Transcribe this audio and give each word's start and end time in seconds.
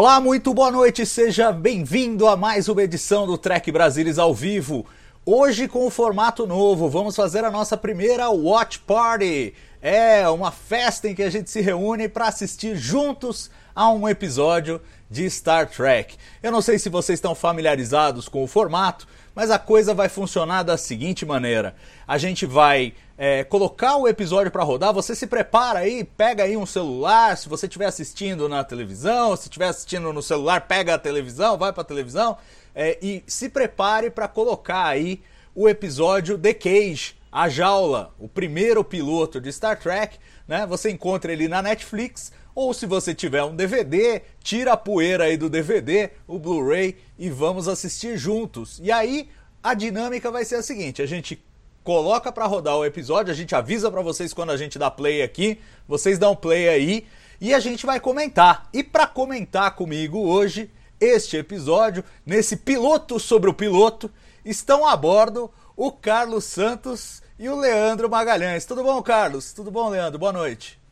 Olá, 0.00 0.20
muito 0.20 0.54
boa 0.54 0.70
noite, 0.70 1.04
seja 1.04 1.50
bem-vindo 1.50 2.28
a 2.28 2.36
mais 2.36 2.68
uma 2.68 2.84
edição 2.84 3.26
do 3.26 3.36
Trek 3.36 3.72
Brasilis 3.72 4.16
ao 4.16 4.32
vivo. 4.32 4.86
Hoje 5.26 5.66
com 5.66 5.84
o 5.84 5.90
formato 5.90 6.46
novo, 6.46 6.88
vamos 6.88 7.16
fazer 7.16 7.44
a 7.44 7.50
nossa 7.50 7.76
primeira 7.76 8.30
Watch 8.30 8.78
Party. 8.78 9.54
É 9.82 10.28
uma 10.28 10.52
festa 10.52 11.08
em 11.08 11.16
que 11.16 11.22
a 11.24 11.28
gente 11.28 11.50
se 11.50 11.60
reúne 11.60 12.08
para 12.08 12.28
assistir 12.28 12.76
juntos 12.76 13.50
a 13.74 13.90
um 13.90 14.08
episódio 14.08 14.80
de 15.10 15.28
Star 15.30 15.68
Trek. 15.68 16.16
Eu 16.42 16.52
não 16.52 16.60
sei 16.60 16.78
se 16.78 16.88
vocês 16.88 17.16
estão 17.16 17.34
familiarizados 17.34 18.28
com 18.28 18.42
o 18.42 18.46
formato, 18.46 19.06
mas 19.34 19.50
a 19.50 19.58
coisa 19.58 19.94
vai 19.94 20.08
funcionar 20.08 20.62
da 20.62 20.76
seguinte 20.76 21.24
maneira: 21.24 21.74
a 22.06 22.18
gente 22.18 22.44
vai 22.44 22.92
é, 23.16 23.42
colocar 23.44 23.96
o 23.96 24.06
episódio 24.06 24.50
para 24.50 24.62
rodar, 24.62 24.92
você 24.92 25.14
se 25.14 25.26
prepara 25.26 25.80
aí, 25.80 26.04
pega 26.04 26.44
aí 26.44 26.56
um 26.56 26.66
celular, 26.66 27.36
se 27.36 27.48
você 27.48 27.66
estiver 27.66 27.86
assistindo 27.86 28.48
na 28.48 28.62
televisão, 28.62 29.36
se 29.36 29.44
estiver 29.44 29.68
assistindo 29.68 30.12
no 30.12 30.22
celular, 30.22 30.62
pega 30.62 30.94
a 30.94 30.98
televisão, 30.98 31.58
vai 31.58 31.72
para 31.72 31.82
a 31.82 31.86
televisão 31.86 32.36
é, 32.74 32.98
e 33.02 33.24
se 33.26 33.48
prepare 33.48 34.10
para 34.10 34.28
colocar 34.28 34.86
aí 34.86 35.20
o 35.54 35.68
episódio 35.68 36.38
The 36.38 36.54
Cage, 36.54 37.16
a 37.32 37.48
jaula, 37.48 38.14
o 38.18 38.28
primeiro 38.28 38.84
piloto 38.84 39.40
de 39.40 39.52
Star 39.52 39.78
Trek, 39.78 40.16
né? 40.46 40.64
Você 40.66 40.90
encontra 40.90 41.32
ele 41.32 41.48
na 41.48 41.60
Netflix 41.60 42.32
ou 42.58 42.74
se 42.74 42.86
você 42.86 43.14
tiver 43.14 43.44
um 43.44 43.54
DVD, 43.54 44.20
tira 44.42 44.72
a 44.72 44.76
poeira 44.76 45.26
aí 45.26 45.36
do 45.36 45.48
DVD, 45.48 46.10
o 46.26 46.40
Blu-ray 46.40 46.96
e 47.16 47.30
vamos 47.30 47.68
assistir 47.68 48.18
juntos. 48.18 48.80
E 48.82 48.90
aí 48.90 49.28
a 49.62 49.74
dinâmica 49.74 50.28
vai 50.28 50.44
ser 50.44 50.56
a 50.56 50.62
seguinte: 50.62 51.00
a 51.00 51.06
gente 51.06 51.40
coloca 51.84 52.32
para 52.32 52.46
rodar 52.46 52.76
o 52.76 52.84
episódio, 52.84 53.30
a 53.32 53.36
gente 53.36 53.54
avisa 53.54 53.92
para 53.92 54.02
vocês 54.02 54.34
quando 54.34 54.50
a 54.50 54.56
gente 54.56 54.76
dá 54.76 54.90
play 54.90 55.22
aqui, 55.22 55.60
vocês 55.86 56.18
dão 56.18 56.34
play 56.34 56.68
aí 56.68 57.06
e 57.40 57.54
a 57.54 57.60
gente 57.60 57.86
vai 57.86 58.00
comentar. 58.00 58.68
E 58.72 58.82
para 58.82 59.06
comentar 59.06 59.76
comigo 59.76 60.18
hoje 60.18 60.68
este 61.00 61.36
episódio, 61.36 62.02
nesse 62.26 62.56
piloto 62.56 63.20
sobre 63.20 63.48
o 63.48 63.54
piloto, 63.54 64.10
estão 64.44 64.84
a 64.84 64.96
bordo 64.96 65.48
o 65.76 65.92
Carlos 65.92 66.42
Santos 66.42 67.22
e 67.38 67.48
o 67.48 67.54
Leandro 67.54 68.10
Magalhães. 68.10 68.64
Tudo 68.64 68.82
bom, 68.82 69.00
Carlos? 69.00 69.52
Tudo 69.52 69.70
bom, 69.70 69.90
Leandro? 69.90 70.18
Boa 70.18 70.32
noite. 70.32 70.87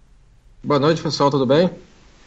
Boa 0.66 0.80
noite, 0.80 1.00
pessoal, 1.00 1.30
tudo 1.30 1.46
bem? 1.46 1.70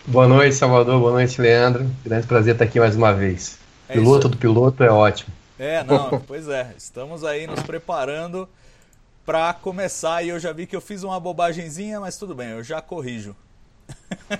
Boa 0.08 0.26
noite, 0.26 0.56
Salvador. 0.56 0.98
Boa 0.98 1.12
noite, 1.12 1.42
Leandro. 1.42 1.86
Grande 2.06 2.26
prazer 2.26 2.54
estar 2.54 2.64
aqui 2.64 2.80
mais 2.80 2.95
uma 2.95 3.14
vez. 3.14 3.59
É 3.90 3.95
piloto 3.95 4.30
do 4.30 4.38
piloto 4.38 4.82
é 4.82 4.90
ótimo. 4.90 5.30
É, 5.59 5.84
não, 5.84 6.18
pois 6.26 6.48
é. 6.48 6.73
Estamos 6.78 7.26
aí 7.26 7.45
nos 7.45 7.62
preparando 7.64 8.48
para 9.26 9.54
começar 9.54 10.23
e 10.23 10.30
eu 10.30 10.40
já 10.40 10.54
vi 10.54 10.66
que 10.66 10.73
eu 10.73 10.80
fiz 10.80 11.04
uma 11.04 11.20
bobagemzinha, 11.20 12.00
mas 12.00 12.17
tudo 12.17 12.34
bem, 12.34 12.52
eu 12.52 12.64
já 12.64 12.82
corrijo. 12.82 13.36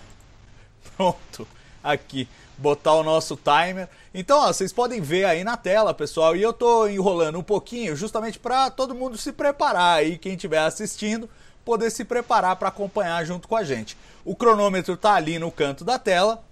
Pronto, 0.96 1.46
aqui, 1.84 2.26
botar 2.58 2.94
o 2.94 3.04
nosso 3.04 3.36
timer. 3.36 3.90
Então, 4.14 4.40
ó, 4.40 4.48
vocês 4.48 4.72
podem 4.72 5.02
ver 5.02 5.26
aí 5.26 5.44
na 5.44 5.58
tela, 5.58 5.94
pessoal, 5.94 6.38
e 6.38 6.42
eu 6.42 6.54
tô 6.54 6.88
enrolando 6.88 7.38
um 7.38 7.44
pouquinho 7.44 7.98
justamente 7.98 8.40
para 8.40 8.72
todo 8.72 8.96
mundo 8.96 9.18
se 9.18 9.34
preparar 9.34 9.98
aí, 9.98 10.18
quem 10.18 10.36
estiver 10.36 10.60
assistindo, 10.60 11.30
poder 11.64 11.90
se 11.90 12.04
preparar 12.04 12.56
para 12.56 12.70
acompanhar 12.70 13.26
junto 13.26 13.48
com 13.48 13.56
a 13.56 13.64
gente. 13.64 13.98
O 14.26 14.36
cronômetro 14.36 14.98
tá 14.98 15.14
ali 15.14 15.40
no 15.40 15.52
canto 15.52 15.84
da 15.84 16.00
tela. 16.00 16.44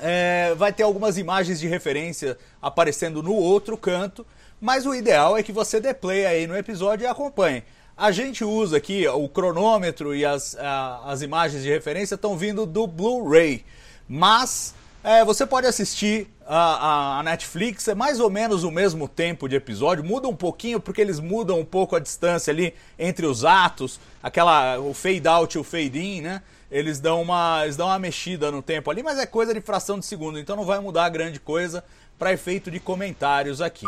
É, 0.00 0.54
vai 0.56 0.72
ter 0.72 0.82
algumas 0.82 1.18
imagens 1.18 1.60
de 1.60 1.68
referência 1.68 2.38
aparecendo 2.60 3.22
no 3.22 3.34
outro 3.34 3.76
canto. 3.76 4.26
Mas 4.60 4.86
o 4.86 4.94
ideal 4.94 5.36
é 5.36 5.42
que 5.42 5.52
você 5.52 5.80
dê 5.80 5.92
play 5.92 6.24
aí 6.24 6.46
no 6.46 6.56
episódio 6.56 7.04
e 7.04 7.06
acompanhe. 7.06 7.64
A 7.96 8.10
gente 8.10 8.44
usa 8.44 8.78
aqui 8.78 9.06
o 9.06 9.28
cronômetro 9.28 10.14
e 10.14 10.24
as, 10.24 10.56
a, 10.56 11.02
as 11.10 11.22
imagens 11.22 11.62
de 11.62 11.68
referência 11.68 12.14
estão 12.14 12.36
vindo 12.36 12.64
do 12.64 12.86
Blu-ray. 12.86 13.64
Mas 14.08 14.74
é, 15.04 15.24
você 15.24 15.44
pode 15.44 15.66
assistir 15.66 16.28
a, 16.46 17.18
a, 17.18 17.22
Netflix, 17.22 17.88
é 17.88 17.94
mais 17.94 18.20
ou 18.20 18.30
menos 18.30 18.64
o 18.64 18.70
mesmo 18.70 19.08
tempo 19.08 19.48
de 19.48 19.56
episódio, 19.56 20.04
muda 20.04 20.28
um 20.28 20.36
pouquinho 20.36 20.78
porque 20.78 21.00
eles 21.00 21.18
mudam 21.18 21.58
um 21.58 21.64
pouco 21.64 21.96
a 21.96 21.98
distância 21.98 22.52
ali 22.52 22.74
entre 22.98 23.26
os 23.26 23.44
atos, 23.44 23.98
aquela 24.22 24.78
o 24.78 24.94
fade 24.94 25.26
out 25.26 25.56
e 25.56 25.60
o 25.60 25.64
fade 25.64 25.98
in, 25.98 26.20
né? 26.20 26.42
Eles 26.70 27.00
dão 27.00 27.20
uma, 27.20 27.62
eles 27.64 27.76
dão 27.76 27.88
uma 27.88 27.98
mexida 27.98 28.50
no 28.50 28.62
tempo 28.62 28.90
ali, 28.90 29.02
mas 29.02 29.18
é 29.18 29.26
coisa 29.26 29.52
de 29.52 29.60
fração 29.60 29.98
de 29.98 30.06
segundo, 30.06 30.38
então 30.38 30.56
não 30.56 30.64
vai 30.64 30.78
mudar 30.78 31.08
grande 31.08 31.38
coisa 31.38 31.84
para 32.18 32.32
efeito 32.32 32.70
de 32.70 32.80
comentários 32.80 33.60
aqui. 33.60 33.86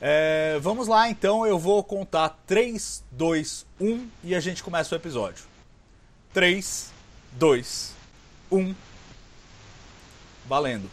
É, 0.00 0.58
vamos 0.60 0.88
lá, 0.88 1.08
então 1.10 1.46
eu 1.46 1.58
vou 1.58 1.84
contar 1.84 2.40
3, 2.46 3.04
2, 3.12 3.66
1 3.80 4.08
e 4.24 4.34
a 4.34 4.40
gente 4.40 4.62
começa 4.62 4.94
o 4.94 4.98
episódio. 4.98 5.44
3, 6.32 6.90
2, 7.32 7.92
1. 8.50 8.74
Valendo. 10.50 10.90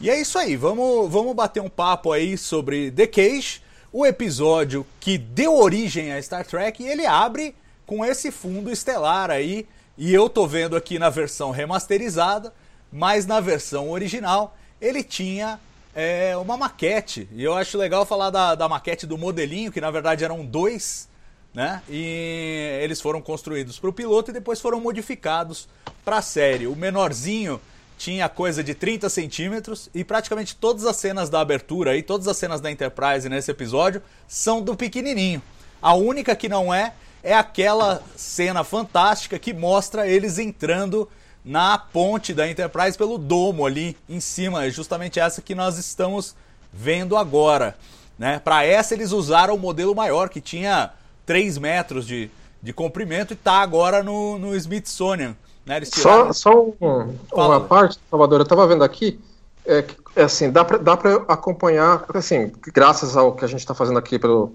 E 0.00 0.10
é 0.10 0.18
isso 0.18 0.38
aí, 0.38 0.56
vamos, 0.56 1.12
vamos 1.12 1.36
bater 1.36 1.62
um 1.62 1.68
papo 1.68 2.10
aí 2.10 2.38
sobre 2.38 2.90
The 2.90 3.06
Cage, 3.06 3.62
o 3.92 4.04
episódio 4.04 4.86
que 4.98 5.18
deu 5.18 5.54
origem 5.54 6.12
a 6.12 6.20
Star 6.22 6.46
Trek, 6.46 6.82
e 6.82 6.88
ele 6.88 7.06
abre 7.06 7.54
com 7.86 8.02
esse 8.02 8.30
fundo 8.30 8.72
estelar 8.72 9.30
aí, 9.30 9.68
e 9.96 10.12
eu 10.12 10.28
tô 10.28 10.46
vendo 10.46 10.74
aqui 10.76 10.98
na 10.98 11.10
versão 11.10 11.50
remasterizada 11.50 12.52
mas 12.90 13.26
na 13.26 13.40
versão 13.40 13.90
original 13.90 14.56
ele 14.80 15.02
tinha 15.02 15.60
é, 15.94 16.36
uma 16.36 16.56
maquete. 16.56 17.28
E 17.32 17.44
eu 17.44 17.54
acho 17.54 17.76
legal 17.76 18.06
falar 18.06 18.30
da, 18.30 18.54
da 18.54 18.68
maquete 18.68 19.06
do 19.06 19.18
modelinho, 19.18 19.70
que 19.70 19.80
na 19.80 19.90
verdade 19.90 20.24
eram 20.24 20.44
dois, 20.44 21.08
né? 21.56 21.80
E 21.88 22.78
eles 22.82 23.00
foram 23.00 23.22
construídos 23.22 23.78
para 23.78 23.88
o 23.88 23.92
piloto 23.92 24.30
e 24.30 24.34
depois 24.34 24.60
foram 24.60 24.78
modificados 24.78 25.66
para 26.04 26.18
a 26.18 26.22
série. 26.22 26.66
O 26.66 26.76
menorzinho 26.76 27.58
tinha 27.96 28.28
coisa 28.28 28.62
de 28.62 28.74
30 28.74 29.08
centímetros 29.08 29.88
e 29.94 30.04
praticamente 30.04 30.54
todas 30.54 30.84
as 30.84 30.96
cenas 30.96 31.30
da 31.30 31.40
abertura 31.40 31.96
e 31.96 32.02
todas 32.02 32.28
as 32.28 32.36
cenas 32.36 32.60
da 32.60 32.70
Enterprise 32.70 33.26
nesse 33.30 33.50
episódio 33.50 34.02
são 34.28 34.60
do 34.60 34.76
pequenininho. 34.76 35.40
A 35.80 35.94
única 35.94 36.36
que 36.36 36.46
não 36.46 36.74
é 36.74 36.92
é 37.22 37.32
aquela 37.32 38.02
cena 38.14 38.62
fantástica 38.62 39.38
que 39.38 39.54
mostra 39.54 40.06
eles 40.06 40.38
entrando 40.38 41.08
na 41.42 41.78
ponte 41.78 42.34
da 42.34 42.46
Enterprise 42.46 42.98
pelo 42.98 43.16
domo 43.16 43.64
ali 43.64 43.96
em 44.06 44.20
cima, 44.20 44.66
é 44.66 44.70
justamente 44.70 45.18
essa 45.18 45.40
que 45.40 45.54
nós 45.54 45.78
estamos 45.78 46.36
vendo 46.70 47.16
agora. 47.16 47.78
Né? 48.18 48.38
Para 48.40 48.62
essa 48.62 48.92
eles 48.92 49.10
usaram 49.10 49.54
o 49.54 49.58
modelo 49.58 49.94
maior, 49.94 50.28
que 50.28 50.40
tinha 50.40 50.92
3 51.26 51.58
metros 51.58 52.06
de, 52.06 52.30
de 52.62 52.72
comprimento 52.72 53.32
e 53.32 53.34
está 53.34 53.60
agora 53.60 54.02
no, 54.02 54.38
no 54.38 54.54
Smithsonian. 54.54 55.36
Né? 55.66 55.80
Tiraram... 55.82 56.32
Só, 56.32 56.52
só 56.52 56.64
um, 56.80 57.16
uma 57.32 57.60
parte, 57.60 57.98
Salvador, 58.08 58.40
eu 58.40 58.44
estava 58.44 58.66
vendo 58.66 58.84
aqui, 58.84 59.20
é, 59.66 59.84
é 60.14 60.22
assim, 60.22 60.50
dá 60.50 60.64
para 60.64 60.78
dá 60.78 60.92
acompanhar, 61.28 62.04
assim, 62.14 62.52
graças 62.72 63.16
ao 63.16 63.34
que 63.34 63.44
a 63.44 63.48
gente 63.48 63.60
está 63.60 63.74
fazendo 63.74 63.98
aqui 63.98 64.18
pelo, 64.18 64.54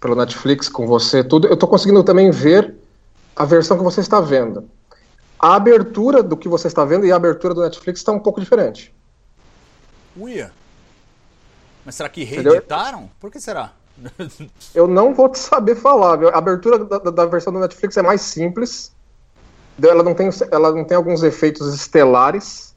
pelo 0.00 0.14
Netflix 0.14 0.68
com 0.68 0.86
você, 0.86 1.24
tudo, 1.24 1.48
eu 1.48 1.54
estou 1.54 1.68
conseguindo 1.68 2.04
também 2.04 2.30
ver 2.30 2.74
a 3.34 3.44
versão 3.44 3.78
que 3.78 3.82
você 3.82 4.02
está 4.02 4.20
vendo 4.20 4.68
a 5.38 5.54
abertura 5.54 6.22
do 6.22 6.36
que 6.36 6.48
você 6.48 6.66
está 6.66 6.84
vendo 6.84 7.06
e 7.06 7.12
a 7.12 7.16
abertura 7.16 7.54
do 7.54 7.62
Netflix 7.62 8.00
está 8.00 8.12
um 8.12 8.18
pouco 8.18 8.40
diferente. 8.40 8.92
Uia. 10.16 10.50
Mas 11.84 11.94
será 11.94 12.08
que 12.08 12.24
reeditaram? 12.24 12.98
Entendeu? 12.98 13.14
Por 13.20 13.30
que 13.30 13.40
será? 13.40 13.72
Eu 14.74 14.86
não 14.86 15.14
vou 15.14 15.28
te 15.28 15.38
saber 15.38 15.74
falar. 15.74 16.22
A 16.24 16.38
abertura 16.38 16.78
da, 16.78 16.98
da, 16.98 17.26
versão 17.26 17.52
do 17.52 17.58
Netflix 17.58 17.96
é 17.96 18.02
mais 18.02 18.20
simples. 18.20 18.92
Ela 19.82 20.02
não 20.02 20.14
tem, 20.14 20.30
ela 20.50 20.72
não 20.72 20.84
tem 20.84 20.96
alguns 20.96 21.22
efeitos 21.22 21.74
estelares. 21.74 22.74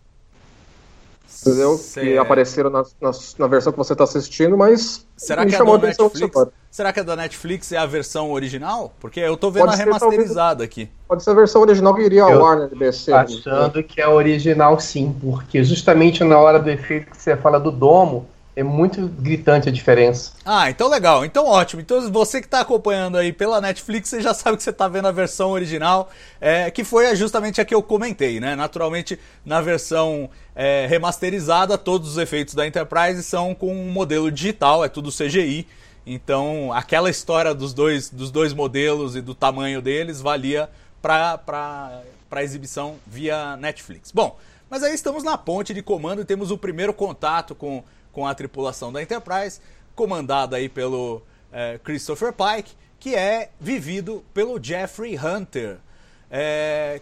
Entendeu? 1.42 1.80
Que 1.94 2.18
apareceram 2.18 2.70
na, 2.70 2.84
na, 3.00 3.12
na, 3.38 3.48
versão 3.48 3.72
que 3.72 3.78
você 3.78 3.94
está 3.94 4.04
assistindo, 4.04 4.58
mas 4.58 5.06
será 5.16 5.46
que 5.46 5.52
chamou 5.52 5.76
a 5.76 5.78
do 5.78 5.88
Netflix, 5.88 6.38
Será 6.70 6.92
que 6.92 7.00
a 7.00 7.04
da 7.04 7.16
Netflix 7.16 7.72
é 7.72 7.78
a 7.78 7.86
versão 7.86 8.32
original? 8.32 8.94
Porque 9.00 9.22
eu 9.22 9.38
tô 9.38 9.50
vendo 9.50 9.68
pode 9.68 9.82
a 9.82 9.86
remasterizada 9.86 10.50
talvez, 10.50 10.70
aqui. 10.70 10.90
Pode 11.08 11.24
ser 11.24 11.30
a 11.30 11.34
versão 11.34 11.62
original 11.62 11.96
que 11.96 12.02
iria 12.02 12.24
ao 12.24 12.46
ar 12.46 12.58
na 12.58 12.66
NBC. 12.66 13.14
Achando 13.14 13.82
que 13.82 14.02
é 14.02 14.08
original 14.08 14.80
sim, 14.82 15.16
porque 15.22 15.64
justamente 15.64 16.24
na 16.26 16.38
hora 16.38 16.60
do 16.60 16.70
efeito 16.70 17.12
que 17.12 17.18
você 17.18 17.38
fala 17.38 17.58
do 17.58 17.72
domo, 17.72 18.28
é 18.56 18.64
muito 18.64 19.08
gritante 19.08 19.70
a 19.70 19.72
diferença. 19.72 20.34
Ah, 20.44 20.70
então 20.70 20.90
legal, 20.90 21.24
então 21.24 21.46
ótimo. 21.46 21.82
Então 21.82 22.12
você 22.12 22.42
que 22.42 22.48
está 22.48 22.62
acompanhando 22.62 23.18
aí 23.18 23.32
pela 23.32 23.62
Netflix, 23.62 24.10
você 24.10 24.22
já 24.22 24.34
sabe 24.34 24.58
que 24.58 24.64
você 24.64 24.72
está 24.72 24.88
vendo 24.88 25.08
a 25.08 25.12
versão 25.12 25.52
original, 25.52 26.10
é, 26.42 26.70
que 26.70 26.84
foi 26.84 27.16
justamente 27.16 27.62
a 27.62 27.66
que 27.66 27.74
eu 27.74 27.82
comentei, 27.82 28.40
né? 28.40 28.56
Naturalmente, 28.56 29.20
na 29.46 29.62
versão 29.62 30.30
é, 30.56 30.88
remasterizada, 30.88 31.78
todos 31.78 32.12
os 32.12 32.18
efeitos 32.18 32.54
da 32.54 32.68
Enterprise 32.68 33.24
são 33.24 33.56
com 33.56 33.74
um 33.74 33.92
modelo 33.92 34.32
digital, 34.32 34.84
é 34.84 34.90
tudo 34.90 35.12
CGI. 35.12 35.66
Então, 36.06 36.74
aquela 36.74 37.10
história 37.10 37.54
dos 37.54 37.74
dois, 37.74 38.10
dos 38.10 38.32
dois 38.32 38.52
modelos 38.52 39.16
e 39.16 39.22
do 39.22 39.36
tamanho 39.36 39.82
deles 39.82 40.20
valia 40.20 40.70
para 41.02 42.04
exibição 42.38 42.96
via 43.06 43.56
Netflix. 43.58 44.12
Bom, 44.12 44.38
mas 44.70 44.84
aí 44.84 44.94
estamos 44.94 45.24
na 45.24 45.38
ponte 45.38 45.74
de 45.74 45.82
comando 45.82 46.22
e 46.22 46.26
temos 46.26 46.52
o 46.52 46.58
primeiro 46.58 46.94
contato 46.94 47.56
com 47.56 47.84
com 48.20 48.28
a 48.28 48.36
tripulação 48.36 48.92
da 48.92 49.02
Enterprise, 49.02 49.62
comandada 49.96 50.58
aí 50.58 50.68
pelo 50.68 51.22
é, 51.54 51.80
Christopher 51.82 52.34
Pike, 52.34 52.74
que 53.00 53.16
é 53.16 53.50
vivido 53.58 54.26
pelo 54.34 54.62
Jeffrey 54.62 55.18
Hunter. 55.18 55.78
É, 56.30 57.00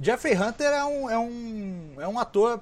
Jeffrey 0.00 0.34
Hunter 0.34 0.68
é 0.68 0.82
um, 0.82 1.10
é, 1.10 1.18
um, 1.18 1.88
é 1.98 2.08
um 2.08 2.18
ator 2.18 2.58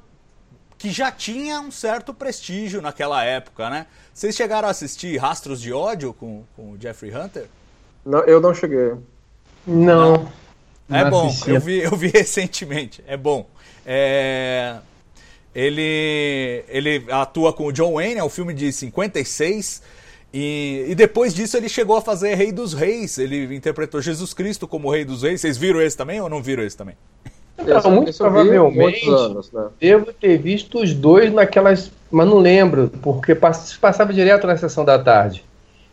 que 0.76 0.91
já 0.91 1.12
tinha 1.12 1.61
um 1.61 1.70
certo 1.70 2.12
prestígio 2.12 2.82
naquela 2.82 3.23
época, 3.23 3.70
né? 3.70 3.87
Vocês 4.12 4.35
chegaram 4.35 4.67
a 4.67 4.73
assistir 4.73 5.17
Rastros 5.17 5.61
de 5.61 5.73
Ódio 5.73 6.12
com, 6.12 6.43
com 6.56 6.73
o 6.73 6.76
Jeffrey 6.81 7.17
Hunter? 7.17 7.46
Não, 8.05 8.25
eu 8.25 8.41
não 8.41 8.52
cheguei. 8.52 8.94
Não. 9.64 10.29
não. 10.88 10.99
É 10.99 11.08
bom, 11.08 11.32
eu 11.46 11.61
vi, 11.61 11.79
eu 11.79 11.94
vi 11.96 12.08
recentemente. 12.12 13.05
É 13.06 13.17
bom. 13.17 13.46
É... 13.87 14.79
Ele, 15.55 16.65
ele 16.69 17.05
atua 17.11 17.53
com 17.53 17.67
o 17.67 17.73
John 17.73 17.95
Wayne, 17.95 18.19
é 18.19 18.25
um 18.25 18.29
filme 18.29 18.53
de 18.53 18.73
56. 18.73 19.83
E, 20.33 20.87
e 20.89 20.95
depois 20.97 21.33
disso 21.33 21.56
ele 21.56 21.69
chegou 21.69 21.97
a 21.97 22.03
fazer 22.03 22.35
Rei 22.35 22.51
dos 22.51 22.75
Reis. 22.75 23.19
Ele 23.19 23.55
interpretou 23.55 24.03
Jesus 24.03 24.35
Cristo 24.35 24.67
como 24.67 24.91
Rei 24.91 25.05
dos 25.05 25.23
Reis. 25.23 25.41
Vocês 25.41 25.56
viram 25.56 25.81
esse 25.81 25.97
também 25.97 26.21
ou 26.21 26.29
não 26.29 26.43
viram 26.43 26.65
esse 26.65 26.77
também? 26.77 26.97
Então, 27.56 27.89
muito 27.89 28.12
provavelmente 28.12 29.09
anos, 29.09 29.53
né? 29.53 29.69
devo 29.81 30.12
ter 30.12 30.37
visto 30.39 30.83
os 30.83 30.93
dois 30.93 31.33
naquelas. 31.33 31.91
Mas 32.11 32.27
não 32.27 32.39
lembro, 32.39 32.91
porque 33.01 33.35
passava 33.35 34.12
direto 34.12 34.47
na 34.47 34.56
sessão 34.56 34.85
da 34.85 34.99
tarde. 34.99 35.45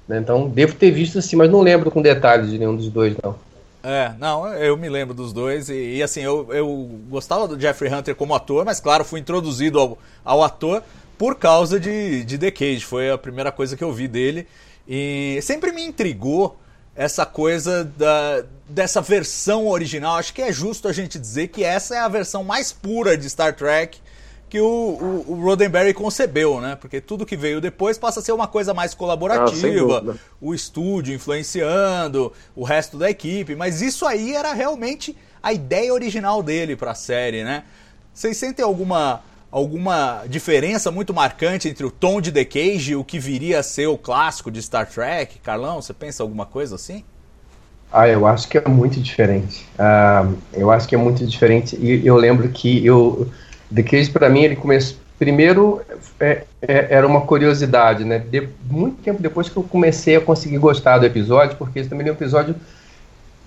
Né? 0.08 0.18
Então 0.18 0.50
devo 0.50 0.74
ter 0.76 0.90
visto 0.92 1.22
sim, 1.22 1.36
mas 1.36 1.50
não 1.50 1.62
lembro 1.62 1.92
com 1.92 2.02
detalhes 2.02 2.50
de 2.50 2.58
nenhum 2.58 2.76
dos 2.76 2.90
dois, 2.90 3.16
não. 3.24 3.36
É, 3.84 4.14
não, 4.20 4.48
eu 4.54 4.78
me 4.78 4.88
lembro 4.88 5.14
dos 5.14 5.34
dois 5.34 5.70
e, 5.70 5.96
e, 5.96 6.04
assim, 6.04 6.22
eu, 6.22 6.48
eu 6.54 6.68
gostava 7.10 7.48
do 7.48 7.60
Jeffrey 7.60 7.92
Hunter 7.92 8.16
como 8.16 8.36
ator, 8.36 8.64
mas 8.64 8.80
claro, 8.80 9.04
fui 9.04 9.20
introduzido 9.20 9.80
ao, 9.80 9.98
ao 10.24 10.44
ator 10.44 10.84
por 11.18 11.36
causa 11.36 11.80
de, 11.80 12.24
de 12.24 12.38
The 12.38 12.52
Cage, 12.52 12.82
foi 12.82 13.10
a 13.10 13.18
primeira 13.18 13.52
coisa 13.52 13.76
que 13.76 13.84
eu 13.84 13.92
vi 13.92 14.08
dele 14.08 14.48
e 14.88 15.40
sempre 15.42 15.72
me 15.72 15.84
intrigou 15.84 16.60
essa 16.96 17.26
coisa 17.26 17.84
da, 17.84 18.44
dessa 18.68 19.02
versão 19.02 19.68
original. 19.68 20.18
Acho 20.18 20.34
que 20.34 20.42
é 20.42 20.52
justo 20.52 20.88
a 20.88 20.94
gente 20.94 21.18
dizer 21.18 21.48
que 21.48 21.64
essa 21.64 21.96
é 21.96 22.00
a 22.00 22.08
versão 22.08 22.44
mais 22.44 22.72
pura 22.72 23.18
de 23.18 23.30
Star 23.30 23.56
Trek 23.56 24.00
que 24.52 24.60
o, 24.60 24.66
o, 24.66 25.26
o, 25.32 25.42
Roddenberry 25.42 25.94
concebeu, 25.94 26.60
né? 26.60 26.76
Porque 26.76 27.00
tudo 27.00 27.26
que 27.26 27.38
veio 27.38 27.62
depois 27.62 27.98
passa 27.98 28.20
a 28.20 28.24
ser 28.24 28.34
uma 28.34 28.50
coisa 28.50 28.74
mais 28.74 28.94
colaborativa, 28.94 30.04
ah, 30.10 30.16
o 30.42 30.54
estúdio 30.54 31.16
influenciando, 31.16 32.34
o 32.54 32.66
resto 32.66 32.98
da 32.98 33.10
equipe, 33.10 33.56
mas 33.56 33.82
isso 33.82 34.06
aí 34.06 34.36
era 34.36 34.52
realmente 34.52 35.16
a 35.42 35.54
ideia 35.54 35.94
original 35.94 36.44
dele 36.44 36.76
para 36.76 36.92
a 36.92 36.96
série, 36.96 37.46
né? 37.46 37.64
Vocês 38.14 38.36
sentem 38.36 38.64
alguma 38.64 39.22
alguma 39.50 40.24
diferença 40.28 40.92
muito 40.92 41.14
marcante 41.14 41.70
entre 41.70 41.86
o 41.86 41.92
tom 41.92 42.20
de 42.20 42.30
The 42.30 42.44
Cage 42.44 42.92
e 42.92 42.96
o 42.98 43.06
que 43.06 43.20
viria 43.20 43.60
a 43.60 43.64
ser 43.64 43.88
o 43.88 43.98
clássico 43.98 44.52
de 44.52 44.62
Star 44.62 44.86
Trek? 44.86 45.40
Carlão, 45.40 45.82
você 45.82 45.94
pensa 45.94 46.24
alguma 46.24 46.46
coisa 46.46 46.76
assim? 46.76 47.06
Ah, 47.90 48.08
eu 48.08 48.28
acho 48.28 48.50
que 48.50 48.58
é 48.58 48.68
muito 48.68 49.00
diferente. 49.00 49.66
Uh, 49.80 50.36
eu 50.54 50.70
acho 50.72 50.88
que 50.90 50.96
é 50.96 50.98
muito 50.98 51.26
diferente 51.26 51.78
e 51.82 52.06
eu 52.06 52.18
lembro 52.18 52.50
que 52.50 52.86
eu 52.86 53.30
The 53.74 53.84
Cage, 53.84 54.10
para 54.12 54.30
mim, 54.30 54.44
ele 54.44 54.56
começou. 54.56 54.98
Primeiro, 55.18 55.82
é, 56.20 56.44
é, 56.62 56.88
era 56.90 57.06
uma 57.06 57.22
curiosidade, 57.22 58.04
né? 58.04 58.20
De, 58.20 58.50
muito 58.70 59.04
tempo 59.04 59.22
depois 59.22 59.48
que 59.48 59.56
eu 59.56 59.64
comecei 59.64 60.16
a 60.16 60.22
conseguir 60.22 60.58
gostar 60.58 60.98
do 60.98 61.06
episódio, 61.06 61.58
porque 61.58 61.80
esse 61.80 61.90
também 61.90 62.08
é 62.08 62.12
um 62.12 62.16
episódio 62.16 62.56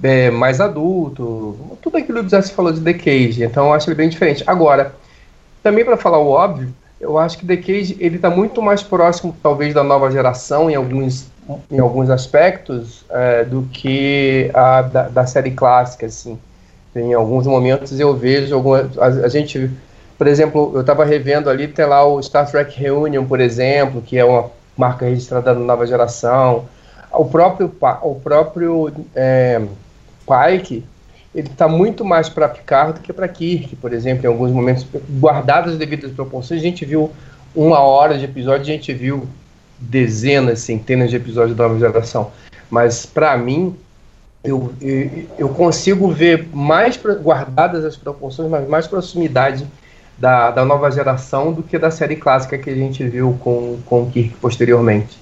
é, 0.02 0.30
mais 0.30 0.60
adulto, 0.60 1.76
tudo 1.82 1.96
aquilo 1.96 2.22
que 2.22 2.30
já 2.30 2.42
se 2.42 2.52
falou 2.52 2.72
de 2.72 2.80
The 2.80 2.94
Cage, 2.94 3.44
então 3.44 3.66
eu 3.66 3.72
acho 3.72 3.88
ele 3.88 3.96
bem 3.96 4.08
diferente. 4.08 4.42
Agora, 4.46 4.94
também 5.62 5.84
para 5.84 5.96
falar 5.96 6.18
o 6.18 6.28
óbvio, 6.28 6.72
eu 7.00 7.18
acho 7.18 7.38
que 7.38 7.46
The 7.46 7.56
Cage 7.56 7.96
ele 8.00 8.16
está 8.16 8.30
muito 8.30 8.62
mais 8.62 8.82
próximo, 8.82 9.34
talvez, 9.42 9.74
da 9.74 9.84
nova 9.84 10.10
geração 10.10 10.70
em 10.70 10.74
alguns, 10.74 11.26
em 11.70 11.78
alguns 11.78 12.10
aspectos 12.10 13.04
é, 13.10 13.44
do 13.44 13.62
que 13.72 14.50
a 14.54 14.82
da, 14.82 15.08
da, 15.08 15.26
série 15.26 15.50
clássica, 15.50 16.06
assim. 16.06 16.38
Em 16.94 17.12
alguns 17.12 17.46
momentos 17.46 17.98
eu 17.98 18.14
vejo 18.14 18.54
alguma, 18.54 18.90
a, 18.98 19.06
a 19.06 19.28
gente 19.28 19.70
por 20.16 20.26
exemplo, 20.26 20.72
eu 20.74 20.80
estava 20.80 21.04
revendo 21.04 21.50
ali, 21.50 21.68
tem 21.68 21.84
lá 21.84 22.04
o 22.04 22.22
Star 22.22 22.50
Trek 22.50 22.78
Reunion, 22.78 23.24
por 23.24 23.40
exemplo, 23.40 24.00
que 24.00 24.16
é 24.16 24.24
uma 24.24 24.50
marca 24.76 25.06
registrada 25.06 25.54
da 25.54 25.60
nova 25.60 25.86
geração. 25.86 26.66
O 27.12 27.24
próprio, 27.24 27.72
o 28.02 28.14
próprio 28.16 28.92
é, 29.14 29.60
Pike, 30.26 30.84
ele 31.34 31.48
está 31.48 31.66
muito 31.66 32.04
mais 32.04 32.28
para 32.28 32.48
Picard 32.48 32.94
do 32.94 33.00
que 33.00 33.12
para 33.12 33.26
Kirk, 33.26 33.74
por 33.76 33.92
exemplo, 33.92 34.24
em 34.24 34.28
alguns 34.28 34.52
momentos, 34.52 34.86
guardadas 35.18 35.72
as 35.72 35.78
devidas 35.78 36.12
proporções, 36.12 36.60
a 36.60 36.64
gente 36.64 36.84
viu 36.84 37.10
uma 37.54 37.80
hora 37.80 38.16
de 38.16 38.24
episódio, 38.24 38.62
a 38.62 38.64
gente 38.64 38.92
viu 38.92 39.26
dezenas, 39.78 40.60
centenas 40.60 41.10
de 41.10 41.16
episódios 41.16 41.56
da 41.56 41.64
nova 41.64 41.78
geração. 41.78 42.30
Mas, 42.70 43.04
para 43.04 43.36
mim, 43.36 43.76
eu, 44.42 44.72
eu, 44.80 45.26
eu, 45.38 45.48
consigo 45.48 46.08
ver 46.08 46.48
mais 46.52 46.98
guardadas 47.22 47.84
as 47.84 47.96
proporções, 47.96 48.50
mas 48.50 48.68
mais 48.68 48.86
proximidade 48.86 49.66
da, 50.18 50.50
da 50.50 50.64
nova 50.64 50.90
geração 50.90 51.52
do 51.52 51.62
que 51.62 51.78
da 51.78 51.90
série 51.90 52.16
clássica 52.16 52.56
que 52.56 52.70
a 52.70 52.74
gente 52.74 53.06
viu 53.06 53.36
com, 53.40 53.78
com 53.84 54.02
o 54.02 54.10
Kirk 54.10 54.34
posteriormente. 54.40 55.18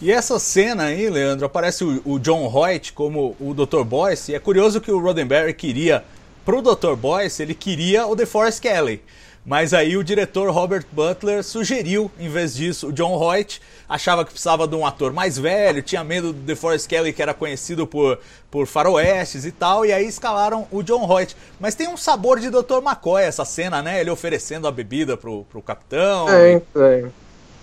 E 0.00 0.10
essa 0.10 0.38
cena 0.38 0.84
aí, 0.84 1.08
Leandro, 1.08 1.46
aparece 1.46 1.84
o, 1.84 2.02
o 2.04 2.18
John 2.18 2.50
Hoyt 2.52 2.92
como 2.92 3.36
o 3.38 3.54
Dr. 3.54 3.84
Boyce, 3.84 4.32
e 4.32 4.34
é 4.34 4.38
curioso 4.38 4.80
que 4.80 4.90
o 4.90 4.98
Roddenberry 4.98 5.54
queria, 5.54 6.02
pro 6.44 6.60
Dr. 6.60 6.96
Boyce, 6.96 7.42
ele 7.42 7.54
queria 7.54 8.06
o 8.06 8.16
DeForest 8.16 8.60
Kelly. 8.60 9.00
Mas 9.44 9.74
aí 9.74 9.96
o 9.96 10.04
diretor 10.04 10.48
Robert 10.50 10.84
Butler 10.92 11.42
sugeriu, 11.42 12.08
em 12.16 12.28
vez 12.28 12.54
disso, 12.54 12.88
o 12.88 12.92
John 12.92 13.16
Hoyt 13.18 13.60
achava 13.88 14.24
que 14.24 14.30
precisava 14.30 14.68
de 14.68 14.76
um 14.76 14.86
ator 14.86 15.12
mais 15.12 15.36
velho, 15.36 15.82
tinha 15.82 16.04
medo 16.04 16.32
do 16.32 16.38
DeForest 16.38 16.88
Kelly, 16.88 17.12
que 17.12 17.20
era 17.20 17.34
conhecido 17.34 17.84
por, 17.84 18.20
por 18.48 18.68
faroestes 18.68 19.44
e 19.44 19.50
tal, 19.50 19.84
e 19.84 19.92
aí 19.92 20.06
escalaram 20.06 20.68
o 20.70 20.80
John 20.80 21.04
Hoyt. 21.10 21.36
Mas 21.58 21.74
tem 21.74 21.88
um 21.88 21.96
sabor 21.96 22.38
de 22.38 22.50
Dr. 22.50 22.78
McCoy 22.84 23.24
essa 23.24 23.44
cena, 23.44 23.82
né? 23.82 24.00
Ele 24.00 24.10
oferecendo 24.10 24.68
a 24.68 24.70
bebida 24.70 25.16
pro, 25.16 25.44
pro 25.50 25.60
capitão. 25.60 26.26
Tem, 26.26 26.60
tem. 26.72 27.12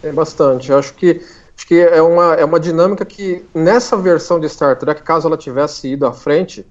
Tem 0.02 0.14
bastante. 0.14 0.72
Eu 0.72 0.80
acho 0.80 0.94
que, 0.94 1.22
acho 1.56 1.66
que 1.66 1.80
é, 1.80 2.02
uma, 2.02 2.34
é 2.34 2.44
uma 2.44 2.60
dinâmica 2.60 3.06
que, 3.06 3.46
nessa 3.54 3.96
versão 3.96 4.38
de 4.38 4.50
Star 4.50 4.78
Trek, 4.78 5.02
caso 5.02 5.28
ela 5.28 5.38
tivesse 5.38 5.88
ido 5.88 6.06
à 6.06 6.12
frente, 6.12 6.68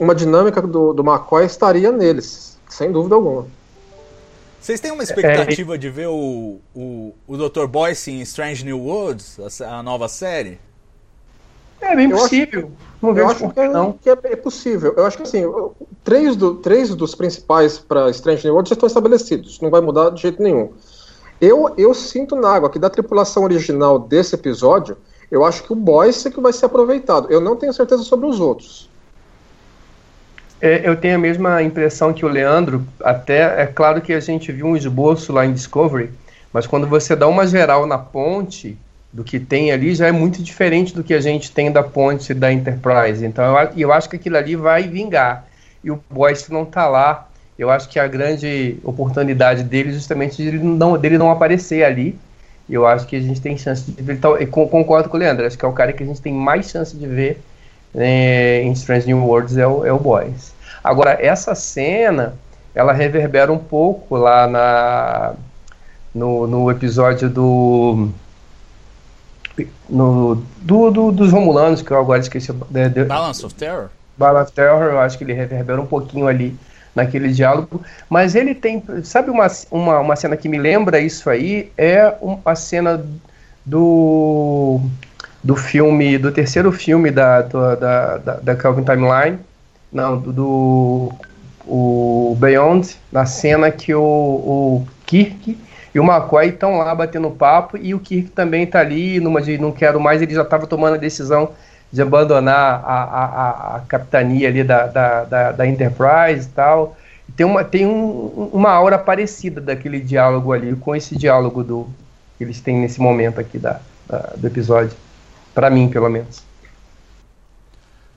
uma 0.00 0.16
dinâmica 0.16 0.60
do, 0.60 0.92
do 0.92 1.02
McCoy 1.02 1.44
estaria 1.44 1.92
neles, 1.92 2.58
sem 2.68 2.90
dúvida 2.90 3.14
alguma. 3.14 3.46
Vocês 4.60 4.78
têm 4.78 4.92
uma 4.92 5.02
expectativa 5.02 5.74
é, 5.74 5.78
de 5.78 5.88
ver 5.88 6.08
o, 6.08 6.58
o, 6.74 7.14
o 7.26 7.36
Dr. 7.36 7.66
Boyce 7.66 8.10
em 8.10 8.20
Strange 8.20 8.64
New 8.64 8.78
Worlds, 8.78 9.62
a, 9.62 9.78
a 9.78 9.82
nova 9.82 10.06
série? 10.06 10.60
É 11.80 11.96
bem 11.96 12.10
possível. 12.10 12.70
não 13.00 13.14
vejo 13.14 13.28
acho 13.28 13.48
que, 13.48 13.60
é, 13.60 13.68
não. 13.68 13.92
que 13.92 14.10
é, 14.10 14.18
é, 14.24 14.36
possível. 14.36 14.92
Eu 14.94 15.06
acho 15.06 15.16
que 15.16 15.22
assim, 15.22 15.44
três, 16.04 16.36
do, 16.36 16.56
três 16.56 16.94
dos 16.94 17.14
principais 17.14 17.78
para 17.78 18.10
Strange 18.10 18.44
New 18.44 18.52
Worlds 18.52 18.68
já 18.68 18.74
estão 18.74 18.86
estabelecidos. 18.86 19.58
Não 19.60 19.70
vai 19.70 19.80
mudar 19.80 20.10
de 20.10 20.20
jeito 20.20 20.42
nenhum. 20.42 20.72
Eu, 21.40 21.72
eu 21.78 21.94
sinto 21.94 22.36
na 22.36 22.50
água 22.50 22.68
que 22.68 22.78
da 22.78 22.90
tripulação 22.90 23.44
original 23.44 23.98
desse 23.98 24.34
episódio, 24.34 24.98
eu 25.30 25.42
acho 25.42 25.62
que 25.62 25.72
o 25.72 25.76
Boyce 25.76 26.28
é 26.28 26.30
que 26.30 26.40
vai 26.40 26.52
ser 26.52 26.66
aproveitado. 26.66 27.30
Eu 27.30 27.40
não 27.40 27.56
tenho 27.56 27.72
certeza 27.72 28.02
sobre 28.02 28.26
os 28.26 28.40
outros. 28.40 28.89
É, 30.60 30.86
eu 30.86 30.96
tenho 30.96 31.14
a 31.14 31.18
mesma 31.18 31.62
impressão 31.62 32.12
que 32.12 32.24
o 32.24 32.28
Leandro, 32.28 32.86
até 33.02 33.62
é 33.62 33.66
claro 33.66 34.00
que 34.00 34.12
a 34.12 34.20
gente 34.20 34.52
viu 34.52 34.66
um 34.66 34.76
esboço 34.76 35.32
lá 35.32 35.46
em 35.46 35.52
Discovery, 35.52 36.10
mas 36.52 36.66
quando 36.66 36.86
você 36.86 37.16
dá 37.16 37.26
uma 37.26 37.46
geral 37.46 37.86
na 37.86 37.96
ponte 37.96 38.76
do 39.12 39.24
que 39.24 39.40
tem 39.40 39.72
ali, 39.72 39.94
já 39.94 40.06
é 40.06 40.12
muito 40.12 40.42
diferente 40.42 40.94
do 40.94 41.02
que 41.02 41.14
a 41.14 41.20
gente 41.20 41.50
tem 41.50 41.72
da 41.72 41.82
ponte 41.82 42.34
da 42.34 42.52
Enterprise. 42.52 43.24
Então 43.24 43.58
eu, 43.58 43.70
eu 43.76 43.92
acho 43.92 44.08
que 44.08 44.16
aquilo 44.16 44.36
ali 44.36 44.54
vai 44.54 44.82
vingar. 44.82 45.46
E 45.82 45.90
o 45.90 45.98
Boyce 46.10 46.52
não 46.52 46.64
está 46.64 46.86
lá. 46.86 47.26
Eu 47.58 47.70
acho 47.70 47.88
que 47.88 47.98
a 47.98 48.06
grande 48.06 48.76
oportunidade 48.84 49.62
dele 49.62 49.92
justamente 49.92 50.36
de 50.36 50.58
não, 50.58 50.96
dele 50.96 51.18
não 51.18 51.30
aparecer 51.30 51.84
ali 51.84 52.18
eu 52.70 52.86
acho 52.86 53.06
que 53.06 53.16
a 53.16 53.20
gente 53.20 53.40
tem 53.40 53.58
chance 53.58 53.90
de 53.90 54.00
ver. 54.00 54.14
Então, 54.14 54.36
concordo 54.68 55.08
com 55.08 55.16
o 55.16 55.20
Leandro, 55.20 55.44
acho 55.44 55.58
que 55.58 55.64
é 55.64 55.68
o 55.68 55.72
cara 55.72 55.92
que 55.92 56.02
a 56.02 56.06
gente 56.06 56.20
tem 56.20 56.32
mais 56.32 56.70
chance 56.70 56.96
de 56.96 57.06
ver 57.06 57.40
é, 57.94 58.62
em 58.62 58.72
Strange 58.72 59.06
New 59.06 59.24
Worlds 59.24 59.56
é 59.56 59.66
o, 59.66 59.84
é 59.84 59.92
o 59.92 59.98
Boys. 59.98 60.52
Agora, 60.82 61.18
essa 61.20 61.54
cena, 61.54 62.34
ela 62.74 62.92
reverbera 62.92 63.52
um 63.52 63.58
pouco 63.58 64.16
lá 64.16 64.46
na, 64.46 65.34
no, 66.14 66.46
no 66.46 66.70
episódio 66.70 67.28
do. 67.28 68.08
No, 69.88 70.36
do, 70.58 70.90
do, 70.90 71.12
dos 71.12 71.32
Romulanos, 71.32 71.82
que 71.82 71.90
eu 71.90 71.98
agora 71.98 72.20
esqueci. 72.20 72.52
De, 72.70 72.88
de, 72.88 73.04
Balance 73.04 73.44
of 73.44 73.54
Terror? 73.54 73.88
Balance 74.16 74.48
of 74.48 74.52
Terror, 74.52 74.82
eu 74.84 74.98
acho 75.00 75.18
que 75.18 75.24
ele 75.24 75.34
reverbera 75.34 75.80
um 75.80 75.86
pouquinho 75.86 76.26
ali 76.26 76.56
naquele 76.94 77.28
diálogo, 77.28 77.82
mas 78.08 78.34
ele 78.34 78.54
tem, 78.54 78.82
sabe 79.04 79.30
uma, 79.30 79.46
uma, 79.70 80.00
uma 80.00 80.16
cena 80.16 80.36
que 80.36 80.48
me 80.48 80.58
lembra 80.58 80.98
isso 80.98 81.30
aí? 81.30 81.70
É 81.76 82.14
um, 82.20 82.38
a 82.44 82.54
cena 82.56 83.04
do 83.64 84.80
do 85.42 85.56
filme, 85.56 86.18
do 86.18 86.30
terceiro 86.30 86.70
filme 86.70 87.10
da, 87.10 87.42
da, 87.42 88.16
da, 88.16 88.34
da 88.42 88.56
Calvin 88.56 88.84
Timeline, 88.84 89.38
não, 89.92 90.18
do, 90.18 90.32
do 90.32 91.12
o 91.66 92.36
Beyond, 92.38 92.96
na 93.12 93.24
cena 93.26 93.70
que 93.70 93.94
o, 93.94 94.02
o 94.02 94.86
Kirk 95.06 95.56
e 95.94 96.00
o 96.00 96.04
McCoy 96.04 96.48
estão 96.48 96.78
lá 96.78 96.94
batendo 96.94 97.30
papo 97.30 97.76
e 97.76 97.94
o 97.94 98.00
Kirk 98.00 98.30
também 98.30 98.64
está 98.64 98.80
ali, 98.80 99.20
numa 99.20 99.40
de 99.40 99.58
não 99.58 99.72
quero 99.72 100.00
mais, 100.00 100.22
ele 100.22 100.34
já 100.34 100.42
estava 100.42 100.66
tomando 100.66 100.94
a 100.94 100.98
decisão 100.98 101.50
de 101.92 102.00
abandonar 102.00 102.82
a, 102.84 103.02
a, 103.02 103.76
a 103.76 103.80
capitania 103.80 104.48
ali 104.48 104.62
da, 104.62 104.86
da, 104.86 105.24
da, 105.24 105.52
da 105.52 105.66
Enterprise 105.66 106.46
e 106.46 106.50
tal. 106.54 106.96
Tem, 107.36 107.46
uma, 107.46 107.64
tem 107.64 107.86
um, 107.86 108.50
uma 108.52 108.70
aura 108.70 108.98
parecida 108.98 109.60
daquele 109.60 110.00
diálogo 110.00 110.52
ali, 110.52 110.74
com 110.76 110.94
esse 110.94 111.16
diálogo 111.16 111.64
do, 111.64 111.88
que 112.38 112.44
eles 112.44 112.60
têm 112.60 112.78
nesse 112.78 113.00
momento 113.00 113.40
aqui 113.40 113.58
da, 113.58 113.80
da 114.08 114.18
do 114.36 114.46
episódio. 114.46 114.96
Para 115.54 115.70
mim, 115.70 115.88
pelo 115.88 116.08
menos. 116.08 116.42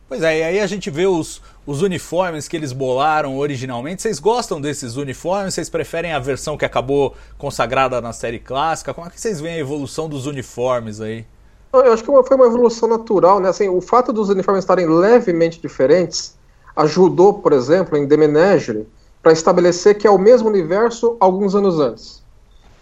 Pois 0.07 0.21
é, 0.21 0.39
e 0.39 0.43
aí 0.43 0.59
a 0.59 0.67
gente 0.67 0.91
vê 0.91 1.07
os, 1.07 1.41
os 1.65 1.81
uniformes 1.81 2.47
que 2.47 2.55
eles 2.55 2.71
bolaram 2.71 3.37
originalmente. 3.37 4.01
Vocês 4.01 4.19
gostam 4.19 4.61
desses 4.61 4.95
uniformes? 4.95 5.55
Vocês 5.55 5.69
preferem 5.69 6.13
a 6.13 6.19
versão 6.19 6.57
que 6.57 6.65
acabou 6.65 7.15
consagrada 7.37 7.99
na 7.99 8.13
série 8.13 8.37
clássica? 8.37 8.93
Como 8.93 9.07
é 9.07 9.09
que 9.09 9.19
vocês 9.19 9.41
veem 9.41 9.55
a 9.55 9.59
evolução 9.59 10.07
dos 10.07 10.27
uniformes 10.27 11.01
aí? 11.01 11.25
Eu 11.73 11.91
acho 11.91 12.03
que 12.03 12.11
foi 12.11 12.37
uma 12.37 12.45
evolução 12.45 12.87
natural, 12.87 13.39
né? 13.39 13.49
Assim, 13.49 13.67
o 13.67 13.81
fato 13.81 14.13
dos 14.13 14.29
uniformes 14.29 14.63
estarem 14.63 14.87
levemente 14.87 15.59
diferentes 15.59 16.35
ajudou, 16.75 17.35
por 17.35 17.53
exemplo, 17.53 17.97
em 17.97 18.07
The 18.07 18.17
Menagerie, 18.17 18.87
para 19.21 19.31
estabelecer 19.31 19.97
que 19.97 20.05
é 20.05 20.11
o 20.11 20.17
mesmo 20.17 20.49
universo 20.49 21.17
alguns 21.19 21.55
anos 21.55 21.79
antes. 21.79 22.21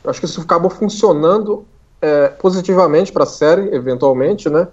Eu 0.04 0.10
acho 0.10 0.20
que 0.20 0.26
isso 0.26 0.42
acabou 0.42 0.70
funcionando 0.70 1.66
é, 2.02 2.28
positivamente 2.30 3.12
para 3.12 3.24
a 3.24 3.28
série, 3.28 3.74
eventualmente, 3.74 4.50
né? 4.50 4.68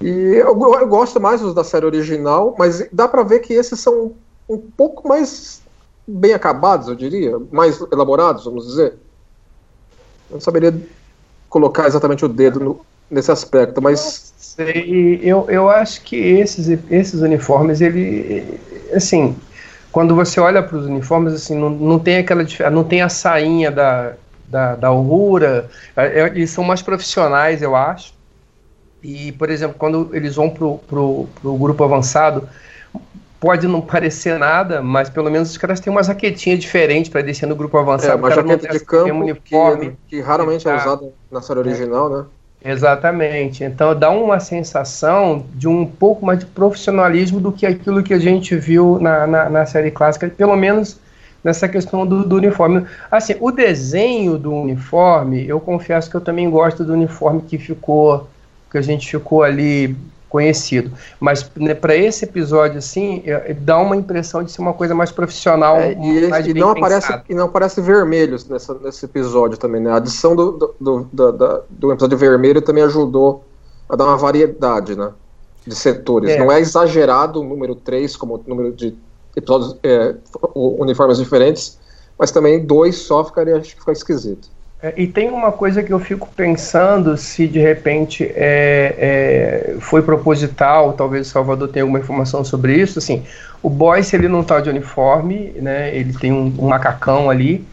E 0.00 0.08
eu, 0.08 0.48
eu, 0.48 0.86
gosto 0.86 1.18
mais 1.18 1.40
dos 1.40 1.54
da 1.54 1.64
série 1.64 1.86
original, 1.86 2.54
mas 2.58 2.86
dá 2.92 3.08
para 3.08 3.22
ver 3.22 3.40
que 3.40 3.54
esses 3.54 3.80
são 3.80 4.12
um 4.48 4.58
pouco 4.58 5.08
mais 5.08 5.62
bem 6.06 6.34
acabados, 6.34 6.88
eu 6.88 6.94
diria, 6.94 7.38
mais 7.50 7.80
elaborados, 7.90 8.44
vamos 8.44 8.66
dizer. 8.66 8.94
Eu 10.28 10.34
não 10.34 10.40
saberia 10.40 10.78
colocar 11.48 11.86
exatamente 11.86 12.24
o 12.24 12.28
dedo 12.28 12.60
no, 12.60 12.80
nesse 13.10 13.32
aspecto, 13.32 13.80
mas 13.80 14.34
sei, 14.36 15.20
eu, 15.22 15.46
eu 15.48 15.70
acho 15.70 16.02
que 16.02 16.16
esses, 16.16 16.68
esses 16.90 17.22
uniformes, 17.22 17.80
ele 17.80 18.60
assim, 18.92 19.34
quando 19.90 20.14
você 20.14 20.38
olha 20.38 20.62
para 20.62 20.76
os 20.76 20.84
uniformes, 20.84 21.32
assim, 21.32 21.56
não, 21.58 21.70
não 21.70 21.98
tem 21.98 22.18
aquela 22.18 22.44
não 22.70 22.84
tem 22.84 23.00
a 23.00 23.08
sainha 23.08 23.70
da, 23.70 24.14
da, 24.48 24.74
da 24.74 24.88
Aurora, 24.88 25.68
é, 25.96 26.20
é, 26.20 26.26
eles 26.28 26.50
são 26.50 26.64
mais 26.64 26.82
profissionais, 26.82 27.62
eu 27.62 27.74
acho. 27.74 28.14
E, 29.02 29.32
por 29.32 29.50
exemplo, 29.50 29.76
quando 29.78 30.10
eles 30.12 30.34
vão 30.34 30.50
pro, 30.50 30.78
pro, 30.78 31.28
pro 31.40 31.54
grupo 31.56 31.84
avançado, 31.84 32.48
pode 33.38 33.68
não 33.68 33.80
parecer 33.80 34.38
nada, 34.38 34.82
mas 34.82 35.08
pelo 35.08 35.30
menos 35.30 35.50
os 35.50 35.56
caras 35.56 35.78
têm 35.78 35.92
uma 35.92 36.02
jaquetinha 36.02 36.56
diferente 36.56 37.10
para 37.10 37.20
descer 37.22 37.46
no 37.46 37.54
grupo 37.54 37.76
avançado. 37.78 38.12
É, 38.12 38.16
uma 38.16 38.30
jaqueta 38.30 38.68
de 38.68 38.80
campo 38.80 39.14
uniforme, 39.14 39.96
que, 40.08 40.16
que 40.16 40.20
raramente 40.20 40.66
é 40.66 40.74
usada 40.74 41.08
na 41.30 41.40
série 41.40 41.60
original, 41.60 42.08
né? 42.08 42.24
Exatamente. 42.64 43.62
Então 43.62 43.96
dá 43.96 44.10
uma 44.10 44.40
sensação 44.40 45.44
de 45.54 45.68
um 45.68 45.86
pouco 45.86 46.26
mais 46.26 46.40
de 46.40 46.46
profissionalismo 46.46 47.38
do 47.38 47.52
que 47.52 47.64
aquilo 47.64 48.02
que 48.02 48.12
a 48.12 48.18
gente 48.18 48.56
viu 48.56 48.98
na, 48.98 49.26
na, 49.26 49.48
na 49.48 49.66
série 49.66 49.92
clássica, 49.92 50.28
pelo 50.28 50.56
menos 50.56 50.98
nessa 51.46 51.68
questão 51.68 52.04
do, 52.04 52.24
do, 52.24 52.34
uniforme. 52.34 52.84
Assim, 53.08 53.36
o 53.40 53.52
desenho 53.52 54.36
do 54.36 54.52
uniforme, 54.52 55.46
eu 55.46 55.60
confesso 55.60 56.10
que 56.10 56.16
eu 56.16 56.20
também 56.20 56.50
gosto 56.50 56.82
do 56.82 56.92
uniforme 56.92 57.40
que 57.40 57.56
ficou 57.56 58.26
que 58.68 58.76
a 58.76 58.82
gente 58.82 59.08
ficou 59.08 59.44
ali 59.44 59.96
conhecido. 60.28 60.90
Mas 61.20 61.48
né, 61.54 61.72
para 61.72 61.94
esse 61.94 62.24
episódio, 62.24 62.78
assim, 62.78 63.22
é, 63.24 63.54
dá 63.54 63.78
uma 63.78 63.94
impressão 63.94 64.42
de 64.42 64.50
ser 64.50 64.60
uma 64.60 64.72
coisa 64.72 64.92
mais 64.92 65.12
profissional. 65.12 65.76
É, 65.76 65.92
e, 65.92 66.28
mais 66.28 66.46
e 66.48 66.52
não 66.52 66.70
aparece 66.70 67.20
e 67.28 67.34
não 67.34 67.44
aparece 67.44 67.80
vermelhos 67.80 68.48
nessa, 68.48 68.74
nesse 68.74 69.04
episódio 69.04 69.56
também, 69.56 69.80
né? 69.80 69.92
A 69.92 69.96
adição 69.96 70.34
do, 70.34 70.50
do, 70.50 70.74
do, 70.80 71.32
do, 71.32 71.62
do 71.70 71.92
episódio 71.92 72.18
vermelho 72.18 72.60
também 72.60 72.82
ajudou 72.82 73.44
a 73.88 73.94
dar 73.94 74.04
uma 74.04 74.16
variedade, 74.16 74.96
né? 74.96 75.12
De 75.64 75.76
setores. 75.76 76.30
É. 76.30 76.38
Não 76.40 76.50
é 76.50 76.58
exagerado 76.58 77.40
o 77.40 77.44
número 77.44 77.76
3 77.76 78.16
como 78.16 78.42
número 78.48 78.72
de 78.72 78.96
episódios, 79.36 79.76
é, 79.82 80.14
uniformes 80.54 81.18
diferentes, 81.18 81.78
mas 82.18 82.30
também 82.30 82.64
dois 82.64 82.96
só 82.96 83.24
ficaria, 83.24 83.56
acho 83.56 83.74
que 83.74 83.80
fica 83.80 83.92
esquisito. 83.92 84.48
É, 84.82 84.92
e 84.96 85.06
tem 85.06 85.30
uma 85.30 85.52
coisa 85.52 85.82
que 85.82 85.92
eu 85.92 85.98
fico 85.98 86.28
pensando 86.36 87.16
se 87.16 87.46
de 87.46 87.58
repente 87.58 88.24
é, 88.34 88.94
é, 88.98 89.76
foi 89.80 90.02
proposital, 90.02 90.92
talvez 90.92 91.26
o 91.26 91.30
Salvador 91.30 91.68
tenha 91.68 91.82
alguma 91.82 91.98
informação 91.98 92.44
sobre 92.44 92.74
isso. 92.74 92.98
Assim, 92.98 93.24
o 93.62 93.70
Boyce 93.70 94.14
ele 94.14 94.28
não 94.28 94.40
está 94.40 94.60
de 94.60 94.68
uniforme, 94.68 95.52
né? 95.56 95.96
Ele 95.96 96.12
tem 96.12 96.30
um, 96.30 96.54
um, 96.58 96.68
macacão 96.68 97.30
ali. 97.30 97.66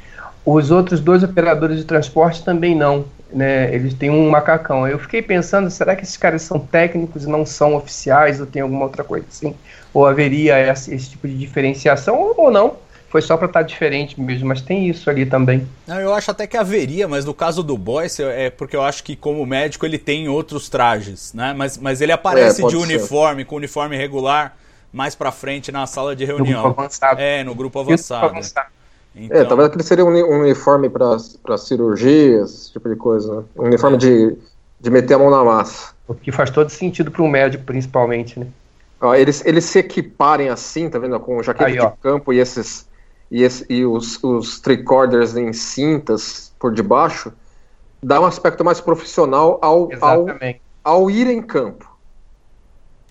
Os 0.46 0.72
outros 0.72 1.00
dois 1.00 1.24
operadores 1.24 1.78
de 1.78 1.84
transporte 1.84 2.44
também 2.44 2.76
não, 2.76 3.06
né? 3.34 3.74
Eles 3.74 3.94
têm 3.94 4.10
um 4.10 4.30
macacão. 4.30 4.88
Eu 4.88 5.00
fiquei 5.00 5.22
pensando, 5.22 5.70
será 5.70 5.96
que 5.96 6.04
esses 6.04 6.18
caras 6.18 6.42
são 6.42 6.60
técnicos 6.60 7.24
e 7.24 7.28
não 7.28 7.46
são 7.46 7.76
oficiais 7.76 8.40
ou 8.40 8.46
tem 8.46 8.62
alguma 8.62 8.86
outra 8.86 9.04
coisa 9.04 9.26
assim? 9.30 9.56
Ou 9.94 10.06
haveria 10.06 10.60
esse, 10.60 10.94
esse 10.94 11.12
tipo 11.12 11.28
de 11.28 11.38
diferenciação 11.38 12.34
ou 12.38 12.52
não? 12.52 12.78
foi 13.14 13.22
só 13.22 13.38
para 13.38 13.46
estar 13.46 13.60
tá 13.60 13.64
diferente 13.64 14.20
mesmo, 14.20 14.48
mas 14.48 14.60
tem 14.60 14.90
isso 14.90 15.08
ali 15.08 15.24
também. 15.24 15.70
Não, 15.86 16.00
eu 16.00 16.12
acho 16.16 16.32
até 16.32 16.48
que 16.48 16.58
haveria, 16.58 17.08
mas 17.08 17.24
no 17.24 17.32
caso 17.32 17.62
do 17.62 17.78
Boyce 17.78 18.24
é 18.24 18.50
porque 18.50 18.76
eu 18.76 18.82
acho 18.82 19.04
que 19.04 19.16
como 19.16 19.46
médico 19.46 19.86
ele 19.86 20.00
tem 20.00 20.28
outros 20.28 20.68
trajes, 20.68 21.32
né? 21.32 21.54
Mas, 21.56 21.78
mas 21.78 22.02
ele 22.02 22.12
aparece 22.12 22.66
é, 22.66 22.68
de 22.68 22.76
uniforme, 22.76 23.44
ser. 23.44 23.46
com 23.46 23.56
uniforme 23.58 23.96
regular, 23.96 24.58
mais 24.92 25.14
para 25.14 25.32
frente 25.32 25.72
na 25.72 25.86
sala 25.86 26.16
de 26.16 26.26
reunião. 26.26 26.64
No 26.64 26.64
grupo 26.64 26.82
avançado. 26.82 27.22
É, 27.22 27.44
no 27.44 27.54
grupo 27.54 27.80
avançado. 27.80 28.22
Grupo 28.22 28.36
avançado. 28.38 28.68
Então... 29.16 29.38
É, 29.38 29.46
talvez 29.46 29.70
aquele 29.70 29.84
seria 29.84 30.06
um 30.06 30.42
uniforme 30.42 30.90
para 30.90 31.58
cirurgias, 31.58 32.52
esse 32.54 32.72
tipo 32.74 32.90
de 32.90 32.96
coisa, 32.96 33.38
né? 33.38 33.44
Um 33.58 33.66
uniforme 33.66 33.98
é. 33.98 34.00
de, 34.00 34.38
de 34.80 34.90
meter 34.90 35.14
a 35.14 35.20
mão 35.20 35.30
na 35.30 35.44
massa. 35.44 35.94
O 36.08 36.14
que 36.16 36.32
faz 36.32 36.50
todo 36.50 36.70
sentido 36.70 37.12
para 37.12 37.22
um 37.22 37.28
médico, 37.28 37.64
principalmente, 37.64 38.40
né? 38.40 38.48
Ó, 39.00 39.14
eles, 39.14 39.46
eles 39.46 39.66
se 39.66 39.80
equiparem 39.80 40.50
assim, 40.50 40.90
tá 40.90 40.98
vendo? 40.98 41.20
Com 41.20 41.44
jaqueta 41.44 41.70
Aí, 41.70 41.78
de 41.78 41.98
campo 42.02 42.32
e 42.32 42.40
esses 42.40 42.88
e, 43.30 43.42
esse, 43.42 43.66
e 43.68 43.86
os, 43.86 44.24
os 44.24 44.60
tricorders 44.60 45.36
em 45.36 45.52
cintas 45.52 46.54
por 46.60 46.72
debaixo, 46.72 47.34
dá 48.02 48.22
um 48.22 48.26
aspecto 48.26 48.64
mais 48.64 48.80
profissional 48.80 49.60
ao, 49.62 49.90
ao, 50.00 50.26
ao 50.84 51.10
ir 51.10 51.28
em 51.28 51.42
campo. 51.42 51.92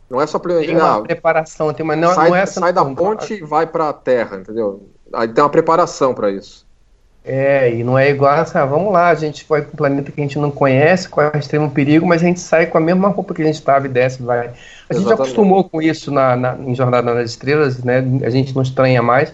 Não 0.09 0.21
é 0.21 0.27
só 0.27 0.39
tem 0.39 0.77
uma 0.77 0.99
ah, 0.99 1.01
preparação, 1.01 1.73
tem 1.73 1.83
uma 1.83 1.97
não, 1.97 2.15
sai, 2.15 2.29
não 2.29 2.37
é 2.37 2.47
sai 2.47 2.73
da 2.73 2.85
ponte 2.85 3.35
e 3.35 3.43
vai 3.43 3.67
para 3.67 3.89
a 3.89 3.93
terra, 3.93 4.37
entendeu? 4.37 4.87
Aí 5.15 5.29
tem 5.29 5.43
uma 5.43 5.51
preparação 5.51 6.15
para 6.15 6.31
isso. 6.31 6.67
É, 7.25 7.73
e 7.73 7.85
não 7.85 7.97
é 7.97 8.11
igual 8.11 8.33
assim, 8.35 8.59
ah, 8.59 8.65
vamos 8.65 8.93
lá, 8.93 9.09
a 9.09 9.15
gente 9.15 9.47
vai 9.49 9.63
para 9.63 9.73
um 9.73 9.77
planeta 9.77 10.11
que 10.11 10.21
a 10.21 10.25
gente 10.25 10.41
não 10.41 10.51
conhece, 10.51 11.09
com 11.09 11.21
extremo 11.21 11.71
perigo, 11.71 12.05
mas 12.05 12.21
a 12.21 12.27
gente 12.27 12.41
sai 12.41 12.67
com 12.67 12.77
a 12.77 12.81
mesma 12.81 13.09
roupa 13.09 13.33
que 13.33 13.43
a 13.43 13.45
gente 13.45 13.55
estava 13.55 13.87
e 13.87 13.89
desce, 13.89 14.21
vai. 14.21 14.39
A 14.39 14.43
Exatamente. 14.43 14.99
gente 14.99 15.09
já 15.09 15.15
acostumou 15.15 15.63
com 15.63 15.81
isso 15.81 16.11
na, 16.11 16.37
na, 16.37 16.57
em 16.59 16.75
Jornada 16.75 17.15
nas 17.15 17.31
Estrelas, 17.31 17.85
né? 17.85 18.05
A 18.25 18.31
gente 18.31 18.53
não 18.55 18.63
estranha 18.63 19.01
mais 19.01 19.33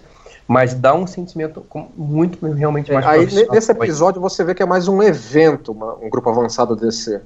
mas 0.49 0.73
dá 0.73 0.95
um 0.95 1.07
sentimento 1.07 1.65
muito 1.95 2.45
realmente 2.53 2.91
mais 2.91 3.07
Aí 3.07 3.27
nesse 3.51 3.71
episódio 3.71 4.19
você 4.19 4.43
vê 4.43 4.55
que 4.55 4.63
é 4.63 4.67
mais 4.67 4.89
um 4.89 5.03
evento, 5.03 5.73
uma, 5.73 5.95
um 5.97 6.09
grupo 6.09 6.31
avançado 6.31 6.75
DC. 6.75 7.21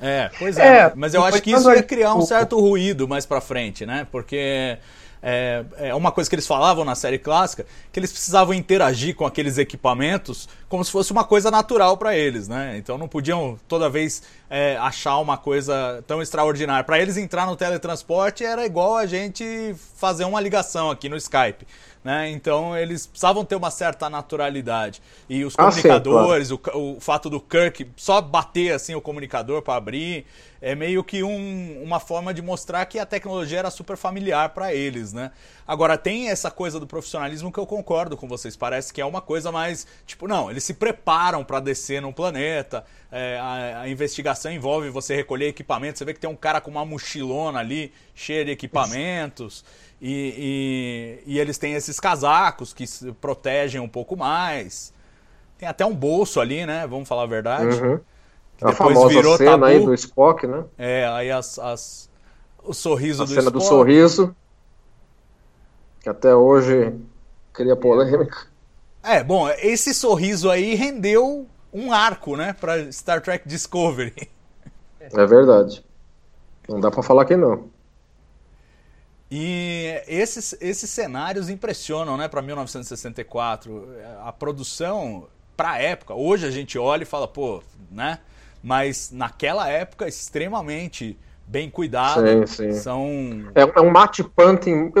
É, 0.00 0.30
pois 0.38 0.56
é, 0.56 0.78
é 0.78 0.92
mas 0.94 1.12
eu 1.12 1.24
acho 1.24 1.42
que 1.42 1.50
isso 1.50 1.68
ia 1.72 1.82
criar 1.82 2.14
um 2.14 2.22
certo 2.22 2.58
ruído 2.60 3.08
mais 3.08 3.26
pra 3.26 3.40
frente, 3.40 3.84
né? 3.84 4.06
Porque 4.12 4.78
é, 5.22 5.64
é, 5.76 5.94
uma 5.94 6.10
coisa 6.10 6.28
que 6.28 6.34
eles 6.34 6.46
falavam 6.46 6.84
na 6.84 6.96
série 6.96 7.18
clássica, 7.18 7.64
que 7.92 8.00
eles 8.00 8.10
precisavam 8.10 8.52
interagir 8.52 9.14
com 9.14 9.24
aqueles 9.24 9.56
equipamentos 9.56 10.48
como 10.68 10.84
se 10.84 10.90
fosse 10.90 11.12
uma 11.12 11.22
coisa 11.22 11.50
natural 11.50 11.96
para 11.96 12.16
eles, 12.16 12.48
né? 12.48 12.76
Então 12.76 12.98
não 12.98 13.06
podiam 13.06 13.58
toda 13.68 13.88
vez 13.88 14.22
é, 14.50 14.76
achar 14.78 15.18
uma 15.18 15.36
coisa 15.36 16.02
tão 16.06 16.20
extraordinária. 16.20 16.82
Para 16.82 16.98
eles 16.98 17.16
entrar 17.16 17.46
no 17.46 17.54
teletransporte 17.54 18.44
era 18.44 18.66
igual 18.66 18.96
a 18.96 19.06
gente 19.06 19.74
fazer 19.96 20.24
uma 20.24 20.40
ligação 20.40 20.90
aqui 20.90 21.08
no 21.08 21.16
Skype. 21.16 21.66
Né? 22.04 22.30
Então 22.30 22.76
eles 22.76 23.06
precisavam 23.06 23.44
ter 23.44 23.56
uma 23.56 23.70
certa 23.70 24.10
naturalidade. 24.10 25.00
E 25.28 25.44
os 25.44 25.54
comunicadores, 25.54 26.50
ah, 26.50 26.54
sim, 26.54 26.60
claro. 26.62 26.78
o, 26.78 26.96
o 26.96 27.00
fato 27.00 27.30
do 27.30 27.40
Kirk 27.40 27.90
só 27.96 28.20
bater 28.20 28.72
assim 28.72 28.94
o 28.94 29.00
comunicador 29.00 29.62
para 29.62 29.76
abrir, 29.76 30.26
é 30.62 30.76
meio 30.76 31.02
que 31.02 31.24
um, 31.24 31.82
uma 31.82 31.98
forma 31.98 32.32
de 32.32 32.40
mostrar 32.40 32.86
que 32.86 32.98
a 32.98 33.04
tecnologia 33.04 33.58
era 33.58 33.70
super 33.70 33.96
familiar 33.96 34.50
para 34.50 34.72
eles, 34.72 35.12
né? 35.12 35.32
Agora, 35.66 35.98
tem 35.98 36.28
essa 36.28 36.52
coisa 36.52 36.78
do 36.78 36.86
profissionalismo 36.86 37.50
que 37.50 37.58
eu 37.58 37.66
concordo 37.66 38.16
com 38.16 38.28
vocês. 38.28 38.56
Parece 38.56 38.92
que 38.92 39.00
é 39.00 39.04
uma 39.04 39.20
coisa 39.20 39.50
mais. 39.50 39.86
Tipo, 40.06 40.28
não, 40.28 40.50
eles 40.50 40.62
se 40.62 40.74
preparam 40.74 41.44
para 41.44 41.58
descer 41.58 42.00
no 42.00 42.12
planeta. 42.12 42.84
É, 43.10 43.38
a, 43.40 43.80
a, 43.80 43.88
investigação 43.88 44.52
envolve 44.52 44.88
você 44.88 45.16
recolher 45.16 45.48
equipamentos. 45.48 45.98
Você 45.98 46.04
vê 46.04 46.14
que 46.14 46.20
tem 46.20 46.30
um 46.30 46.36
cara 46.36 46.60
com 46.60 46.70
uma 46.70 46.84
mochilona 46.84 47.58
ali, 47.58 47.92
cheia 48.14 48.44
de 48.44 48.52
equipamentos. 48.52 49.64
E, 50.04 51.22
e, 51.24 51.34
e 51.34 51.38
eles 51.38 51.58
têm 51.58 51.74
esses 51.74 52.00
casacos 52.00 52.72
que 52.72 52.84
protegem 53.20 53.80
um 53.80 53.88
pouco 53.88 54.16
mais. 54.16 54.92
Tem 55.56 55.68
até 55.68 55.86
um 55.86 55.94
bolso 55.94 56.40
ali, 56.40 56.66
né? 56.66 56.88
Vamos 56.88 57.08
falar 57.08 57.22
a 57.22 57.26
verdade. 57.26 57.80
Uhum. 57.80 58.00
A 58.60 58.72
famosa 58.72 59.08
virou 59.08 59.36
cena 59.36 59.52
tabu. 59.52 59.64
aí 59.64 59.84
do 59.84 59.94
Spock, 59.94 60.44
né? 60.44 60.64
É, 60.76 61.06
aí 61.06 61.30
as, 61.30 61.56
as... 61.56 62.10
o 62.64 62.74
sorriso 62.74 63.22
a 63.22 63.26
do 63.26 63.28
cena 63.28 63.42
Spock. 63.42 63.58
do 63.58 63.64
sorriso, 63.64 64.34
que 66.00 66.08
até 66.08 66.34
hoje 66.34 66.92
cria 67.52 67.76
polêmica. 67.76 68.48
É, 69.04 69.22
bom, 69.22 69.48
esse 69.48 69.94
sorriso 69.94 70.50
aí 70.50 70.74
rendeu 70.74 71.46
um 71.72 71.92
arco, 71.92 72.36
né, 72.36 72.52
para 72.52 72.90
Star 72.90 73.20
Trek 73.20 73.48
Discovery. 73.48 74.28
É 75.00 75.26
verdade. 75.26 75.84
Não 76.68 76.80
dá 76.80 76.90
para 76.90 77.02
falar 77.02 77.24
que 77.24 77.36
não. 77.36 77.70
E 79.34 80.02
esses, 80.06 80.54
esses 80.60 80.90
cenários 80.90 81.48
impressionam, 81.48 82.18
né, 82.18 82.28
para 82.28 82.42
1964. 82.42 83.88
A 84.22 84.30
produção, 84.30 85.26
para 85.56 85.70
a 85.70 85.78
época, 85.78 86.12
hoje 86.12 86.46
a 86.46 86.50
gente 86.50 86.78
olha 86.78 87.04
e 87.04 87.06
fala, 87.06 87.26
pô, 87.26 87.62
né? 87.90 88.18
mas 88.62 89.10
naquela 89.10 89.68
época 89.68 90.06
extremamente 90.06 91.18
bem 91.46 91.68
cuidado. 91.68 92.26
Sim, 92.26 92.46
sim. 92.46 92.72
São... 92.72 93.06
É, 93.54 93.62
é 93.62 93.80
um 93.80 93.90
mate 93.90 94.22
painting 94.22 94.92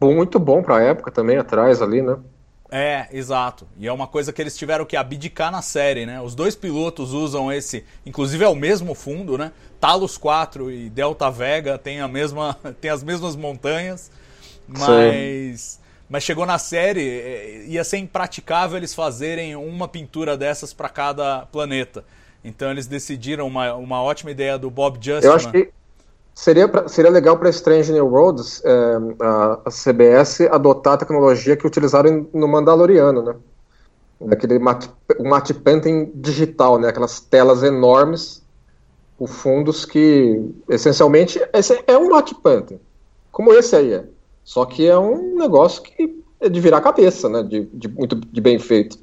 muito 0.00 0.38
bom 0.38 0.62
para 0.62 0.76
a 0.76 0.82
época 0.82 1.10
também, 1.10 1.38
atrás 1.38 1.80
ali, 1.80 2.02
né? 2.02 2.16
É, 2.70 3.06
exato. 3.12 3.66
E 3.78 3.86
é 3.86 3.92
uma 3.92 4.06
coisa 4.06 4.32
que 4.32 4.42
eles 4.42 4.56
tiveram 4.56 4.84
que 4.84 4.96
abdicar 4.96 5.50
na 5.50 5.62
série, 5.62 6.04
né? 6.04 6.20
Os 6.20 6.34
dois 6.34 6.54
pilotos 6.54 7.12
usam 7.12 7.50
esse, 7.50 7.84
inclusive 8.04 8.44
é 8.44 8.48
o 8.48 8.56
mesmo 8.56 8.94
fundo, 8.94 9.38
né? 9.38 9.52
Talos 9.80 10.16
4 10.16 10.70
e 10.70 10.90
Delta 10.90 11.30
Vega 11.30 11.78
tem 11.78 12.00
a 12.00 12.08
mesma, 12.08 12.56
tem 12.80 12.90
as 12.90 13.02
mesmas 13.02 13.36
montanhas, 13.36 14.10
mas 14.66 15.60
Sim. 15.60 15.80
mas 16.08 16.22
chegou 16.22 16.46
na 16.46 16.58
série 16.58 17.08
é, 17.08 17.64
ia 17.66 17.84
ser 17.84 17.98
impraticável 17.98 18.76
eles 18.76 18.94
fazerem 18.94 19.56
uma 19.56 19.86
pintura 19.88 20.36
dessas 20.36 20.72
para 20.72 20.88
cada 20.88 21.46
planeta. 21.46 22.04
Então 22.44 22.70
eles 22.70 22.86
decidiram 22.86 23.46
uma, 23.46 23.74
uma 23.74 24.02
ótima 24.02 24.30
ideia 24.30 24.56
do 24.56 24.70
Bob 24.70 24.98
Justman. 25.00 25.30
Eu 25.30 25.34
acho 25.34 25.50
que 25.50 25.70
seria, 26.32 26.70
seria 26.86 27.10
legal 27.10 27.36
para 27.36 27.48
Strange 27.50 27.92
New 27.92 28.06
Worlds 28.06 28.62
é, 28.64 28.70
a, 29.20 29.60
a, 29.64 29.70
CBS 29.70 30.42
adotar 30.42 30.94
a 30.94 30.96
tecnologia 30.98 31.56
que 31.56 31.66
utilizaram 31.66 32.28
no 32.32 32.46
Mandaloriano, 32.46 33.22
né? 33.22 33.34
Aquele 34.30 34.58
mate, 34.58 34.88
um 35.18 35.28
mate 35.28 35.52
painting 35.52 36.12
digital, 36.14 36.78
né? 36.78 36.88
Aquelas 36.88 37.20
telas 37.20 37.62
enormes 37.62 38.45
com 39.18 39.26
fundos 39.26 39.84
que, 39.84 40.40
essencialmente, 40.68 41.40
esse 41.52 41.82
é 41.86 41.96
um 41.96 42.10
mate 42.10 42.34
painting. 42.34 42.78
Como 43.32 43.52
esse 43.52 43.74
aí 43.74 43.92
é. 43.92 44.04
Só 44.44 44.64
que 44.64 44.86
é 44.86 44.96
um 44.96 45.36
negócio 45.36 45.82
que 45.82 46.22
é 46.40 46.48
de 46.48 46.60
virar 46.60 46.80
cabeça, 46.80 47.28
né? 47.28 47.42
De, 47.42 47.66
de 47.72 47.88
muito 47.88 48.14
de 48.14 48.40
bem 48.40 48.58
feito. 48.58 48.98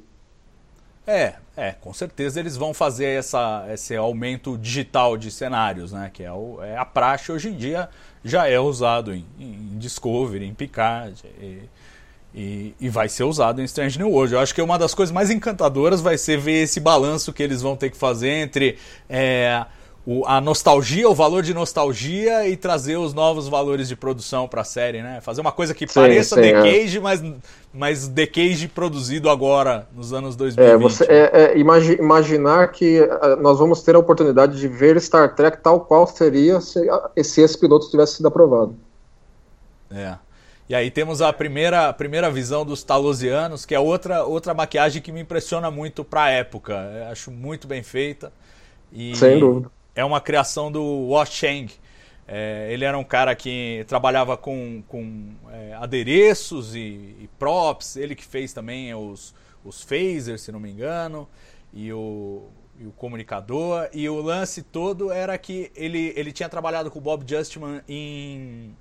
É, 1.06 1.34
é, 1.56 1.72
com 1.72 1.92
certeza 1.92 2.40
eles 2.40 2.56
vão 2.56 2.72
fazer 2.72 3.06
essa, 3.06 3.66
esse 3.70 3.94
aumento 3.94 4.56
digital 4.56 5.16
de 5.16 5.30
cenários, 5.30 5.92
né? 5.92 6.10
Que 6.12 6.22
é, 6.22 6.32
o, 6.32 6.62
é 6.62 6.76
a 6.76 6.84
praxe 6.84 7.30
hoje 7.30 7.48
em 7.48 7.56
dia, 7.56 7.88
já 8.24 8.48
é 8.48 8.58
usado 8.58 9.12
em, 9.12 9.26
em 9.38 9.76
Discovery, 9.78 10.46
em 10.46 10.54
Picard. 10.54 11.22
E, 11.40 11.58
e, 12.34 12.74
e, 12.80 12.88
vai 12.88 13.08
ser 13.08 13.22
usado 13.22 13.60
em 13.60 13.64
Strange 13.64 13.96
New 13.96 14.10
World. 14.10 14.34
Eu 14.34 14.40
acho 14.40 14.52
que 14.52 14.60
uma 14.60 14.76
das 14.76 14.92
coisas 14.92 15.12
mais 15.12 15.30
encantadoras 15.30 16.00
vai 16.00 16.18
ser 16.18 16.36
ver 16.36 16.64
esse 16.64 16.80
balanço 16.80 17.32
que 17.32 17.40
eles 17.40 17.62
vão 17.62 17.76
ter 17.76 17.90
que 17.90 17.96
fazer 17.96 18.30
entre 18.30 18.76
é, 19.08 19.64
o, 20.06 20.26
a 20.26 20.38
nostalgia, 20.38 21.08
o 21.08 21.14
valor 21.14 21.42
de 21.42 21.54
nostalgia 21.54 22.46
e 22.46 22.56
trazer 22.56 22.96
os 22.96 23.14
novos 23.14 23.48
valores 23.48 23.88
de 23.88 23.96
produção 23.96 24.46
para 24.46 24.60
a 24.60 24.64
série, 24.64 25.00
né? 25.00 25.20
Fazer 25.22 25.40
uma 25.40 25.52
coisa 25.52 25.72
que 25.72 25.86
sim, 25.86 25.94
pareça 25.94 26.34
sim, 26.34 26.42
The 26.42 26.48
é. 26.48 26.62
Cage, 26.62 27.00
mas, 27.00 27.24
mas 27.72 28.06
The 28.06 28.26
Cage 28.26 28.68
produzido 28.68 29.30
agora, 29.30 29.88
nos 29.94 30.12
anos 30.12 30.36
2020. 30.36 30.74
É, 30.74 30.76
você, 30.76 31.04
é, 31.04 31.30
é 31.32 31.58
imagi 31.58 31.94
imaginar 31.94 32.70
que 32.70 33.00
uh, 33.00 33.36
nós 33.40 33.58
vamos 33.58 33.82
ter 33.82 33.96
a 33.96 33.98
oportunidade 33.98 34.60
de 34.60 34.68
ver 34.68 35.00
Star 35.00 35.34
Trek 35.34 35.62
tal 35.62 35.80
qual 35.80 36.06
seria 36.06 36.60
se, 36.60 36.80
se 37.22 37.40
esse 37.40 37.58
piloto 37.58 37.90
tivesse 37.90 38.16
sido 38.16 38.28
aprovado. 38.28 38.76
É. 39.90 40.16
E 40.68 40.74
aí 40.74 40.90
temos 40.90 41.22
a 41.22 41.32
primeira, 41.32 41.88
a 41.88 41.92
primeira 41.94 42.30
visão 42.30 42.64
dos 42.64 42.82
Talosianos, 42.82 43.64
que 43.64 43.74
é 43.74 43.80
outra, 43.80 44.24
outra 44.24 44.52
maquiagem 44.52 45.00
que 45.00 45.12
me 45.12 45.20
impressiona 45.20 45.70
muito 45.70 46.04
para 46.04 46.24
a 46.24 46.30
época. 46.30 46.74
Eu 46.74 47.12
acho 47.12 47.30
muito 47.30 47.66
bem 47.66 47.82
feita. 47.82 48.30
E... 48.92 49.16
Sem 49.16 49.38
dúvida 49.38 49.70
é 49.94 50.04
uma 50.04 50.20
criação 50.20 50.70
do 50.70 51.08
Wa 51.08 51.24
Cheng. 51.24 51.70
É, 52.26 52.68
ele 52.70 52.84
era 52.84 52.98
um 52.98 53.04
cara 53.04 53.34
que 53.34 53.84
trabalhava 53.86 54.36
com, 54.36 54.82
com 54.88 55.34
é, 55.50 55.74
adereços 55.74 56.74
e, 56.74 56.78
e, 56.78 57.28
props, 57.38 57.96
ele 57.96 58.14
que 58.14 58.24
fez 58.24 58.52
também 58.52 58.94
os, 58.94 59.34
os 59.64 59.82
phasers, 59.82 60.40
se 60.40 60.50
não 60.50 60.58
me 60.58 60.70
engano, 60.70 61.28
e 61.72 61.92
o, 61.92 62.48
e 62.78 62.86
o 62.86 62.92
comunicador. 62.92 63.88
E 63.92 64.08
o 64.08 64.20
lance 64.22 64.62
todo 64.62 65.12
era 65.12 65.36
que 65.36 65.70
ele, 65.76 66.12
ele 66.16 66.32
tinha 66.32 66.48
trabalhado 66.48 66.90
com 66.90 66.98
o 66.98 67.02
Bob 67.02 67.24
Justman 67.28 67.82
em 67.86 68.74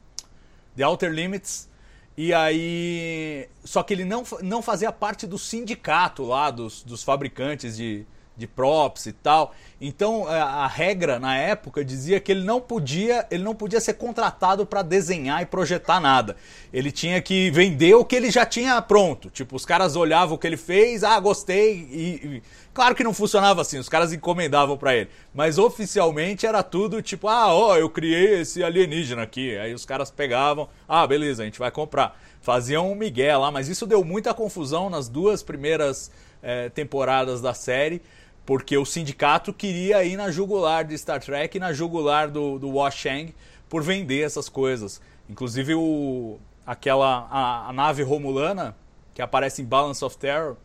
The 0.75 0.85
Outer 0.85 1.11
Limits. 1.11 1.69
E 2.15 2.33
aí. 2.33 3.49
Só 3.63 3.81
que 3.83 3.93
ele 3.93 4.05
não, 4.05 4.23
não 4.41 4.61
fazia 4.61 4.91
parte 4.91 5.25
do 5.25 5.37
sindicato 5.37 6.23
lá 6.23 6.51
dos, 6.51 6.83
dos 6.83 7.03
fabricantes 7.03 7.75
de, 7.75 8.05
de 8.35 8.47
props 8.47 9.05
e 9.05 9.13
tal. 9.13 9.53
Então 9.79 10.27
a, 10.27 10.63
a, 10.63 10.67
regra 10.67 11.19
na 11.19 11.37
época 11.37 11.83
dizia 11.83 12.19
que 12.19 12.31
ele 12.31 12.43
não 12.43 12.59
podia, 12.59 13.27
ele 13.29 13.43
não 13.43 13.53
podia 13.53 13.79
ser 13.79 13.93
contratado 13.93 14.65
para 14.65 14.81
desenhar 14.81 15.41
e 15.41 15.45
projetar 15.45 15.99
nada. 15.99 16.35
Ele 16.71 16.91
tinha 16.91 17.21
que 17.21 17.51
vender 17.51 17.93
o 17.93 18.05
que 18.05 18.15
ele 18.15 18.31
já 18.31 18.45
tinha 18.45 18.81
pronto. 18.81 19.29
Tipo, 19.29 19.55
os 19.55 19.65
caras 19.65 19.95
olhavam 19.95 20.35
o 20.35 20.37
que 20.37 20.47
ele 20.47 20.57
fez, 20.57 21.03
ah, 21.03 21.19
gostei 21.19 21.87
e, 21.91 22.37
e... 22.37 22.43
claro 22.73 22.95
que 22.95 23.03
não 23.03 23.13
funcionava 23.13 23.61
assim, 23.61 23.77
os 23.77 23.89
caras 23.89 24.13
encomendavam 24.13 24.77
para 24.77 24.95
ele, 24.95 25.09
mas 25.33 25.57
oficialmente 25.57 26.45
era 26.45 26.63
tudo 26.63 27.01
tipo, 27.01 27.27
ah, 27.27 27.53
ó, 27.53 27.77
eu 27.77 27.89
criei 27.89 28.41
esse 28.41 28.63
alienígena 28.63 29.23
aqui. 29.23 29.57
Aí 29.57 29.73
os 29.73 29.85
caras 29.85 30.09
pegavam, 30.09 30.69
ah, 30.87 31.05
beleza, 31.05 31.43
a 31.43 31.45
gente 31.45 31.59
vai 31.59 31.69
comprar. 31.69 32.17
Faziam 32.41 32.91
um 32.91 32.95
migué 32.95 33.35
lá, 33.37 33.51
mas 33.51 33.69
isso 33.69 33.85
deu 33.85 34.03
muita 34.03 34.33
confusão 34.33 34.89
nas 34.89 35.07
duas 35.07 35.41
primeiras 35.41 36.11
eh, 36.41 36.69
temporadas 36.69 37.39
da 37.41 37.53
série 37.53 38.01
porque 38.45 38.77
o 38.77 38.85
sindicato 38.85 39.53
queria 39.53 40.03
ir 40.03 40.17
na 40.17 40.29
jugular 40.29 40.83
de 40.83 40.97
Star 40.97 41.21
Trek 41.21 41.55
e 41.55 41.59
na 41.59 41.71
jugular 41.71 42.29
do, 42.29 42.59
do 42.59 42.69
Washang 42.69 43.33
por 43.69 43.81
vender 43.81 44.21
essas 44.21 44.49
coisas. 44.49 45.01
Inclusive 45.29 45.75
o, 45.75 46.37
aquela 46.65 47.27
a, 47.31 47.69
a, 47.69 47.73
nave 47.73 48.03
romulana 48.03 48.75
que 49.13 49.21
aparece 49.21 49.61
em 49.61 49.65
Balance 49.65 50.03
of 50.03 50.17
Terror 50.17 50.55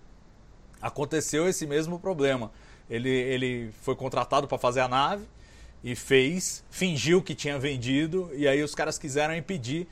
aconteceu 0.82 1.48
esse 1.48 1.66
mesmo 1.66 1.98
problema. 1.98 2.50
Ele, 2.90 3.10
ele 3.10 3.70
foi 3.82 3.94
contratado 3.94 4.48
para 4.48 4.58
fazer 4.58 4.80
a 4.80 4.88
nave 4.88 5.24
e 5.84 5.94
fez, 5.94 6.64
fingiu 6.70 7.22
que 7.22 7.34
tinha 7.34 7.58
vendido 7.58 8.30
e 8.34 8.48
aí 8.48 8.62
os 8.62 8.74
caras 8.74 8.98
quiseram 8.98 9.36
impedir 9.36 9.86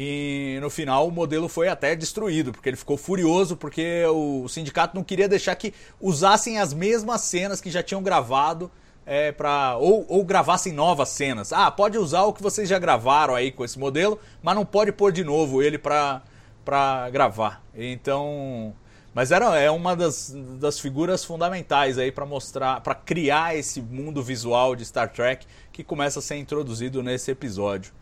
e 0.00 0.60
no 0.60 0.70
final 0.70 1.08
o 1.08 1.10
modelo 1.10 1.48
foi 1.48 1.66
até 1.66 1.96
destruído, 1.96 2.52
porque 2.52 2.68
ele 2.68 2.76
ficou 2.76 2.96
furioso 2.96 3.56
porque 3.56 4.04
o 4.06 4.46
sindicato 4.46 4.94
não 4.94 5.02
queria 5.02 5.28
deixar 5.28 5.56
que 5.56 5.74
usassem 6.00 6.60
as 6.60 6.72
mesmas 6.72 7.22
cenas 7.22 7.60
que 7.60 7.68
já 7.68 7.82
tinham 7.82 8.00
gravado 8.00 8.70
é, 9.04 9.32
para 9.32 9.76
ou, 9.76 10.06
ou 10.08 10.24
gravassem 10.24 10.72
novas 10.72 11.08
cenas. 11.08 11.52
Ah, 11.52 11.68
pode 11.68 11.98
usar 11.98 12.22
o 12.22 12.32
que 12.32 12.40
vocês 12.40 12.68
já 12.68 12.78
gravaram 12.78 13.34
aí 13.34 13.50
com 13.50 13.64
esse 13.64 13.76
modelo, 13.76 14.20
mas 14.40 14.54
não 14.54 14.64
pode 14.64 14.92
pôr 14.92 15.10
de 15.10 15.24
novo 15.24 15.60
ele 15.64 15.78
para 15.78 16.22
para 16.64 17.10
gravar. 17.10 17.64
Então, 17.74 18.72
mas 19.12 19.32
era 19.32 19.58
é 19.58 19.68
uma 19.68 19.96
das, 19.96 20.32
das 20.60 20.78
figuras 20.78 21.24
fundamentais 21.24 21.98
aí 21.98 22.12
para 22.12 22.24
mostrar, 22.24 22.82
para 22.82 22.94
criar 22.94 23.56
esse 23.56 23.80
mundo 23.80 24.22
visual 24.22 24.76
de 24.76 24.84
Star 24.84 25.10
Trek 25.10 25.44
que 25.72 25.82
começa 25.82 26.20
a 26.20 26.22
ser 26.22 26.36
introduzido 26.36 27.02
nesse 27.02 27.32
episódio. 27.32 27.97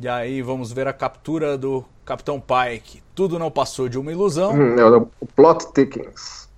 E 0.00 0.06
aí 0.06 0.42
vamos 0.42 0.72
ver 0.72 0.86
a 0.86 0.92
captura 0.92 1.58
do 1.58 1.84
Capitão 2.04 2.40
Pike. 2.40 3.02
Tudo 3.14 3.38
não 3.38 3.50
passou 3.50 3.88
de 3.88 3.98
uma 3.98 4.12
ilusão. 4.12 4.52
Hum, 4.52 4.78
é 4.78 4.84
o 5.20 5.26
plot 5.34 5.72
thickens. 5.72 6.48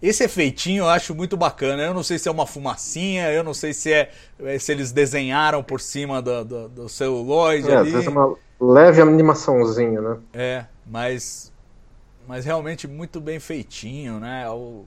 Esse 0.00 0.22
efeitinho 0.22 0.84
eu 0.84 0.88
acho 0.88 1.12
muito 1.14 1.36
bacana. 1.36 1.82
Eu 1.82 1.92
não 1.92 2.04
sei 2.04 2.18
se 2.18 2.28
é 2.28 2.30
uma 2.30 2.46
fumacinha, 2.46 3.32
eu 3.32 3.42
não 3.42 3.52
sei 3.52 3.74
se 3.74 3.92
é 3.92 4.10
se 4.60 4.70
eles 4.70 4.92
desenharam 4.92 5.60
por 5.60 5.80
cima 5.80 6.22
do, 6.22 6.44
do, 6.44 6.68
do 6.68 6.88
celuloide 6.88 7.68
é, 7.68 7.76
ali. 7.76 7.92
É 7.92 8.08
uma 8.08 8.36
leve 8.60 9.02
animaçãozinha, 9.02 10.00
né? 10.00 10.16
É, 10.32 10.64
mas 10.86 11.52
mas 12.28 12.44
realmente 12.44 12.86
muito 12.86 13.20
bem 13.20 13.40
feitinho, 13.40 14.20
né? 14.20 14.48
O, 14.50 14.84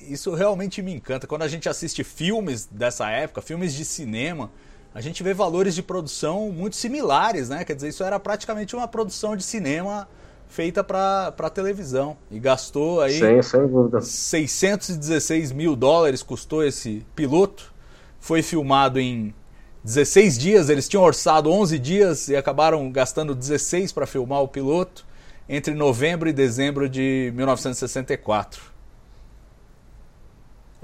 isso 0.00 0.32
realmente 0.34 0.80
me 0.80 0.94
encanta. 0.94 1.26
Quando 1.26 1.42
a 1.42 1.48
gente 1.48 1.68
assiste 1.68 2.02
filmes 2.02 2.66
dessa 2.70 3.10
época, 3.10 3.42
filmes 3.42 3.74
de 3.74 3.84
cinema, 3.84 4.50
a 4.94 5.00
gente 5.00 5.24
vê 5.24 5.34
valores 5.34 5.74
de 5.74 5.82
produção 5.82 6.52
muito 6.52 6.76
similares, 6.76 7.48
né? 7.48 7.64
Quer 7.64 7.74
dizer, 7.74 7.88
isso 7.88 8.04
era 8.04 8.20
praticamente 8.20 8.76
uma 8.76 8.86
produção 8.86 9.36
de 9.36 9.42
cinema 9.42 10.08
feita 10.46 10.84
para 10.84 11.50
televisão. 11.52 12.16
E 12.30 12.38
gastou 12.38 13.00
aí 13.00 13.18
Sim, 13.18 13.42
sem 13.42 13.66
dúvida. 13.66 14.00
616 14.00 15.50
mil 15.50 15.74
dólares 15.74 16.22
custou 16.22 16.64
esse 16.64 17.04
piloto. 17.16 17.74
Foi 18.20 18.40
filmado 18.40 19.00
em 19.00 19.34
16 19.82 20.38
dias, 20.38 20.68
eles 20.70 20.88
tinham 20.88 21.02
orçado 21.02 21.50
11 21.50 21.78
dias 21.78 22.28
e 22.28 22.36
acabaram 22.36 22.90
gastando 22.90 23.34
16 23.34 23.92
para 23.92 24.06
filmar 24.06 24.42
o 24.42 24.48
piloto 24.48 25.04
entre 25.48 25.74
novembro 25.74 26.28
e 26.28 26.32
dezembro 26.32 26.88
de 26.88 27.32
1964. 27.34 28.73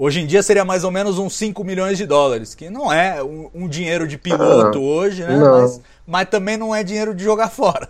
Hoje 0.03 0.19
em 0.19 0.25
dia 0.25 0.41
seria 0.41 0.65
mais 0.65 0.83
ou 0.83 0.89
menos 0.89 1.19
uns 1.19 1.35
5 1.35 1.63
milhões 1.63 1.95
de 1.95 2.07
dólares, 2.07 2.55
que 2.55 2.71
não 2.71 2.91
é 2.91 3.21
um, 3.23 3.51
um 3.53 3.67
dinheiro 3.67 4.07
de 4.07 4.17
piloto 4.17 4.79
ah, 4.79 4.81
hoje, 4.81 5.23
né? 5.23 5.37
Mas, 5.37 5.81
mas 6.07 6.27
também 6.27 6.57
não 6.57 6.73
é 6.73 6.83
dinheiro 6.83 7.13
de 7.13 7.23
jogar 7.23 7.49
fora. 7.49 7.87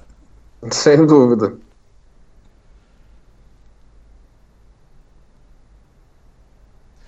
Sem 0.70 1.06
dúvida. 1.06 1.56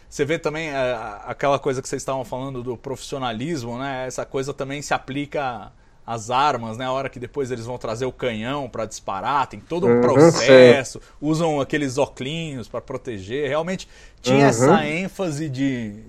Você 0.10 0.24
vê 0.24 0.40
também 0.40 0.70
é, 0.70 0.98
aquela 1.26 1.60
coisa 1.60 1.82
que 1.82 1.90
vocês 1.90 2.02
estavam 2.02 2.24
falando 2.24 2.64
do 2.64 2.78
profissionalismo, 2.78 3.78
né? 3.78 4.08
Essa 4.08 4.26
coisa 4.26 4.54
também 4.54 4.82
se 4.82 4.94
aplica 4.94 5.70
às 6.06 6.30
armas, 6.30 6.78
né? 6.78 6.86
A 6.86 6.92
hora 6.92 7.10
que 7.10 7.20
depois 7.20 7.50
eles 7.52 7.66
vão 7.66 7.78
trazer 7.78 8.06
o 8.06 8.12
canhão 8.12 8.70
para 8.70 8.86
disparar, 8.86 9.48
tem 9.48 9.60
todo 9.60 9.88
um 9.88 9.96
uhum, 9.96 10.02
processo, 10.02 11.02
usam 11.22 11.62
aqueles 11.62 11.98
oclinhos 11.98 12.68
para 12.68 12.82
proteger. 12.82 13.48
Realmente 13.48 13.88
tinha 14.22 14.40
uhum. 14.40 14.46
essa 14.46 14.86
ênfase 14.86 15.50
de, 15.50 16.04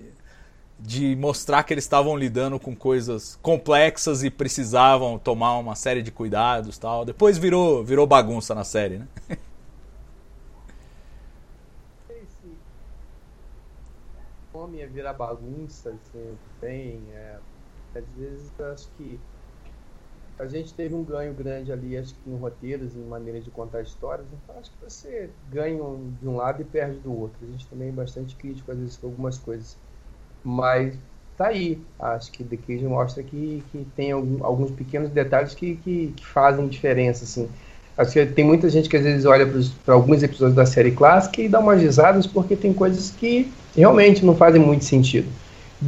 de 0.79 1.15
mostrar 1.15 1.63
que 1.63 1.73
eles 1.73 1.85
estavam 1.85 2.15
lidando 2.17 2.59
com 2.59 2.75
coisas 2.75 3.39
complexas 3.41 4.23
e 4.23 4.29
precisavam 4.29 5.17
tomar 5.17 5.57
uma 5.57 5.75
série 5.75 6.01
de 6.01 6.11
cuidados 6.11 6.77
tal. 6.77 7.05
Depois 7.05 7.37
virou, 7.37 7.83
virou 7.83 8.05
bagunça 8.05 8.53
na 8.53 8.63
série, 8.63 8.99
né? 8.99 9.07
Homem 14.53 14.81
é 14.81 14.87
virar 14.87 15.13
bagunça, 15.13 15.89
assim, 15.89 16.37
tem. 16.61 17.01
É, 17.13 17.37
às 17.93 18.05
vezes 18.17 18.49
acho 18.59 18.87
que 18.97 19.19
a 20.37 20.47
gente 20.47 20.73
teve 20.73 20.93
um 20.93 21.03
ganho 21.03 21.33
grande 21.33 21.71
ali, 21.71 21.97
acho 21.97 22.13
que 22.13 22.29
em 22.29 22.35
roteiros, 22.35 22.95
em 22.95 23.03
maneira 23.03 23.39
de 23.39 23.49
contar 23.49 23.81
histórias. 23.81 24.27
Então 24.43 24.59
acho 24.59 24.69
que 24.71 24.77
você 24.83 25.29
ganha 25.51 25.77
de 26.21 26.27
um 26.27 26.35
lado 26.35 26.61
e 26.61 26.65
perde 26.65 26.99
do 26.99 27.17
outro. 27.17 27.37
A 27.41 27.51
gente 27.51 27.65
também 27.67 27.89
é 27.89 27.91
bastante 27.91 28.35
crítico 28.35 28.71
às 28.71 28.77
vezes 28.77 28.97
com 28.97 29.07
algumas 29.07 29.37
coisas. 29.37 29.77
Mas 30.43 30.95
tá 31.37 31.47
aí. 31.47 31.79
Acho 31.99 32.31
que 32.31 32.43
The 32.43 32.57
Cage 32.57 32.85
mostra 32.85 33.23
que, 33.23 33.63
que 33.71 33.87
tem 33.95 34.11
alguns 34.11 34.71
pequenos 34.71 35.09
detalhes 35.09 35.55
que, 35.55 35.75
que, 35.77 36.13
que 36.15 36.25
fazem 36.25 36.67
diferença, 36.67 37.23
assim. 37.23 37.49
Acho 37.97 38.11
que 38.11 38.25
tem 38.25 38.43
muita 38.43 38.69
gente 38.69 38.89
que 38.89 38.97
às 38.97 39.03
vezes 39.03 39.23
olha 39.25 39.47
para 39.85 39.93
alguns 39.93 40.21
episódios 40.21 40.55
da 40.55 40.65
série 40.65 40.91
clássica 40.91 41.41
e 41.41 41.47
dá 41.47 41.59
umas 41.59 41.81
risadas 41.81 42.27
porque 42.27 42.55
tem 42.55 42.73
coisas 42.73 43.09
que 43.09 43.49
realmente 43.73 44.25
não 44.25 44.35
fazem 44.35 44.61
muito 44.61 44.83
sentido. 44.83 45.29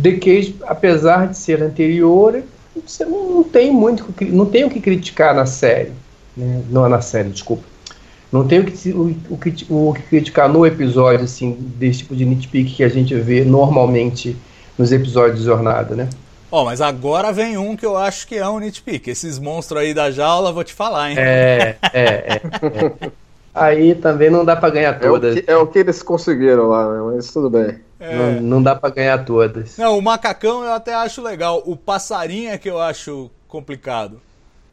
The 0.02 0.14
Cage, 0.14 0.56
apesar 0.66 1.28
de 1.28 1.38
ser 1.38 1.62
anterior, 1.62 2.44
você 2.86 3.06
não, 3.06 3.30
não 3.36 3.44
tem 3.44 3.72
muito, 3.72 4.06
não 4.22 4.46
tem 4.46 4.66
o 4.66 4.70
que 4.70 4.80
criticar 4.80 5.36
na 5.36 5.46
série, 5.46 5.92
né? 6.36 6.64
não 6.70 6.86
é 6.86 6.90
na 6.90 7.02
série, 7.02 7.30
desculpa. 7.30 7.64
Não 8.32 8.46
tem 8.46 8.60
o 8.60 8.66
que, 8.66 8.90
o, 8.90 9.16
o, 9.30 9.90
o 9.90 9.94
que 9.94 10.02
criticar 10.04 10.50
no 10.50 10.66
episódio, 10.66 11.24
assim, 11.24 11.54
desse 11.78 12.00
tipo 12.00 12.16
de 12.16 12.26
nitpick 12.26 12.76
que 12.76 12.84
a 12.84 12.90
gente 12.90 13.16
vê 13.16 13.46
normalmente 13.46 14.36
nos 14.78 14.92
episódios 14.92 15.40
de 15.40 15.46
Jornada, 15.46 15.96
né? 15.96 16.10
Ó, 16.52 16.62
oh, 16.62 16.66
mas 16.66 16.82
agora 16.82 17.32
vem 17.32 17.58
um 17.58 17.76
que 17.76 17.86
eu 17.86 17.98
acho 17.98 18.28
que 18.28 18.36
é 18.36 18.48
um 18.48 18.60
nitpick. 18.60 19.08
Esses 19.08 19.40
monstros 19.40 19.82
aí 19.82 19.94
da 19.94 20.12
jaula, 20.12 20.52
vou 20.52 20.64
te 20.64 20.74
falar, 20.74 21.12
hein? 21.12 21.18
É, 21.18 21.76
é, 21.94 22.04
é. 22.04 22.42
é. 23.06 23.12
Aí 23.58 23.96
também 23.96 24.30
não 24.30 24.46
dá 24.46 24.56
para 24.56 24.70
ganhar 24.70 25.00
todas. 25.00 25.36
É 25.36 25.40
o, 25.40 25.44
que, 25.44 25.52
é 25.52 25.58
o 25.58 25.68
que 25.68 25.80
eles 25.80 26.04
conseguiram 26.04 26.68
lá, 26.68 26.94
né? 26.94 27.12
mas 27.16 27.34
tudo 27.34 27.50
bem. 27.50 27.80
É. 28.00 28.16
Não, 28.16 28.42
não, 28.42 28.64
dá 28.64 28.76
para 28.76 28.94
ganhar 28.94 29.26
todas. 29.26 29.78
Não, 29.78 29.98
o 29.98 30.02
macacão 30.02 30.64
eu 30.64 30.74
até 30.74 30.94
acho 30.94 31.22
legal. 31.22 31.64
O 31.66 31.76
passarinho 31.76 32.52
é 32.52 32.58
que 32.58 32.70
eu 32.70 32.80
acho 32.80 33.32
complicado. 33.48 34.22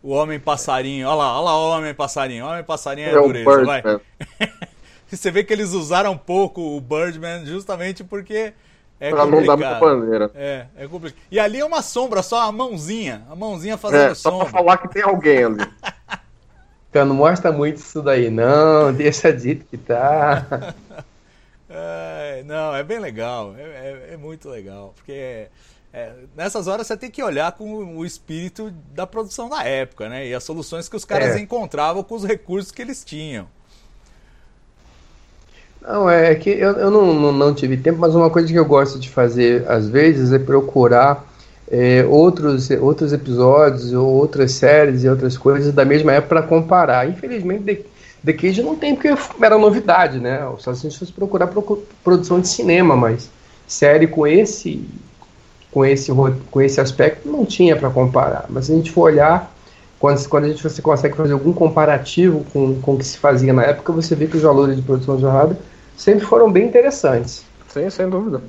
O 0.03 0.11
homem 0.11 0.39
passarinho. 0.39 1.09
Olha 1.09 1.17
lá, 1.17 1.35
olha 1.37 1.45
lá 1.45 1.57
o 1.57 1.79
homem 1.79 1.95
passarinho. 1.95 2.45
O 2.45 2.49
homem 2.49 2.63
passarinho 2.63 3.09
é, 3.09 3.13
é 3.13 3.15
dureza, 3.15 3.65
vai. 3.65 3.83
Você 5.09 5.31
vê 5.31 5.45
que 5.45 5.53
eles 5.53 5.73
usaram 5.73 6.17
pouco 6.17 6.77
o 6.77 6.81
Birdman 6.81 7.47
justamente 7.47 8.03
porque 8.03 8.53
é 9.01 9.11
pra 9.11 9.23
complicado. 9.23 9.47
não 9.47 9.57
dar 9.57 9.57
muita 9.57 9.81
bandeira. 9.81 10.31
É, 10.35 10.67
é 10.77 10.89
complicado. 10.89 11.21
E 11.31 11.39
ali 11.39 11.61
é 11.61 11.65
uma 11.65 11.83
sombra, 11.83 12.23
só 12.23 12.41
a 12.43 12.53
mãozinha. 12.53 13.23
A 13.31 13.37
mãozinha 13.37 13.77
fazendo 13.77 14.11
é, 14.11 14.15
só 14.15 14.31
sombra. 14.31 14.47
Só 14.47 14.51
pra 14.51 14.59
falar 14.59 14.77
que 14.79 14.89
tem 14.89 15.03
alguém 15.03 15.45
ali. 15.45 15.67
Então 16.95 17.07
não 17.07 17.17
mostra 17.17 17.51
muito 17.51 17.79
isso 17.79 18.01
daí, 18.01 18.31
não. 18.31 18.93
Deixa 18.95 19.33
dito 19.33 19.67
que 19.69 19.77
tá. 19.77 20.73
É, 21.77 22.45
não, 22.47 22.75
é 22.75 22.85
bem 22.85 23.01
legal. 23.01 23.55
É, 23.59 23.63
é, 23.63 24.09
é 24.13 24.17
muito 24.17 24.49
legal. 24.49 24.93
Porque 24.95 25.49
é, 25.93 26.13
nessas 26.37 26.69
horas 26.69 26.87
você 26.87 26.97
tem 26.97 27.11
que 27.11 27.23
olhar 27.23 27.51
com 27.53 27.97
o 27.97 28.07
espírito 28.07 28.73
da 28.95 29.07
produção 29.07 29.49
da 29.49 29.65
época, 29.65 30.09
né? 30.09 30.27
E 30.29 30.35
as 30.35 30.45
soluções 30.45 30.89
que 30.89 30.97
os 30.97 31.05
caras 31.05 31.37
é. 31.37 31.41
encontravam 31.41 32.03
com 32.05 32.15
os 32.15 32.25
recursos 32.25 32.71
que 32.71 32.81
eles 32.81 33.05
tinham. 33.05 33.47
Não, 35.81 36.09
é 36.09 36.35
que 36.35 36.49
eu, 36.49 36.73
eu 36.73 36.91
não, 36.91 37.13
não, 37.13 37.33
não 37.33 37.55
tive 37.55 37.77
tempo, 37.77 37.99
mas 37.99 38.15
uma 38.15 38.31
coisa 38.31 38.49
que 38.49 38.59
eu 38.59 38.65
gosto 38.65 38.99
de 38.99 39.11
fazer 39.11 39.69
às 39.69 39.87
vezes 39.87 40.33
é 40.33 40.39
procurar 40.39 41.27
é, 41.71 42.05
outros, 42.05 42.71
outros 42.71 43.13
episódios 43.13 43.93
ou 43.93 44.09
outras 44.09 44.53
séries 44.53 45.05
e 45.05 45.09
outras 45.09 45.37
coisas 45.37 45.75
da 45.75 45.85
mesma 45.85 46.13
época 46.13 46.41
para 46.41 46.43
comparar. 46.47 47.09
Infelizmente, 47.09 47.85
The, 48.25 48.33
Cage 48.33 48.63
não 48.63 48.77
tem 48.77 48.95
porque 48.95 49.15
era 49.43 49.59
novidade, 49.59 50.19
né? 50.19 50.41
Só 50.59 50.73
se 50.75 50.87
a 50.87 50.91
gente 50.91 50.99
fosse 50.99 51.13
procurar 51.13 51.51
produção 52.03 52.41
de 52.41 52.49
cinema, 52.49 52.97
mas 52.97 53.31
série 53.67 54.07
com 54.07 54.27
esse 54.27 54.87
com 55.71 55.85
esse 55.85 56.13
com 56.51 56.61
esse 56.61 56.81
aspecto 56.81 57.29
não 57.29 57.45
tinha 57.45 57.77
para 57.77 57.91
comparar. 57.91 58.47
Mas 58.49 58.67
se 58.67 58.73
a 58.73 58.77
gente 58.77 58.91
for 58.91 59.03
olhar 59.03 59.53
quando, 59.99 60.29
quando 60.29 60.45
a 60.45 60.49
gente 60.49 60.63
você 60.63 60.81
consegue 60.81 61.17
fazer 61.17 61.33
algum 61.33 61.53
comparativo 61.53 62.45
com, 62.53 62.81
com 62.81 62.95
o 62.95 62.99
que 62.99 63.05
se 63.05 63.19
fazia 63.19 63.53
na 63.53 63.63
época, 63.63 63.93
você 63.93 64.15
vê 64.15 64.27
que 64.27 64.37
os 64.37 64.43
valores 64.43 64.77
de 64.77 64.83
produção 64.83 65.17
de 65.17 65.23
jornada 65.23 65.59
sempre 65.97 66.25
foram 66.25 66.51
bem 66.51 66.67
interessantes. 66.67 67.45
Sim, 67.69 67.91
sem 67.91 68.09
dúvida. 68.09 68.41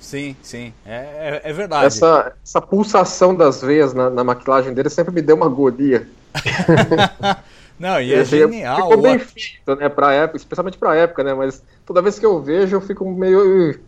Sim, 0.00 0.36
sim, 0.42 0.72
é, 0.84 1.40
é, 1.44 1.50
é 1.50 1.52
verdade. 1.52 1.86
Essa, 1.86 2.32
essa 2.44 2.60
pulsação 2.60 3.34
das 3.34 3.62
veias 3.62 3.94
na, 3.94 4.10
na 4.10 4.24
maquilagem 4.24 4.74
dele 4.74 4.90
sempre 4.90 5.14
me 5.14 5.22
deu 5.22 5.36
uma 5.36 5.46
agonia. 5.46 6.08
Não, 7.78 8.00
e 8.00 8.14
é 8.14 8.24
genial. 8.24 8.76
Ficou 8.76 9.02
bem 9.02 9.18
feito, 9.18 9.76
né, 9.76 9.88
pra 9.88 10.12
época, 10.12 10.36
especialmente 10.36 10.78
pra 10.78 10.94
época, 10.94 11.24
né, 11.24 11.34
mas 11.34 11.62
toda 11.84 12.02
vez 12.02 12.18
que 12.18 12.26
eu 12.26 12.40
vejo 12.40 12.76
eu 12.76 12.80
fico 12.80 13.10
meio... 13.10 13.80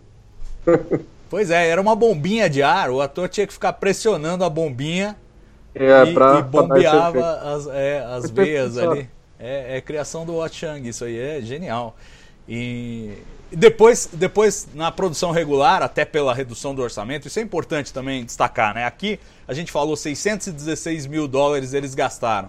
pois 1.31 1.51
é, 1.51 1.69
era 1.69 1.81
uma 1.81 1.95
bombinha 1.95 2.49
de 2.49 2.63
ar, 2.63 2.91
o 2.91 3.01
ator 3.01 3.29
tinha 3.29 3.47
que 3.47 3.53
ficar 3.53 3.75
pressionando 3.75 4.45
a 4.45 4.51
bombinha 4.51 5.17
é, 5.75 6.05
e, 6.05 6.15
pra, 6.15 6.39
e 6.39 6.43
bombeava 6.43 7.41
as, 7.55 7.67
é, 7.67 8.05
as 8.05 8.31
veias 8.31 8.79
ali. 8.79 9.09
É, 9.39 9.77
é 9.77 9.81
criação 9.81 10.25
do 10.25 10.37
Watchang, 10.37 10.89
isso 10.89 11.05
aí 11.05 11.19
é 11.19 11.41
genial. 11.41 11.97
E 12.49 13.19
depois, 13.51 14.09
depois, 14.13 14.69
na 14.75 14.91
produção 14.91 15.31
regular, 15.31 15.83
até 15.83 16.05
pela 16.05 16.35
redução 16.35 16.75
do 16.75 16.83
orçamento, 16.83 17.29
isso 17.29 17.39
é 17.39 17.43
importante 17.43 17.93
também 17.93 18.25
destacar, 18.25 18.75
né? 18.75 18.85
Aqui 18.85 19.19
a 19.47 19.55
gente 19.55 19.71
falou 19.71 19.97
616 19.97 21.07
mil 21.07 21.29
dólares 21.29 21.73
eles 21.73 21.95
gastaram. 21.95 22.49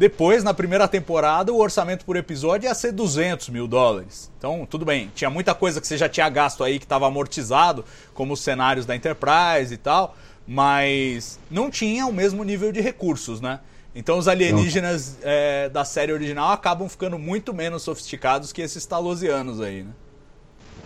Depois, 0.00 0.42
na 0.42 0.54
primeira 0.54 0.88
temporada, 0.88 1.52
o 1.52 1.58
orçamento 1.58 2.06
por 2.06 2.16
episódio 2.16 2.66
ia 2.66 2.74
ser 2.74 2.90
200 2.90 3.50
mil 3.50 3.68
dólares. 3.68 4.30
Então, 4.38 4.64
tudo 4.64 4.82
bem, 4.82 5.12
tinha 5.14 5.28
muita 5.28 5.54
coisa 5.54 5.78
que 5.78 5.86
você 5.86 5.98
já 5.98 6.08
tinha 6.08 6.26
gasto 6.30 6.64
aí 6.64 6.78
que 6.78 6.86
estava 6.86 7.06
amortizado, 7.06 7.84
como 8.14 8.32
os 8.32 8.40
cenários 8.40 8.86
da 8.86 8.96
Enterprise 8.96 9.74
e 9.74 9.76
tal, 9.76 10.16
mas 10.48 11.38
não 11.50 11.70
tinha 11.70 12.06
o 12.06 12.12
mesmo 12.14 12.42
nível 12.44 12.72
de 12.72 12.80
recursos, 12.80 13.42
né? 13.42 13.60
Então 13.94 14.16
os 14.16 14.26
alienígenas 14.26 15.18
é, 15.20 15.68
da 15.68 15.84
série 15.84 16.14
original 16.14 16.50
acabam 16.50 16.88
ficando 16.88 17.18
muito 17.18 17.52
menos 17.52 17.82
sofisticados 17.82 18.54
que 18.54 18.62
esses 18.62 18.86
talosianos 18.86 19.60
aí, 19.60 19.82
né? 19.82 19.92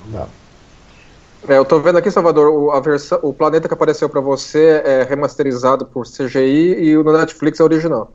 Não. 0.07 0.29
É, 1.47 1.57
eu 1.57 1.65
tô 1.65 1.79
vendo 1.79 1.99
aqui, 1.99 2.11
Salvador, 2.11 2.49
o, 2.49 2.73
a 2.73 2.81
versão, 2.81 3.21
o 3.23 3.33
planeta 3.33 3.69
que 3.69 3.75
apareceu 3.75 4.09
para 4.09 4.21
você 4.21 4.83
é 4.85 5.05
remasterizado 5.05 5.87
por 5.87 6.05
CGI 6.05 6.81
e 6.81 6.97
o 6.97 7.05
no 7.05 7.17
Netflix 7.17 7.61
é 7.61 7.63
original. 7.63 8.11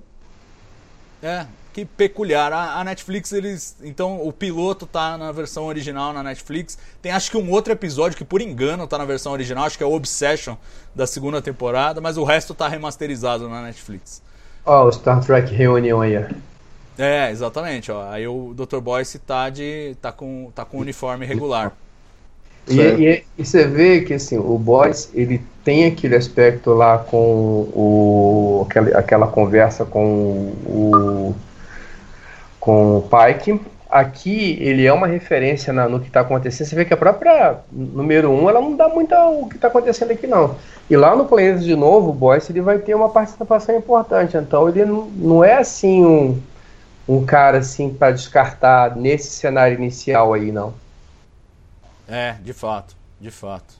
É, 1.21 1.45
que 1.73 1.86
peculiar. 1.86 2.51
A, 2.51 2.79
a, 2.79 2.84
Netflix, 2.84 3.32
eles. 3.32 3.75
Então, 3.82 4.25
o 4.25 4.32
piloto 4.32 4.86
tá 4.86 5.17
na 5.17 5.32
versão 5.32 5.65
original 5.65 6.13
na 6.13 6.23
Netflix. 6.23 6.77
Tem 7.01 7.12
acho 7.12 7.32
que 7.32 7.38
um 7.38 7.51
outro 7.51 7.73
episódio 7.73 8.17
que, 8.17 8.25
por 8.25 8.41
engano, 8.41 8.88
tá 8.88 8.97
na 8.97 9.05
versão 9.05 9.32
original, 9.32 9.65
acho 9.65 9.77
que 9.77 9.84
é 9.84 9.88
o 9.88 9.93
Obsession 9.93 10.55
da 10.95 11.05
segunda 11.05 11.41
temporada, 11.41 12.01
mas 12.01 12.17
o 12.17 12.23
resto 12.23 12.53
tá 12.53 12.67
remasterizado 12.67 13.47
na 13.47 13.62
Netflix. 13.62 14.21
Ó, 14.65 14.84
oh, 14.84 14.88
o 14.88 14.91
Star 14.91 15.23
Trek 15.23 15.53
Reunion 15.53 16.01
aí. 16.01 16.25
É, 16.97 17.32
exatamente. 17.32 17.91
Ó. 17.91 18.10
Aí 18.10 18.27
o 18.27 18.53
Dr. 18.53 18.79
Boyce 18.79 19.19
tá, 19.19 19.49
de, 19.49 19.95
tá, 20.01 20.12
com, 20.12 20.51
tá 20.53 20.65
com 20.65 20.77
uniforme 20.77 21.25
regular. 21.25 21.71
E, 22.69 22.82
e, 22.82 23.23
e, 23.38 23.45
você 23.45 23.65
vê 23.65 24.01
que 24.01 24.13
assim, 24.13 24.38
o 24.38 24.58
Boyce 24.58 25.10
ele 25.13 25.41
tem 25.63 25.86
aquele 25.86 26.15
aspecto 26.15 26.71
lá 26.73 26.97
com 26.97 27.17
o, 27.73 28.65
aquela, 28.67 28.89
aquela 28.97 29.27
conversa 29.27 29.86
com 29.86 30.53
o 30.65 31.36
com 32.60 32.97
o 32.97 33.01
Pike. 33.01 33.60
Aqui 33.89 34.58
ele 34.62 34.86
é 34.86 34.93
uma 34.93 35.08
referência 35.08 35.73
na, 35.73 35.89
no 35.89 35.99
que 35.99 36.08
está 36.08 36.19
acontecendo. 36.19 36.67
Você 36.67 36.75
vê 36.75 36.86
que 36.86 36.93
a 36.93 36.97
própria 36.97 37.58
número 37.71 38.29
1 38.29 38.43
um, 38.43 38.49
ela 38.49 38.62
não 38.62 38.75
dá 38.75 38.88
muito 38.88 39.15
o 39.15 39.49
que 39.49 39.55
está 39.55 39.67
acontecendo 39.67 40.12
aqui, 40.12 40.27
não. 40.27 40.55
E 40.88 40.95
lá 40.95 41.15
no 41.15 41.25
Planeta 41.25 41.60
de 41.60 41.75
novo, 41.75 42.12
o 42.12 42.13
Boyce 42.13 42.51
ele 42.51 42.62
vai 42.62 42.77
ter 42.77 42.93
uma 42.93 43.10
participação 43.10 43.75
importante. 43.75 44.38
Então 44.38 44.69
ele 44.69 44.86
não, 44.86 45.05
não 45.15 45.43
é 45.43 45.55
assim 45.55 46.05
um, 46.05 46.39
um 47.08 47.25
cara 47.25 47.58
assim 47.58 47.89
para 47.89 48.12
descartar 48.12 48.95
nesse 48.95 49.32
cenário 49.32 49.75
inicial 49.75 50.34
aí, 50.34 50.51
não. 50.51 50.73
É, 52.09 52.33
de 52.41 52.53
fato, 52.53 52.97
de 53.19 53.29
fato. 53.29 53.79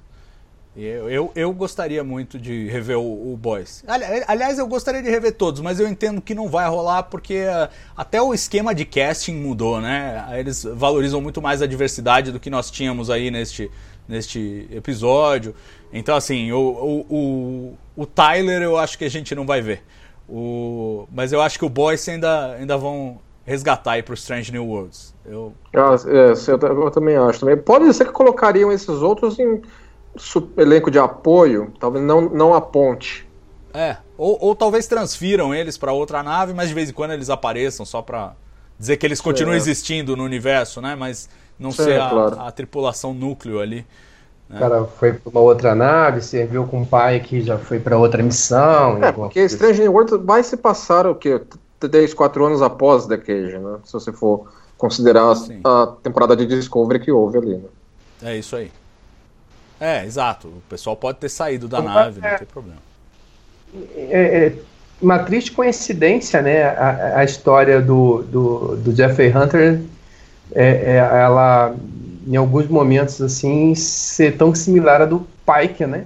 Eu, 0.76 1.10
eu, 1.10 1.32
eu, 1.36 1.52
gostaria 1.52 2.04
muito 2.04 2.38
de 2.38 2.70
rever 2.70 2.98
o, 2.98 3.34
o 3.34 3.36
Boys. 3.36 3.84
Aliás, 4.28 4.60
eu 4.60 4.68
gostaria 4.68 5.02
de 5.02 5.10
rever 5.10 5.34
todos, 5.34 5.62
mas 5.62 5.80
eu 5.80 5.88
entendo 5.88 6.22
que 6.22 6.36
não 6.36 6.48
vai 6.48 6.70
rolar 6.70 7.04
porque 7.04 7.44
uh, 7.44 7.68
até 7.98 8.22
o 8.22 8.34
esquema 8.34 8.74
de 8.74 8.86
casting 8.86 9.34
mudou, 9.34 9.82
né? 9.82 10.26
Eles 10.38 10.64
valorizam 10.64 11.20
muito 11.20 11.42
mais 11.42 11.62
a 11.62 11.68
diversidade 11.68 12.32
do 12.32 12.40
que 12.40 12.52
nós 12.52 12.70
tínhamos 12.70 13.10
aí 13.10 13.32
neste, 13.32 13.70
neste 14.08 14.70
episódio. 14.72 15.56
Então, 15.92 16.16
assim, 16.16 16.52
o, 16.52 16.60
o, 16.60 17.00
o, 17.10 17.78
o 18.04 18.06
Tyler 18.06 18.62
eu 18.62 18.78
acho 18.78 18.98
que 18.98 19.06
a 19.06 19.10
gente 19.10 19.34
não 19.34 19.48
vai 19.48 19.62
ver. 19.62 19.84
O, 20.30 21.08
mas 21.12 21.34
eu 21.34 21.42
acho 21.42 21.58
que 21.58 21.66
o 21.66 21.70
Boyce 21.70 22.12
ainda, 22.12 22.54
ainda 22.54 22.78
vão 22.78 23.20
resgatar 23.50 23.94
aí 23.94 24.04
pro 24.04 24.14
Strange 24.14 24.52
New 24.52 24.66
Worlds. 24.66 25.14
Eu... 25.26 25.54
Ah, 25.76 25.96
é, 26.06 26.34
eu, 26.34 26.84
eu, 26.84 26.92
também 26.92 27.16
acho. 27.16 27.40
Também. 27.40 27.58
Pode 27.58 27.92
ser 27.94 28.06
que 28.06 28.12
colocariam 28.12 28.72
esses 28.72 28.88
outros 29.02 29.40
em 29.40 29.62
elenco 30.56 30.92
de 30.92 31.00
apoio, 31.00 31.74
talvez 31.80 32.06
não, 32.06 32.22
não 32.22 32.54
a 32.54 32.62
ponte. 32.62 33.28
É, 33.74 33.98
ou, 34.18 34.38
ou 34.40 34.56
talvez 34.56 34.88
transfiram 34.88 35.54
eles 35.54 35.78
para 35.78 35.92
outra 35.92 36.22
nave, 36.22 36.54
mas 36.54 36.70
de 36.70 36.76
vez 36.76 36.90
em 36.90 36.94
quando 36.94 37.12
eles 37.12 37.30
apareçam 37.30 37.86
só 37.86 38.02
para 38.02 38.34
dizer 38.78 38.98
que 38.98 39.06
eles 39.06 39.20
continuam 39.20 39.54
é. 39.54 39.58
existindo 39.58 40.16
no 40.16 40.24
universo, 40.24 40.80
né? 40.80 40.96
Mas 40.96 41.28
não 41.58 41.72
Sim, 41.72 41.84
ser 41.84 42.02
a, 42.02 42.10
claro. 42.10 42.40
a, 42.40 42.52
tripulação 42.52 43.14
núcleo 43.14 43.60
ali. 43.60 43.86
Né? 44.48 44.58
O 44.58 44.60
cara 44.60 44.86
foi 44.86 45.14
para 45.14 45.30
uma 45.30 45.42
outra 45.42 45.76
nave, 45.76 46.22
serviu 46.22 46.66
com 46.66 46.82
um 46.82 46.86
pai 46.86 47.20
que 47.20 47.42
já 47.42 47.58
foi 47.58 47.80
para 47.80 47.98
outra 47.98 48.22
missão. 48.22 49.04
É, 49.04 49.12
porque 49.12 49.42
Strange 49.42 49.82
New 49.82 49.94
World 49.94 50.18
vai 50.18 50.44
se 50.44 50.58
passar 50.58 51.08
o 51.08 51.16
quê? 51.16 51.42
3, 51.88 52.14
4 52.14 52.46
anos 52.46 52.62
após 52.62 53.06
The 53.06 53.18
Cage, 53.18 53.58
né? 53.58 53.78
Se 53.86 53.94
você 53.94 54.12
for 54.12 54.52
considerar 54.78 55.34
a, 55.64 55.84
a 55.84 55.88
temporada 55.88 56.36
de 56.36 56.46
Discovery 56.46 57.00
que 57.00 57.12
houve 57.12 57.38
ali, 57.38 57.58
né? 57.58 57.70
É 58.22 58.38
isso 58.38 58.56
aí. 58.56 58.72
É, 59.80 60.06
exato. 60.06 60.48
O 60.48 60.62
pessoal 60.70 60.96
pode 60.96 61.20
ter 61.20 61.30
saído 61.30 61.68
da 61.68 61.82
nave, 61.82 62.20
é, 62.22 62.32
não 62.32 62.38
tem 62.38 62.48
problema. 62.48 62.80
É, 63.96 64.48
é, 64.48 64.54
uma 65.02 65.20
triste 65.20 65.52
coincidência, 65.52 66.42
né? 66.42 66.64
A, 66.64 67.20
a 67.20 67.24
história 67.24 67.82
do, 67.82 68.24
do, 68.24 68.76
do 68.78 68.96
Jeffrey 68.96 69.36
Hunter, 69.36 69.82
é, 70.54 70.66
é, 70.66 70.96
ela, 70.98 71.76
em 72.28 72.36
alguns 72.36 72.68
momentos, 72.68 73.22
assim, 73.22 73.74
ser 73.76 74.38
tão 74.38 74.54
similar 74.54 75.02
à 75.02 75.06
do 75.06 75.26
Pike, 75.46 75.86
né? 75.86 76.06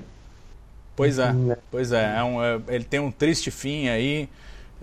Pois 0.95 1.17
é, 1.17 1.33
né? 1.33 1.57
pois 1.71 1.91
é. 1.91 2.15
é, 2.17 2.23
um, 2.23 2.43
é 2.43 2.59
ele 2.67 2.83
tem 2.83 2.99
um 2.99 3.09
triste 3.09 3.49
fim 3.49 3.87
aí 3.87 4.29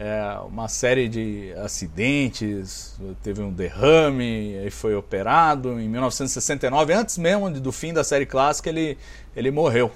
é, 0.01 0.39
uma 0.47 0.67
série 0.67 1.11
de 1.11 1.53
acidentes, 1.63 2.95
teve 3.23 3.43
um 3.43 3.53
derrame, 3.53 4.57
aí 4.57 4.71
foi 4.71 4.95
operado 4.95 5.79
em 5.79 5.87
1969, 5.91 6.95
antes 6.95 7.19
mesmo 7.19 7.51
do 7.51 7.71
fim 7.71 7.93
da 7.93 8.03
série 8.03 8.25
clássica, 8.25 8.71
ele, 8.71 8.97
ele 9.37 9.51
morreu. 9.51 9.91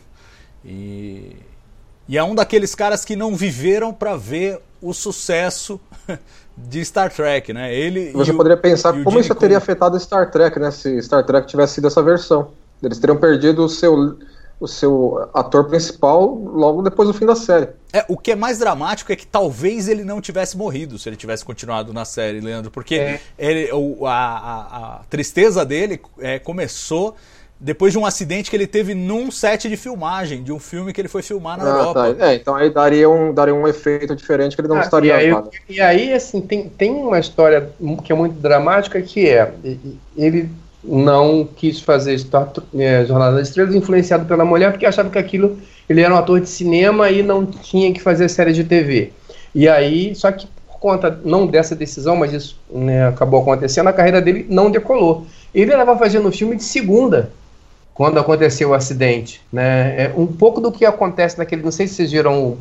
E, 0.63 1.35
e 2.07 2.19
é 2.19 2.23
um 2.23 2.35
daqueles 2.35 2.75
caras 2.75 3.03
que 3.03 3.17
não 3.17 3.35
viveram 3.35 3.95
para 3.95 4.15
ver 4.15 4.61
o 4.83 4.93
sucesso 4.93 5.81
de 6.55 6.85
Star 6.85 7.11
Trek, 7.11 7.55
né? 7.55 7.75
Ele 7.75 8.13
Você 8.13 8.35
poderia 8.35 8.59
pensar 8.59 8.93
como 9.03 9.19
isso 9.19 9.35
teria 9.35 9.57
afetado 9.57 9.99
Star 9.99 10.31
Trek, 10.31 10.59
né? 10.59 10.71
Se 10.71 11.01
Star 11.01 11.25
Trek 11.25 11.47
tivesse 11.47 11.77
sido 11.77 11.87
essa 11.87 12.03
versão. 12.03 12.51
Eles 12.83 12.99
teriam 12.99 13.17
perdido 13.17 13.65
o 13.65 13.69
seu 13.71 14.19
o 14.61 14.67
seu 14.67 15.29
ator 15.35 15.65
principal 15.65 16.35
logo 16.35 16.83
depois 16.83 17.09
do 17.09 17.15
fim 17.15 17.27
da 17.27 17.37
série. 17.37 17.69
É, 17.93 18.05
o 18.09 18.17
que 18.17 18.33
é 18.33 18.37
mais 18.37 18.59
dramático 18.59 19.13
é 19.13 19.17
que 19.17 19.27
talvez 19.27 19.89
ele 19.89 20.05
não 20.05 20.21
tivesse 20.21 20.57
morrido 20.57 20.99
se 20.99 21.09
ele 21.09 21.17
tivesse 21.17 21.45
continuado 21.45 21.93
na 21.93 22.05
série, 22.05 22.41
Leandro, 22.41 22.71
porque 22.71 22.97
é. 22.97 23.21
ele, 23.39 23.71
o, 23.73 24.07
a, 24.07 24.13
a, 24.13 24.97
a, 24.97 25.01
tristeza 25.11 25.65
dele 25.65 26.01
é, 26.19 26.39
começou 26.39 27.17
depois 27.59 27.93
de 27.93 27.99
um 27.99 28.05
acidente 28.05 28.51
que 28.51 28.57
ele 28.57 28.67
teve 28.67 28.95
num 28.95 29.31
set 29.31 29.69
de 29.69 29.77
filmagem 29.77 30.43
de 30.43 30.53
um 30.53 30.59
filme 30.59 30.93
que 30.93 31.01
ele 31.01 31.09
foi 31.09 31.23
filmar 31.23 31.57
na 31.57 31.65
ah, 31.65 31.69
Europa. 31.69 32.15
Tá. 32.15 32.27
É, 32.27 32.35
então 32.35 32.55
aí 32.55 32.69
daria 32.71 33.09
um, 33.09 33.33
daria 33.33 33.55
um 33.55 33.67
efeito 33.67 34.15
diferente 34.15 34.55
que 34.55 34.61
ele 34.61 34.69
não 34.69 34.77
ah, 34.77 34.81
estaria. 34.81 35.13
E 35.23 35.33
aí, 35.33 35.43
e 35.69 35.81
aí, 35.81 36.13
assim, 36.13 36.41
tem, 36.41 36.69
tem 36.69 36.91
uma 36.93 37.19
história 37.19 37.71
que 38.05 38.13
é 38.13 38.15
muito 38.15 38.35
dramática 38.35 39.01
que 39.01 39.29
é 39.29 39.53
ele 40.17 40.51
não 40.87 41.49
quis 41.57 41.81
fazer 41.81 42.19
Star, 42.19 42.53
é, 42.77 43.05
Jornada 43.07 43.37
das 43.37 43.49
Estrelas 43.49 43.75
influenciado 43.75 44.27
pela 44.27 44.45
mulher 44.45 44.71
porque 44.71 44.87
achava 44.87 45.09
que 45.09 45.19
aquilo 45.19 45.59
ele 45.89 46.01
era 46.01 46.15
um 46.15 46.19
ator 46.19 46.41
de 46.41 46.49
cinema 46.49 47.11
e 47.11 47.23
não 47.23 47.45
tinha 47.45 47.93
que 47.93 48.01
fazer 48.01 48.29
série 48.29 48.53
de 48.53 48.65
TV. 48.65 49.13
E 49.55 49.69
aí, 49.69 50.15
só 50.15 50.33
que 50.33 50.47
por 50.67 50.79
conta 50.79 51.19
não 51.25 51.47
dessa 51.47 51.75
decisão, 51.75 52.17
mas 52.17 52.33
isso 52.33 52.59
né, 52.71 53.09
acabou 53.09 53.41
acontecendo, 53.41 53.89
a 53.89 53.93
carreira 53.93 54.21
dele 54.21 54.47
não 54.49 54.71
decolou. 54.71 55.27
Ele 55.55 55.71
estava 55.71 55.97
fazendo 55.97 56.29
um 56.29 56.33
filme 56.33 56.57
de 56.57 56.65
segunda 56.65 57.31
quando 57.95 58.19
aconteceu 58.19 58.71
o 58.71 58.75
acidente, 58.75 59.41
né? 59.53 60.07
É 60.07 60.13
um 60.17 60.27
pouco 60.27 60.61
do 60.61 60.73
que 60.73 60.85
acontece 60.85 61.39
naquele, 61.39 61.63
não 61.63 61.71
sei 61.71 61.87
se 61.87 61.95
vocês 61.95 62.11
viram 62.11 62.57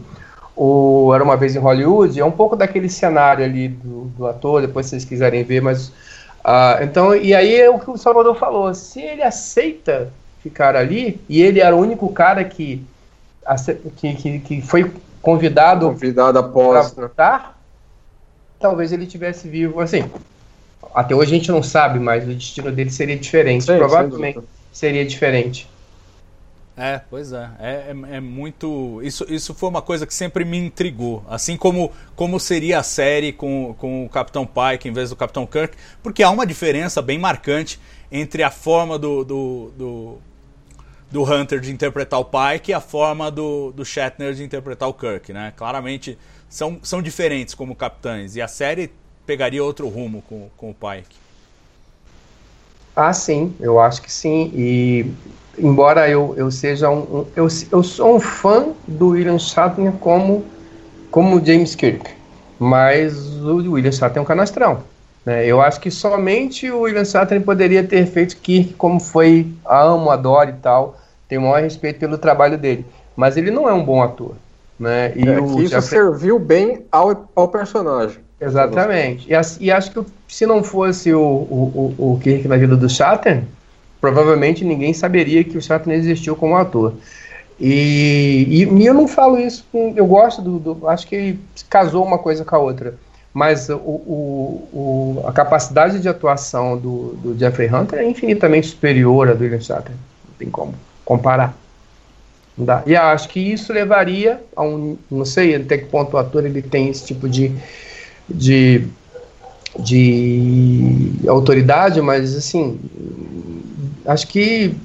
o, 0.56 1.08
o 1.08 1.14
Era 1.14 1.24
uma 1.24 1.36
vez 1.36 1.56
em 1.56 1.60
Hollywood, 1.60 2.20
é 2.20 2.26
um 2.26 2.32
pouco 2.32 2.56
daquele 2.56 2.88
cenário 2.88 3.44
ali 3.44 3.70
do, 3.70 4.06
do 4.16 4.28
ator, 4.28 4.62
depois 4.62 4.86
se 4.86 4.92
vocês 4.92 5.06
quiserem 5.06 5.44
ver, 5.44 5.62
mas 5.62 5.92
ah, 6.44 6.80
então, 6.82 7.16
e 7.16 7.34
aí 7.34 7.56
é 7.56 7.70
o 7.70 7.80
que 7.80 7.90
o 7.90 7.98
Salvador 7.98 8.36
falou: 8.36 8.74
se 8.74 9.02
ele 9.02 9.24
aceita 9.24 10.12
ficar 10.42 10.76
ali, 10.76 11.22
e 11.30 11.42
ele 11.42 11.62
era 11.62 11.74
o 11.74 11.80
único 11.80 12.12
cara 12.12 12.44
que, 12.44 12.86
que, 13.96 14.14
que, 14.14 14.40
que 14.40 14.62
foi 14.62 14.92
convidado, 15.22 15.88
convidado 15.88 16.38
após 16.38 16.92
para 16.92 17.08
votar, 17.08 17.40
né? 17.42 17.48
talvez 18.60 18.92
ele 18.92 19.08
tivesse 19.08 19.48
vivo. 19.48 19.80
Assim, 19.80 20.04
até 20.94 21.16
hoje 21.16 21.34
a 21.34 21.38
gente 21.38 21.50
não 21.50 21.64
sabe, 21.64 21.98
mas 21.98 22.26
o 22.26 22.34
destino 22.34 22.72
dele 22.72 22.90
seria 22.90 23.18
diferente. 23.18 23.64
Sim, 23.64 23.78
Provavelmente 23.78 24.40
seria 24.74 25.06
diferente. 25.06 25.70
É, 26.76 27.00
pois 27.08 27.32
é. 27.32 27.50
É, 27.60 27.72
é, 27.72 28.16
é, 28.16 28.20
muito. 28.20 29.00
Isso, 29.04 29.26
isso 29.30 29.54
foi 29.54 29.70
uma 29.70 29.82
coisa 29.82 30.08
que 30.08 30.14
sempre 30.14 30.44
me 30.44 30.58
intrigou. 30.58 31.24
Assim 31.30 31.56
como, 31.56 31.92
como 32.16 32.40
seria 32.40 32.80
a 32.80 32.84
série 32.84 33.32
com, 33.32 33.76
com 33.78 34.06
o 34.06 34.10
Capitão 34.10 34.46
Pike 34.46 34.90
em 34.90 34.92
vez 34.92 35.12
do 35.12 35.16
Capitão 35.16 35.46
Kirk, 35.46 35.78
porque 36.02 36.24
há 36.24 36.30
uma 36.32 36.46
diferença 36.46 37.02
bem 37.02 37.20
marcante 37.20 37.80
entre 38.12 38.42
a 38.42 38.50
forma 38.50 38.98
do, 38.98 39.24
do, 39.24 39.72
do, 39.78 40.18
do 41.12 41.24
Hunter 41.24 41.60
de 41.60 41.72
interpretar 41.72 42.20
o 42.20 42.26
Pike 42.26 42.72
e 42.72 42.74
a 42.74 42.82
forma 42.82 43.30
do, 43.30 43.72
do 43.72 43.86
Shatner 43.86 44.34
de 44.34 44.44
interpretar 44.44 44.90
o 44.90 44.94
Kirk. 44.94 45.32
Né? 45.32 45.54
Claramente 45.56 46.18
são, 46.50 46.80
são 46.82 47.04
diferentes 47.04 47.54
como 47.54 47.76
capitães. 47.76 48.36
E 48.36 48.42
a 48.42 48.48
série 48.48 48.92
pegaria 49.28 49.64
outro 49.64 49.88
rumo 49.90 50.24
com, 50.24 50.50
com 50.58 50.72
o 50.72 50.74
Pike. 50.74 51.18
Ah, 52.96 53.14
sim, 53.14 53.56
eu 53.60 53.80
acho 53.80 54.02
que 54.02 54.12
sim. 54.12 54.52
E 54.56 55.12
embora 55.58 56.10
eu, 56.10 56.34
eu 56.38 56.50
seja 56.52 56.90
um, 56.90 57.00
um, 57.00 57.26
eu, 57.36 57.48
eu 57.72 57.84
sou 57.84 58.16
um 58.16 58.20
fã 58.20 58.68
do 58.88 59.10
William 59.10 59.38
Shatner 59.38 59.92
como 59.94 60.46
como 61.12 61.46
James 61.46 61.76
Kirk, 61.76 62.10
mas 62.58 63.16
o 63.38 63.74
William 63.74 63.92
Shatner 63.92 64.18
é 64.18 64.22
um 64.22 64.26
canastrão. 64.26 64.84
Né? 65.24 65.46
Eu 65.46 65.62
acho 65.62 65.80
que 65.80 65.92
somente 65.92 66.72
o 66.72 66.82
William 66.82 67.06
Shatner 67.06 67.42
poderia 67.42 67.84
ter 67.84 68.06
feito 68.08 68.36
Kirk 68.38 68.74
como 68.74 69.00
foi, 69.00 69.48
amo, 69.64 70.10
adoro 70.10 70.50
e 70.50 70.54
tal, 70.54 70.98
tenho 71.30 71.42
o 71.42 71.44
maior 71.46 71.62
respeito 71.62 72.00
pelo 72.00 72.18
trabalho 72.18 72.58
dele, 72.58 72.84
mas 73.16 73.38
ele 73.38 73.52
não 73.52 73.70
é 73.70 73.74
um 73.74 73.84
bom 73.84 74.02
ator. 74.02 74.34
Né? 74.80 75.14
E 75.16 75.28
é, 75.30 75.40
o 75.40 75.62
isso 75.62 75.70
Jeffrey... 75.70 75.82
serviu 75.82 76.40
bem 76.40 76.84
ao, 76.92 77.30
ao 77.36 77.48
personagem. 77.48 78.18
Exatamente. 78.42 79.32
E, 79.32 79.66
e, 79.66 79.72
acho 79.72 79.92
que 79.92 80.04
se 80.28 80.46
não 80.46 80.64
fosse 80.64 81.14
o, 81.14 81.22
o, 81.22 81.94
o, 81.98 82.14
o 82.14 82.20
Kirk 82.20 82.48
na 82.48 82.58
vida 82.58 82.76
do 82.76 82.90
Shatner, 82.90 83.44
provavelmente 84.04 84.66
ninguém 84.66 84.94
saberia 84.94 85.46
que 85.46 85.58
o 85.58 85.62
Shatner 85.62 85.98
existiu 85.98 86.36
como 86.36 86.58
ator. 86.58 86.94
E, 87.58 88.46
e, 88.50 88.64
e, 88.66 88.86
eu 88.86 88.94
não 88.94 89.08
falo 89.08 89.40
isso, 89.40 89.66
eu 89.96 90.06
gosto 90.06 90.42
do, 90.42 90.60
do, 90.60 90.90
Acho 90.90 91.08
que 91.08 91.40
casou 91.70 92.04
uma 92.04 92.18
coisa 92.18 92.44
com 92.44 92.54
a 92.54 92.60
outra. 92.60 92.96
mas 93.34 93.70
o, 93.70 93.76
o, 93.78 94.70
o, 94.74 95.24
a 95.26 95.32
capacidade 95.32 96.02
de 96.02 96.10
atuação 96.10 96.78
do, 96.78 97.16
do, 97.16 97.40
Jeffrey 97.40 97.74
Hunter 97.74 98.00
é 98.00 98.04
infinitamente 98.04 98.68
superior 98.68 99.30
à 99.30 99.34
do 99.34 99.42
William 99.42 99.62
Shatner. 99.62 99.96
Não 100.28 100.36
tem 100.38 100.50
como 100.50 100.76
comparar. 101.06 101.58
Não 102.58 102.66
dá. 102.66 102.84
E 102.86 102.98
acho 102.98 103.30
que 103.30 103.40
isso 103.40 103.72
levaria 103.72 104.42
a 104.54 104.64
um. 104.64 104.98
Não 105.10 105.24
sei 105.24 105.56
até 105.56 105.78
que 105.78 105.86
ponto 105.86 106.16
o 106.16 106.18
ator 106.18 106.46
ele 106.46 106.62
tem 106.62 106.90
esse 106.90 107.06
tipo 107.06 107.30
de, 107.30 107.56
de, 108.30 108.86
de 109.80 111.22
autoridade, 111.26 112.02
mas 112.02 112.36
assim. 112.36 112.78
Acho 114.06 114.28
que 114.28 114.76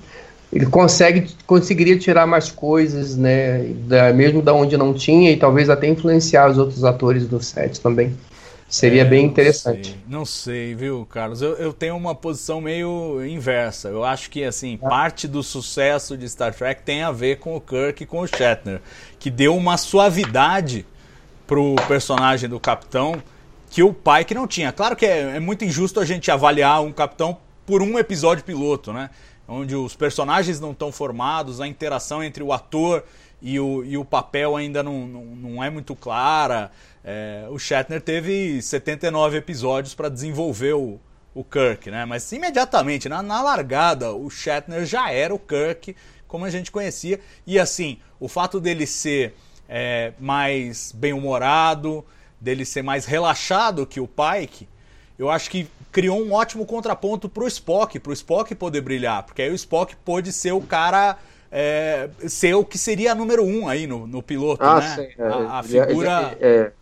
ele 0.53 0.67
consegue 0.67 1.29
conseguiria 1.47 1.99
tirar 1.99 2.27
mais 2.27 2.51
coisas, 2.51 3.17
né, 3.17 3.65
da, 3.87 4.13
mesmo 4.13 4.41
da 4.41 4.55
onde 4.55 4.77
não 4.77 4.95
tinha 4.95 5.31
e 5.31 5.37
talvez 5.37 5.69
até 5.69 5.89
influenciar 5.89 6.51
os 6.51 6.59
outros 6.59 6.85
atores 6.85 7.27
do 7.27 7.43
set 7.43 7.81
também. 7.81 8.15
Seria 8.69 9.01
é, 9.01 9.05
bem 9.05 9.25
interessante. 9.25 9.99
Não 10.07 10.27
sei, 10.27 10.67
não 10.67 10.73
sei 10.73 10.75
viu, 10.75 11.07
Carlos? 11.11 11.41
Eu, 11.41 11.55
eu, 11.55 11.73
tenho 11.73 11.97
uma 11.97 12.15
posição 12.15 12.61
meio 12.61 13.25
inversa. 13.25 13.89
Eu 13.89 14.05
acho 14.05 14.29
que, 14.29 14.45
assim, 14.45 14.79
ah. 14.83 14.89
parte 14.89 15.27
do 15.27 15.43
sucesso 15.43 16.19
de 16.19 16.29
Star 16.29 16.55
Trek 16.55 16.83
tem 16.83 17.03
a 17.03 17.11
ver 17.11 17.39
com 17.39 17.57
o 17.57 17.61
Kirk 17.63 18.03
e 18.03 18.07
com 18.07 18.21
o 18.21 18.27
Shatner, 18.27 18.83
que 19.19 19.31
deu 19.31 19.57
uma 19.57 19.79
suavidade 19.79 20.85
pro 21.47 21.77
personagem 21.89 22.47
do 22.47 22.61
capitão 22.61 23.23
que 23.71 23.83
o 23.83 23.93
pai 23.95 24.23
que 24.23 24.35
não 24.35 24.47
tinha. 24.47 24.71
Claro 24.71 24.95
que 24.95 25.07
é, 25.07 25.37
é 25.37 25.41
muito 25.41 25.65
injusto 25.65 25.99
a 25.99 26.05
gente 26.05 26.31
avaliar 26.31 26.83
um 26.83 26.93
capitão 26.93 27.39
por 27.69 27.83
um 27.83 27.99
episódio 27.99 28.43
piloto, 28.43 28.95
né? 28.95 29.11
Onde 29.47 29.77
os 29.77 29.95
personagens 29.95 30.59
não 30.59 30.71
estão 30.71 30.91
formados, 30.91 31.61
a 31.61 31.69
interação 31.69 32.25
entre 32.25 32.43
o 32.43 32.51
ator 32.51 33.05
e 33.43 33.61
o, 33.61 33.85
e 33.85 33.99
o 33.99 34.07
papel 34.07 34.57
ainda 34.57 34.83
não, 34.83 35.07
não, 35.07 35.25
não 35.25 35.63
é 35.63 35.69
muito 35.69 35.95
clara. 35.95 36.71
É, 37.05 37.47
o 37.51 37.59
Shatner 37.59 38.01
teve 38.01 38.63
79 38.63 39.37
episódios 39.37 39.95
para 39.95 40.09
desenvolver 40.09 40.73
o, 40.73 40.99
o 41.35 41.45
Kirk, 41.45 41.91
né? 41.91 42.07
Mas 42.07 42.33
imediatamente, 42.33 43.07
na, 43.07 43.23
na 43.23 43.43
largada, 43.43 44.15
o 44.15 44.31
Shatner 44.31 44.87
já 44.87 45.11
era 45.13 45.35
o 45.35 45.39
Kirk 45.39 45.95
como 46.27 46.47
a 46.47 46.51
gente 46.51 46.73
conhecia. 46.73 47.21
E 47.47 47.59
assim, 47.59 47.99
o 48.19 48.29
fato 48.29 48.59
dele 48.59 48.87
ser 48.87 49.35
é, 49.69 50.15
mais 50.19 50.91
bem-humorado, 50.93 52.03
dele 52.41 52.65
ser 52.65 52.81
mais 52.81 53.05
relaxado 53.05 53.87
que 53.87 54.01
o 54.01 54.09
Pike, 54.09 54.67
eu 55.19 55.31
acho 55.31 55.51
que 55.51 55.69
criou 55.91 56.23
um 56.23 56.33
ótimo 56.33 56.65
contraponto 56.65 57.29
pro 57.29 57.47
Spock, 57.49 57.99
pro 57.99 58.13
Spock 58.13 58.55
poder 58.55 58.81
brilhar, 58.81 59.23
porque 59.25 59.43
aí 59.43 59.51
o 59.51 59.55
Spock 59.55 59.97
pôde 60.05 60.33
ser 60.33 60.53
o 60.53 60.61
cara 60.61 61.17
é, 61.51 62.09
ser 62.27 62.55
o 62.55 62.65
que 62.65 62.79
seria 62.79 63.13
a 63.13 63.15
número 63.15 63.43
um 63.45 63.69
aí 63.69 63.87
no, 63.87 64.07
no 64.07 64.23
piloto, 64.23 64.63
ah, 64.63 64.81
né? 64.81 64.95
Sim, 64.97 65.23
é. 65.23 65.27
a, 65.27 65.59
a, 65.59 65.63
figura. 65.63 66.37
Ele, 66.39 66.47
é, 66.47 66.73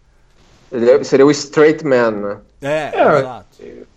ele, 0.72 0.90
é, 0.90 1.04
seria 1.04 1.26
o 1.26 1.30
straight 1.30 1.84
man, 1.84 2.10
né? 2.10 2.36
É, 2.62 2.90
é 2.94 3.18
exato. 3.18 3.46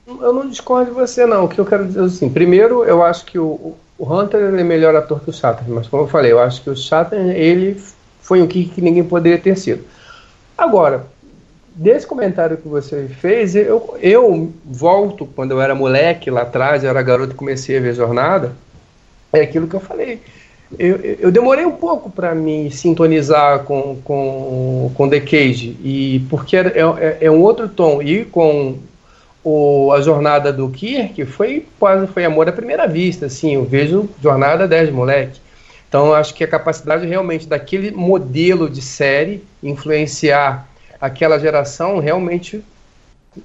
Eu 0.08 0.34
não 0.34 0.49
discordo 0.49 0.91
de 0.91 0.97
você, 0.97 1.25
não. 1.25 1.45
O 1.45 1.47
que 1.47 1.60
eu 1.60 1.65
quero 1.65 1.86
dizer 1.86 2.04
assim, 2.04 2.30
primeiro, 2.30 2.84
eu 2.84 3.04
acho 3.04 3.25
que 3.25 3.38
o, 3.38 3.75
o 3.97 4.13
Hunter 4.13 4.54
é 4.54 4.63
melhor 4.63 4.95
ator 4.95 5.19
que 5.21 5.30
o 5.30 5.34
Shatner, 5.34 5.69
mas 5.69 5.88
como 5.88 6.04
eu 6.04 6.08
falei, 6.08 6.32
eu 6.32 6.39
acho 6.39 6.62
que 6.63 6.69
o 6.69 6.75
Shatner, 6.75 7.36
ele 7.36 7.82
foi 8.21 8.41
um 8.41 8.47
kick 8.47 8.71
que 8.71 8.82
ninguém 8.82 9.04
poderia 9.04 9.38
ter 9.38 9.58
sido. 9.58 9.86
Agora, 10.58 11.06
desse 11.82 12.06
comentário 12.06 12.58
que 12.58 12.68
você 12.68 13.08
fez, 13.08 13.56
eu, 13.56 13.98
eu 14.02 14.52
volto 14.65 15.26
quando 15.26 15.52
eu 15.52 15.62
era 15.62 15.74
moleque 15.74 16.30
lá 16.30 16.42
atrás, 16.42 16.84
eu 16.84 16.89
era 16.89 17.02
garoto 17.02 17.34
e 17.34 17.36
comecei 17.36 17.78
a 17.78 17.82
ver 17.82 17.94
Jornada, 17.94 18.54
é 19.32 19.42
aquilo 19.42 19.68
que 19.68 19.76
eu 19.76 19.80
falei 19.80 20.20
eu, 20.78 20.98
eu 21.20 21.32
demorei 21.32 21.65
um 21.65 21.72
pouco 21.72 22.12
para 22.12 22.36
me 22.36 22.70
sintonizar 22.70 23.63
com, 23.63 23.98
com, 24.04 24.92
com 24.94 25.10
The 25.10 25.20
Cage, 25.20 25.78
e 25.84 26.24
porque 26.30 26.58
é, 26.58 26.60
é, 26.60 27.18
é 27.22 27.32
um 27.32 27.42
outro 27.42 27.68
tom, 27.68 28.02
e 28.02 28.26
com 28.26 28.78
o, 29.44 29.92
a 29.92 30.02
jornada 30.02 30.54
do 30.54 30.70
Kirk 30.70 31.26
foi 31.26 31.65
quase 31.80 32.06
foi 32.08 32.26
amor 32.26 32.48
à 32.48 32.52
primeira 32.52 32.88
vista, 32.88 33.26
assim, 33.26 33.56
eu 33.56 33.63
vejo 33.63 34.08
jornada 34.22 34.68
10 34.68 34.92
moleque. 34.92 35.39
Então 35.88 36.13
acho 36.13 36.36
que 36.36 36.44
a 36.44 36.48
capacidade 36.48 37.08
realmente 37.08 37.48
daquele 37.48 37.89
modelo 37.89 38.70
de 38.70 38.82
série 38.82 39.44
influenciar 39.63 40.68
aquela 41.00 41.40
geração 41.40 42.00
realmente 42.00 42.64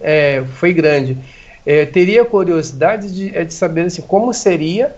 é, 0.01 0.43
foi 0.55 0.73
grande. 0.73 1.17
É, 1.64 1.87
teria 1.87 2.25
curiosidade 2.25 3.14
de, 3.14 3.37
é, 3.37 3.45
de 3.45 3.55
saber 3.55 3.87
assim, 3.87 4.03
como 4.03 4.33
seria 4.35 4.95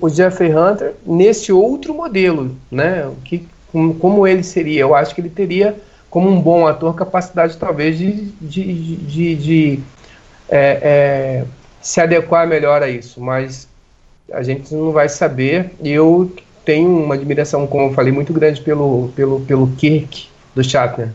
o 0.00 0.08
Jeffrey 0.08 0.54
Hunter 0.54 0.94
nesse 1.06 1.52
outro 1.52 1.92
modelo, 1.92 2.56
né? 2.70 3.10
Que, 3.24 3.46
como 3.70 4.26
ele 4.26 4.42
seria? 4.42 4.80
Eu 4.80 4.94
acho 4.94 5.14
que 5.14 5.20
ele 5.20 5.28
teria, 5.28 5.76
como 6.08 6.30
um 6.30 6.40
bom 6.40 6.66
ator, 6.66 6.94
capacidade 6.94 7.56
talvez 7.58 7.98
de, 7.98 8.12
de, 8.40 8.96
de, 8.96 9.34
de 9.34 9.80
é, 10.48 10.78
é, 10.82 11.44
se 11.82 12.00
adequar 12.00 12.46
melhor 12.46 12.82
a 12.82 12.88
isso, 12.88 13.20
mas 13.20 13.68
a 14.32 14.42
gente 14.42 14.74
não 14.74 14.92
vai 14.92 15.08
saber. 15.08 15.70
Eu 15.82 16.32
tenho 16.64 17.04
uma 17.04 17.14
admiração, 17.14 17.66
como 17.66 17.90
eu 17.90 17.94
falei, 17.94 18.12
muito 18.12 18.32
grande 18.32 18.60
pelo, 18.62 19.12
pelo, 19.14 19.40
pelo 19.42 19.70
Kirk 19.72 20.28
do 20.54 20.64
Shatner. 20.64 21.10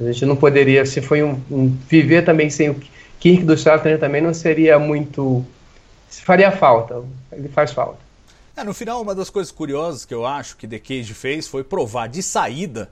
A 0.00 0.04
gente 0.04 0.24
não 0.24 0.36
poderia, 0.36 0.86
se 0.86 1.02
foi 1.02 1.22
um, 1.22 1.40
um 1.50 1.68
viver 1.88 2.24
também 2.24 2.48
sem 2.48 2.70
o 2.70 2.80
Kirk 3.18 3.44
do 3.44 3.56
Shatner 3.56 4.00
também 4.00 4.22
não 4.22 4.32
seria 4.32 4.78
muito 4.78 5.44
faria 6.08 6.50
falta. 6.50 7.02
Ele 7.30 7.48
faz 7.48 7.72
falta. 7.72 7.98
É, 8.56 8.64
no 8.64 8.74
final, 8.74 9.00
uma 9.00 9.14
das 9.14 9.30
coisas 9.30 9.52
curiosas 9.52 10.04
que 10.04 10.12
eu 10.12 10.26
acho 10.26 10.56
que 10.56 10.66
The 10.66 10.78
Cage 10.78 11.14
fez 11.14 11.46
foi 11.46 11.62
provar 11.62 12.08
de 12.08 12.22
saída 12.22 12.90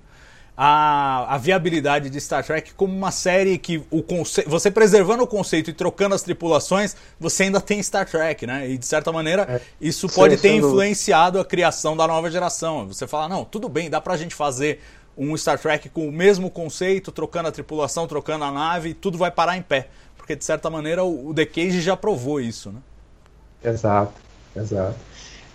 a, 0.61 1.35
a 1.35 1.38
viabilidade 1.38 2.11
de 2.11 2.21
Star 2.21 2.44
Trek 2.44 2.73
como 2.75 2.92
uma 2.92 3.12
série 3.12 3.59
que 3.59 3.81
o 3.92 4.03
conce... 4.03 4.42
você 4.44 4.73
preservando 4.73 5.23
o 5.23 5.27
conceito 5.27 5.71
e 5.71 5.73
trocando 5.73 6.16
as 6.16 6.23
tripulações, 6.23 6.97
você 7.18 7.44
ainda 7.44 7.61
tem 7.61 7.81
Star 7.81 8.05
Trek, 8.11 8.44
né? 8.44 8.68
E 8.68 8.77
de 8.77 8.85
certa 8.85 9.12
maneira, 9.12 9.47
é. 9.49 9.61
isso 9.81 10.09
pode 10.09 10.37
ter 10.37 10.55
influenciado 10.55 11.38
a 11.38 11.44
criação 11.44 11.97
da 11.97 12.09
nova 12.09 12.29
geração. 12.29 12.88
Você 12.88 13.07
fala, 13.07 13.29
não, 13.29 13.44
tudo 13.44 13.68
bem, 13.68 13.88
dá 13.88 14.01
pra 14.01 14.16
gente 14.16 14.35
fazer 14.35 14.81
um 15.18 15.37
Star 15.37 15.59
Trek 15.59 15.88
com 15.88 16.09
o 16.09 16.12
mesmo 16.12 16.48
conceito, 16.48 17.11
trocando 17.11 17.48
a 17.48 17.52
tripulação, 17.52 18.07
trocando 18.07 18.44
a 18.44 18.52
nave, 18.52 18.94
tudo 18.94 19.18
vai 19.18 19.31
parar 19.31 19.57
em 19.57 19.62
pé. 19.62 19.88
Porque 20.16 20.37
de 20.37 20.44
certa 20.44 20.70
maneira 20.70 21.02
o, 21.02 21.35
The 21.35 21.44
Cage 21.44 21.81
já 21.81 21.96
provou 21.96 22.40
isso, 22.40 22.70
né? 22.70 22.78
Exato, 23.64 24.12
exato. 24.54 24.96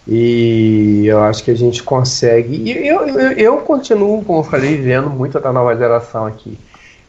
E 0.06 1.06
eu 1.06 1.24
acho 1.24 1.44
que 1.44 1.52
a 1.52 1.56
gente 1.56 1.82
consegue. 1.82 2.58
E 2.58 2.88
eu, 2.88 3.08
eu, 3.08 3.32
eu 3.32 3.58
continuo, 3.60 4.24
como 4.26 4.40
eu 4.40 4.44
falei, 4.44 4.76
vendo 4.82 5.10
muito 5.10 5.40
da 5.40 5.54
nova 5.54 5.76
geração 5.78 6.26
aqui. 6.26 6.58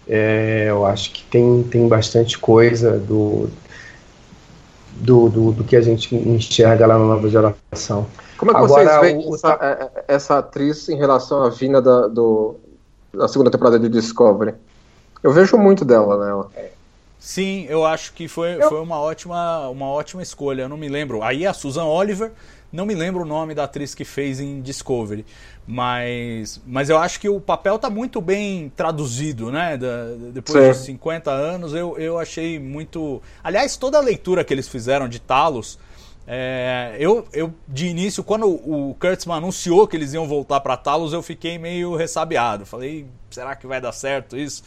É, 0.06 0.66
eu 0.68 0.86
acho 0.86 1.10
que 1.10 1.24
tem, 1.24 1.62
tem 1.64 1.88
bastante 1.88 2.38
coisa 2.38 2.98
do, 2.98 3.48
do, 4.92 5.28
do, 5.28 5.52
do, 5.52 5.64
que 5.64 5.74
a 5.74 5.80
gente 5.80 6.14
enxerga 6.14 6.86
lá 6.86 6.98
na 6.98 7.04
nova 7.04 7.28
geração. 7.28 8.06
Como 8.44 8.50
é 8.50 8.60
que 8.60 8.64
Agora, 8.64 8.84
vocês 8.84 9.00
veem 9.00 9.26
o, 9.26 9.34
essa, 9.34 9.58
é, 9.60 9.66
é, 9.66 10.04
essa, 10.06 10.38
atriz 10.38 10.88
em 10.90 10.96
relação 10.96 11.42
à 11.42 11.48
vinda 11.48 11.80
da, 11.80 12.06
do, 12.06 12.56
da 13.12 13.26
segunda 13.26 13.50
temporada 13.50 13.78
de 13.78 13.88
Discovery? 13.88 14.54
Eu 15.22 15.32
vejo 15.32 15.56
muito 15.56 15.84
dela 15.84 16.22
nela. 16.22 16.50
Né? 16.54 16.68
Sim, 17.18 17.64
eu 17.70 17.86
acho 17.86 18.12
que 18.12 18.28
foi, 18.28 18.62
eu... 18.62 18.68
foi 18.68 18.80
uma, 18.80 19.00
ótima, 19.00 19.68
uma 19.70 19.86
ótima 19.86 20.22
escolha. 20.22 20.62
Eu 20.62 20.68
não 20.68 20.76
me 20.76 20.90
lembro. 20.90 21.22
Aí 21.22 21.46
a 21.46 21.54
Susan 21.54 21.84
Oliver, 21.84 22.32
não 22.70 22.84
me 22.84 22.94
lembro 22.94 23.22
o 23.22 23.24
nome 23.24 23.54
da 23.54 23.64
atriz 23.64 23.94
que 23.94 24.04
fez 24.04 24.40
em 24.40 24.60
Discovery. 24.60 25.24
Mas, 25.66 26.60
mas 26.66 26.90
eu 26.90 26.98
acho 26.98 27.18
que 27.18 27.30
o 27.30 27.40
papel 27.40 27.76
está 27.76 27.88
muito 27.88 28.20
bem 28.20 28.70
traduzido, 28.76 29.50
né? 29.50 29.78
Da, 29.78 30.08
depois 30.34 30.76
Sim. 30.76 30.80
de 30.80 30.86
50 30.88 31.30
anos, 31.30 31.72
eu, 31.72 31.96
eu 31.96 32.18
achei 32.18 32.58
muito. 32.58 33.22
Aliás, 33.42 33.74
toda 33.78 33.96
a 33.96 34.02
leitura 34.02 34.44
que 34.44 34.52
eles 34.52 34.68
fizeram 34.68 35.08
de 35.08 35.18
Talos. 35.18 35.78
É, 36.26 36.96
eu, 36.98 37.26
eu, 37.32 37.52
de 37.68 37.86
início, 37.86 38.24
quando 38.24 38.48
o 38.48 38.96
Kurtzman 38.98 39.36
anunciou 39.36 39.86
que 39.86 39.96
eles 39.96 40.14
iam 40.14 40.26
voltar 40.26 40.60
para 40.60 40.76
Talos, 40.76 41.12
eu 41.12 41.22
fiquei 41.22 41.58
meio 41.58 41.94
ressabiado. 41.94 42.64
Falei, 42.64 43.06
será 43.30 43.54
que 43.54 43.66
vai 43.66 43.80
dar 43.80 43.92
certo 43.92 44.36
isso? 44.36 44.62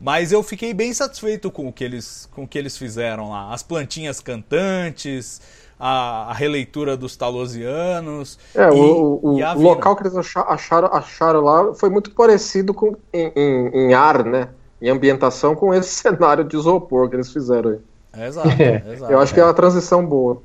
Mas 0.00 0.32
eu 0.32 0.42
fiquei 0.42 0.74
bem 0.74 0.92
satisfeito 0.92 1.50
com 1.50 1.68
o 1.68 1.72
que 1.72 1.82
eles, 1.82 2.28
com 2.32 2.44
o 2.44 2.48
que 2.48 2.58
eles 2.58 2.76
fizeram 2.76 3.30
lá. 3.30 3.52
As 3.52 3.62
plantinhas 3.62 4.20
cantantes, 4.20 5.40
a, 5.78 6.30
a 6.30 6.32
releitura 6.32 6.96
dos 6.96 7.16
talosianos. 7.16 8.38
É, 8.54 8.68
e, 8.68 8.70
o, 8.70 9.20
o, 9.22 9.40
o 9.40 9.62
local 9.62 9.96
que 9.96 10.02
eles 10.02 10.16
acharam, 10.16 10.88
acharam 10.92 11.40
lá 11.40 11.74
foi 11.74 11.90
muito 11.90 12.10
parecido 12.10 12.72
com, 12.72 12.96
em, 13.12 13.32
em, 13.34 13.68
em, 13.68 13.94
ar, 13.94 14.24
né? 14.24 14.48
Em 14.80 14.90
ambientação 14.90 15.54
com 15.54 15.72
esse 15.72 15.90
cenário 15.94 16.44
de 16.44 16.56
isopor 16.56 17.08
que 17.08 17.16
eles 17.16 17.32
fizeram 17.32 17.70
aí. 17.70 17.78
É, 18.12 18.26
exato, 18.28 18.48
é, 18.62 18.84
exato. 18.92 19.12
Eu 19.12 19.18
acho 19.18 19.34
que 19.34 19.40
é 19.40 19.44
uma 19.44 19.54
transição 19.54 20.04
boa. 20.04 20.42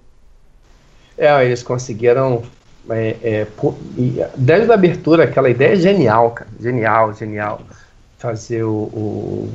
É, 1.19 1.45
eles 1.45 1.61
conseguiram. 1.61 2.41
É, 2.89 3.15
é, 3.21 3.47
desde 4.35 4.71
a 4.71 4.73
abertura, 4.73 5.25
aquela 5.25 5.49
ideia 5.49 5.73
é 5.73 5.75
genial, 5.75 6.31
cara. 6.31 6.49
Genial, 6.59 7.13
genial 7.13 7.61
fazer 8.19 8.63
o, 8.63 8.69
o, 8.69 9.49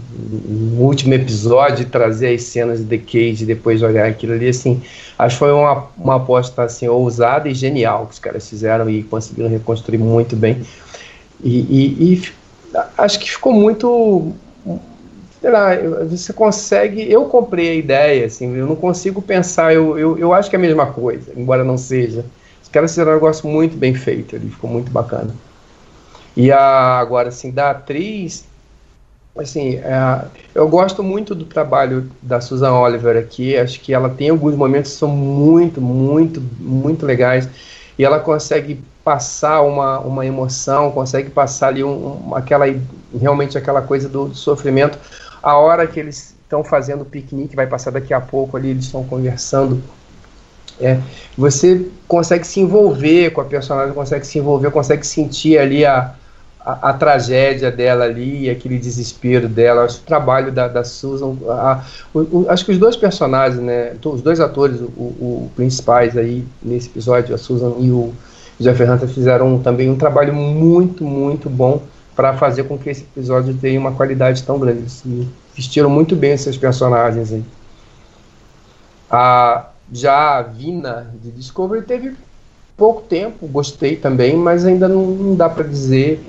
o, 0.49 0.77
último 0.81 1.13
episódio 1.13 1.85
trazer 1.85 2.35
as 2.35 2.45
cenas 2.45 2.79
de 2.79 2.87
The 2.87 2.99
Cage 2.99 3.45
depois 3.45 3.83
olhar 3.83 4.07
aquilo 4.07 4.33
ali, 4.33 4.49
assim, 4.49 4.83
acho 5.19 5.37
que 5.37 5.39
foi 5.39 5.53
uma, 5.53 5.87
uma 5.99 6.17
aposta, 6.17 6.63
assim, 6.63 6.89
ousada 6.89 7.47
e 7.47 7.55
genial 7.55 8.07
que 8.07 8.15
os 8.15 8.19
caras 8.19 8.49
fizeram 8.49 8.89
e 8.89 9.03
conseguiram 9.03 9.51
reconstruir 9.51 9.99
muito 9.99 10.35
bem. 10.35 10.63
E, 11.43 11.59
e, 11.61 12.15
e 12.15 12.23
acho 12.97 13.21
que 13.21 13.31
ficou 13.31 13.53
muito 13.53 14.33
sei 15.45 15.51
lá, 15.51 15.77
você 16.09 16.33
consegue. 16.33 17.13
Eu 17.13 17.27
comprei 17.27 17.69
a 17.69 17.75
ideia, 17.75 18.25
assim, 18.25 18.57
eu 18.57 18.67
não 18.67 18.75
consigo 18.75 19.21
pensar, 19.21 19.75
eu, 19.75 19.99
eu, 19.99 20.19
eu 20.19 20.33
acho 20.33 20.49
que 20.49 20.57
é 20.57 20.59
a 20.59 20.63
mesma 20.63 20.87
coisa, 20.87 21.33
embora 21.37 21.63
não 21.63 21.77
seja. 21.77 22.25
Os 22.63 22.69
caras 22.71 22.93
fizeram 22.93 23.11
um 23.11 23.15
negócio 23.17 23.47
muito 23.47 23.77
bem 23.77 23.95
feito 23.95 24.35
ali, 24.35 24.49
ficou 24.49 24.71
muito 24.71 24.91
bacana. 24.91 25.35
E 26.35 26.51
a, 26.51 26.99
agora, 26.99 27.29
assim, 27.29 27.51
da 27.51 27.73
atriz, 27.73 28.47
assim, 29.37 29.75
é, 29.75 30.25
eu 30.55 30.67
gosto 30.67 31.03
muito 31.03 31.35
do 31.35 31.45
trabalho 31.45 32.11
da 32.23 32.41
Susan 32.41 32.73
Oliver 32.73 33.15
aqui, 33.15 33.55
acho 33.55 33.81
que 33.81 33.93
ela 33.93 34.09
tem 34.09 34.31
alguns 34.31 34.55
momentos 34.55 34.93
que 34.93 34.99
são 34.99 35.11
muito, 35.11 35.79
muito, 35.79 36.41
muito 36.59 37.05
legais, 37.05 37.47
e 37.99 38.05
ela 38.05 38.19
consegue 38.19 38.83
passar 39.05 39.61
uma, 39.61 39.99
uma 39.99 40.25
emoção, 40.25 40.91
consegue 40.91 41.29
passar 41.29 41.69
ali 41.69 41.85
um, 41.85 42.31
um, 42.31 42.35
aquela, 42.35 42.65
realmente 43.21 43.59
aquela 43.59 43.83
coisa 43.83 44.09
do, 44.09 44.29
do 44.29 44.35
sofrimento, 44.35 44.99
a 45.45 45.59
hora 45.59 45.87
que 45.87 46.01
eles 46.01 46.35
estão 46.43 46.65
fazendo 46.65 47.03
o 47.03 47.05
piquenique, 47.05 47.55
vai 47.55 47.67
passar 47.67 47.91
daqui 47.91 48.15
a 48.15 48.21
pouco 48.21 48.57
ali, 48.57 48.71
eles 48.71 48.87
estão 48.87 49.05
conversando, 49.05 49.83
é, 50.81 50.99
você 51.37 51.87
consegue 52.09 52.47
se 52.47 52.61
envolver 52.61 53.31
com 53.31 53.43
a 53.43 53.45
personagem, 53.45 53.93
consegue 53.93 54.27
se 54.27 54.39
envolver, 54.39 54.71
consegue 54.71 55.07
sentir 55.07 55.59
ali 55.59 55.85
a, 55.85 56.15
a, 56.65 56.91
a, 56.91 56.93
tragédia 56.95 57.71
dela 57.71 58.05
ali, 58.05 58.49
aquele 58.49 58.79
desespero 58.79 59.47
dela, 59.47 59.85
acho 59.85 59.99
o 59.99 60.05
trabalho 60.05 60.51
da, 60.51 60.67
da 60.67 60.83
Susan, 60.83 61.37
a, 61.47 61.85
o, 62.15 62.21
o, 62.21 62.47
acho 62.49 62.65
que 62.65 62.73
os 62.73 62.79
dois 62.79 62.97
personagens, 62.97 63.61
né, 63.61 63.93
os 64.03 64.23
dois 64.23 64.41
atores, 64.41 64.81
o, 64.81 64.85
o, 64.85 65.51
principais 65.55 66.17
aí 66.17 66.43
nesse 66.63 66.89
episódio, 66.89 67.35
a 67.35 67.39
Susan 67.39 67.75
e 67.81 67.91
o 67.91 68.15
Jeff 68.59 68.83
Hunter 68.83 69.09
fizeram 69.09 69.59
também 69.59 69.91
um 69.91 69.97
trabalho 69.97 70.33
muito, 70.33 71.05
muito 71.05 71.51
bom 71.51 71.83
para 72.15 72.35
fazer 72.35 72.65
com 72.65 72.79
que 72.79 72.91
esse 72.91 73.03
episódio 73.03 73.57
tenha 73.57 73.79
uma 73.79 73.93
qualidade 73.93 74.43
tão 74.43 74.59
grande. 74.59 74.85
Assim, 74.85 75.29
vestiram 75.55 75.91
muito 75.91 76.15
bem 76.15 76.33
esses 76.33 76.57
personagens 76.57 77.33
aí. 77.33 77.45
A, 79.11 79.69
já 79.93 80.39
a 80.39 80.43
Vina 80.43 81.13
de 81.23 81.31
Discovery 81.31 81.83
teve 81.83 82.15
pouco 82.77 83.03
tempo, 83.03 83.47
gostei 83.47 83.97
também, 83.97 84.37
mas 84.37 84.65
ainda 84.65 84.89
não, 84.89 85.07
não 85.07 85.37
dá 85.37 85.49
para 85.49 85.65
dizer 85.65 86.21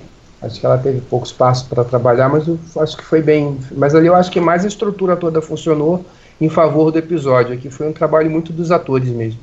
Acho 0.46 0.60
que 0.60 0.66
ela 0.66 0.78
teve 0.78 1.02
pouco 1.02 1.26
espaço 1.26 1.68
para 1.68 1.84
trabalhar, 1.84 2.30
mas 2.30 2.48
eu 2.48 2.60
acho 2.78 2.96
que 2.96 3.04
foi 3.04 3.22
bem. 3.22 3.58
Mas 3.72 3.96
ali 3.96 4.08
eu 4.08 4.16
acho 4.16 4.30
que 4.30 4.40
mais 4.40 4.64
a 4.64 4.68
estrutura 4.68 5.16
toda 5.16 5.42
funcionou 5.42 6.06
em 6.40 6.50
favor 6.50 6.92
do 6.92 7.00
episódio. 7.00 7.54
Aqui 7.54 7.70
foi 7.70 7.88
um 7.88 7.94
trabalho 7.94 8.30
muito 8.30 8.54
dos 8.54 8.72
atores 8.72 9.10
mesmo. 9.10 9.40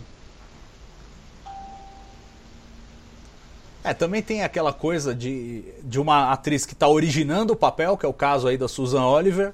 É, 3.85 3.93
também 3.93 4.22
tem 4.22 4.43
aquela 4.43 4.72
coisa 4.72 5.14
de, 5.14 5.64
de 5.83 5.99
uma 6.01 6.33
atriz 6.33 6.64
que 6.64 6.72
está 6.72 6.87
originando 6.87 7.53
o 7.53 7.57
papel, 7.57 7.97
que 7.97 8.07
é 8.07 8.09
o 8.09 8.12
caso 8.12 8.47
aí 8.47 8.57
da 8.57 8.68
Susan 8.68 9.05
Oliver, 9.05 9.53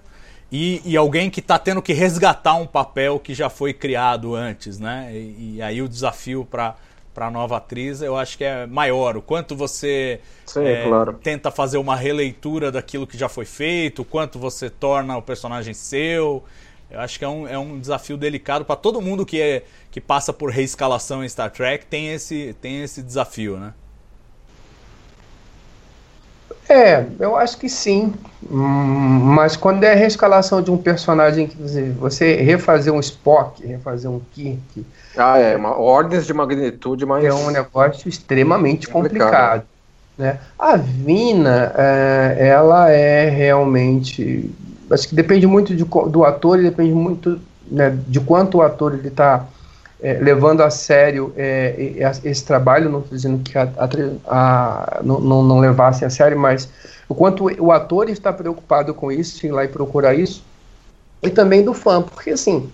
e, 0.53 0.83
e 0.85 0.97
alguém 0.97 1.31
que 1.31 1.41
está 1.41 1.59
tendo 1.59 1.81
que 1.81 1.93
resgatar 1.93 2.55
um 2.55 2.67
papel 2.67 3.19
que 3.19 3.35
já 3.35 3.49
foi 3.49 3.73
criado 3.73 4.35
antes, 4.35 4.79
né? 4.79 5.11
E, 5.13 5.57
e 5.57 5.63
aí 5.63 5.81
o 5.81 5.89
desafio 5.89 6.45
para 6.45 6.77
para 7.19 7.27
a 7.27 7.31
nova 7.33 7.57
atriz, 7.57 8.01
eu 8.01 8.17
acho 8.17 8.39
que 8.39 8.45
é 8.45 8.65
maior. 8.65 9.17
O 9.17 9.23
quanto 9.23 9.57
você 9.57 10.21
Sim, 10.47 10.63
é, 10.65 10.85
claro. 10.85 11.15
tenta 11.15 11.51
fazer 11.51 11.77
uma 11.77 11.97
releitura 11.97 12.71
daquilo 12.71 13.09
que 13.09 13.19
já 13.19 13.29
foi 13.29 13.45
feito, 13.45 14.03
o 14.03 14.05
quanto 14.05 14.39
você 14.39 14.71
torna 14.71 15.17
o 15.17 15.23
personagem 15.23 15.75
seu. 15.75 16.45
Eu 16.89 17.01
acho 17.01 17.19
que 17.19 17.25
é 17.25 17.29
um, 17.29 17.49
é 17.49 17.59
um 17.59 17.81
desafio 17.81 18.17
delicado 18.17 18.65
para 18.65 18.77
todo 18.77 19.01
mundo 19.01 19.27
que, 19.27 19.43
é, 19.43 19.65
que 19.91 20.01
passa 20.01 20.33
por 20.33 20.51
reescalação 20.51 21.25
em 21.25 21.29
Star 21.29 21.51
Trek, 21.51 21.87
tem 21.87 22.13
esse, 22.13 22.55
tem 22.61 22.85
esse 22.85 23.03
desafio, 23.03 23.57
né? 23.59 23.75
É, 26.69 27.05
eu 27.19 27.37
acho 27.37 27.57
que 27.57 27.69
sim. 27.69 28.13
Hum, 28.51 29.21
mas 29.25 29.57
quando 29.57 29.85
é 29.85 29.93
a 29.93 29.97
reescalação 29.97 30.61
de 30.63 30.71
um 30.71 30.77
personagem 30.77 31.47
que 31.47 31.57
você 31.99 32.37
refazer 32.37 32.93
um 32.93 33.01
Spock, 33.01 33.67
refazer 33.67 34.11
um 34.11 34.21
Kirk, 34.33 34.85
ah, 35.17 35.39
é, 35.39 35.57
uma, 35.57 35.77
ordens 35.77 36.27
de 36.27 36.35
magnitude 36.35 37.07
mais. 37.07 37.25
É 37.25 37.33
um 37.33 37.51
negócio 37.51 38.09
extremamente 38.09 38.87
complicado. 38.89 39.25
complicado 39.25 39.65
né? 40.19 40.41
A 40.59 40.77
Vina, 40.77 41.73
é, 41.77 42.49
ela 42.49 42.91
é 42.91 43.31
realmente. 43.31 44.51
Acho 44.91 45.09
que 45.09 45.15
depende 45.15 45.47
muito 45.47 45.77
de, 45.77 45.85
do 45.85 46.25
ator 46.25 46.59
e 46.59 46.65
depende 46.65 46.93
muito 46.93 47.41
né, 47.71 47.97
de 48.09 48.19
quanto 48.19 48.59
o 48.59 48.63
ator 48.63 48.95
ele 48.95 49.09
está 49.09 49.47
é, 50.01 50.15
levando 50.15 50.63
a 50.63 50.71
sério 50.71 51.33
é, 51.37 52.13
esse 52.25 52.45
trabalho. 52.45 52.91
Não 52.91 53.01
estou 53.01 53.17
dizendo 53.17 53.43
que 53.43 53.57
a, 53.57 53.69
a, 53.77 53.89
a, 54.27 55.01
não, 55.03 55.21
não 55.21 55.59
levasse 55.59 56.05
a 56.05 56.11
sério, 56.11 56.39
mas 56.39 56.69
o 57.09 57.15
quanto 57.15 57.45
o 57.63 57.73
ator 57.73 58.09
está 58.09 58.33
preocupado 58.33 58.95
com 58.95 59.11
isso, 59.11 59.45
ir 59.47 59.51
lá 59.51 59.65
e 59.65 59.69
procurar 59.69 60.15
isso, 60.15 60.45
e 61.23 61.31
também 61.31 61.65
do 61.65 61.75
fã, 61.75 62.03
porque 62.03 62.31
assim 62.31 62.71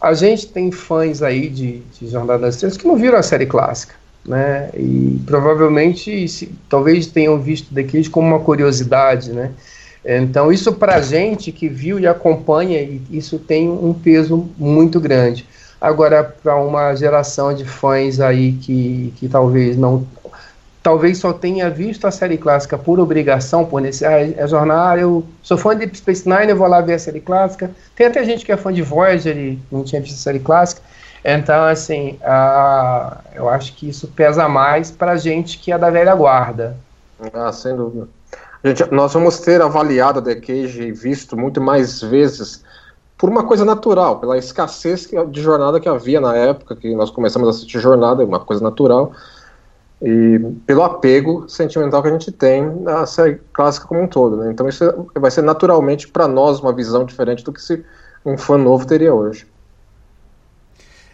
a 0.00 0.12
gente 0.14 0.46
tem 0.48 0.70
fãs 0.70 1.22
aí 1.22 1.48
de, 1.48 1.78
de 1.78 2.08
Jornada 2.08 2.40
das 2.40 2.54
Estrelas 2.54 2.76
que 2.76 2.86
não 2.86 2.96
viram 2.96 3.18
a 3.18 3.22
série 3.22 3.46
clássica, 3.46 3.94
né? 4.24 4.70
E 4.74 5.18
provavelmente, 5.24 6.28
se, 6.28 6.52
talvez 6.68 7.06
tenham 7.06 7.40
visto 7.40 7.72
daqui 7.72 8.08
como 8.08 8.28
uma 8.28 8.40
curiosidade, 8.40 9.32
né? 9.32 9.52
Então, 10.04 10.52
isso 10.52 10.72
para 10.72 10.96
a 10.96 11.00
gente 11.00 11.50
que 11.50 11.68
viu 11.68 11.98
e 11.98 12.06
acompanha, 12.06 12.80
isso 13.10 13.38
tem 13.40 13.68
um 13.68 13.92
peso 13.92 14.48
muito 14.56 15.00
grande. 15.00 15.44
Agora, 15.80 16.24
para 16.24 16.56
uma 16.56 16.94
geração 16.94 17.54
de 17.54 17.64
fãs 17.64 18.20
aí 18.20 18.52
que, 18.52 19.12
que 19.16 19.28
talvez 19.28 19.76
não 19.76 20.06
talvez 20.86 21.18
só 21.18 21.32
tenha 21.32 21.68
visto 21.68 22.06
a 22.06 22.12
série 22.12 22.38
clássica 22.38 22.78
por 22.78 23.00
obrigação, 23.00 23.64
por 23.64 23.80
nesse, 23.80 24.06
ah, 24.06 24.20
é 24.20 24.46
jornal, 24.46 24.96
eu 24.96 25.26
sou 25.42 25.58
fã 25.58 25.76
de 25.76 25.98
Space 25.98 26.28
Nine, 26.28 26.50
eu 26.50 26.56
vou 26.56 26.68
lá 26.68 26.80
ver 26.80 26.94
a 26.94 26.98
série 26.98 27.20
clássica. 27.20 27.72
Tem 27.96 28.06
até 28.06 28.22
gente 28.24 28.44
que 28.44 28.52
é 28.52 28.56
fã 28.56 28.72
de 28.72 28.82
Voyager 28.82 29.36
e 29.36 29.58
não 29.68 29.82
tinha 29.82 30.00
visto 30.00 30.14
a 30.14 30.18
série 30.18 30.38
clássica. 30.38 30.80
Então, 31.24 31.64
assim, 31.64 32.16
ah, 32.22 33.18
eu 33.34 33.48
acho 33.48 33.74
que 33.74 33.88
isso 33.88 34.06
pesa 34.06 34.48
mais 34.48 34.92
pra 34.92 35.16
gente 35.16 35.58
que 35.58 35.72
é 35.72 35.78
da 35.78 35.90
velha 35.90 36.14
guarda. 36.14 36.76
Ah, 37.34 37.52
sem 37.52 37.74
dúvida. 37.74 38.06
Gente, 38.64 38.88
nós 38.92 39.12
vamos 39.12 39.40
ter 39.40 39.60
avaliado 39.60 40.20
a 40.20 40.22
The 40.22 40.36
Cage 40.36 40.82
e 40.82 40.92
visto 40.92 41.36
muito 41.36 41.60
mais 41.60 42.00
vezes 42.00 42.62
por 43.18 43.30
uma 43.30 43.44
coisa 43.44 43.64
natural, 43.64 44.18
pela 44.18 44.36
escassez 44.36 45.08
de 45.30 45.40
jornada 45.40 45.80
que 45.80 45.88
havia 45.88 46.20
na 46.20 46.36
época 46.36 46.76
que 46.76 46.94
nós 46.94 47.10
começamos 47.10 47.48
a 47.48 47.50
assistir 47.50 47.80
jornada, 47.80 48.24
uma 48.24 48.40
coisa 48.40 48.62
natural 48.62 49.12
e 50.02 50.38
pelo 50.66 50.82
apego 50.82 51.48
sentimental 51.48 52.02
que 52.02 52.08
a 52.08 52.12
gente 52.12 52.30
tem 52.30 52.64
à 52.86 53.06
série 53.06 53.40
clássica 53.52 53.86
como 53.86 54.02
um 54.02 54.06
todo. 54.06 54.36
Né? 54.36 54.50
Então 54.52 54.68
isso 54.68 54.84
vai 55.14 55.30
ser 55.30 55.42
naturalmente 55.42 56.08
para 56.08 56.28
nós 56.28 56.60
uma 56.60 56.72
visão 56.72 57.04
diferente 57.04 57.42
do 57.42 57.52
que 57.52 57.62
se 57.62 57.82
um 58.24 58.36
fã 58.36 58.58
novo 58.58 58.86
teria 58.86 59.14
hoje. 59.14 59.46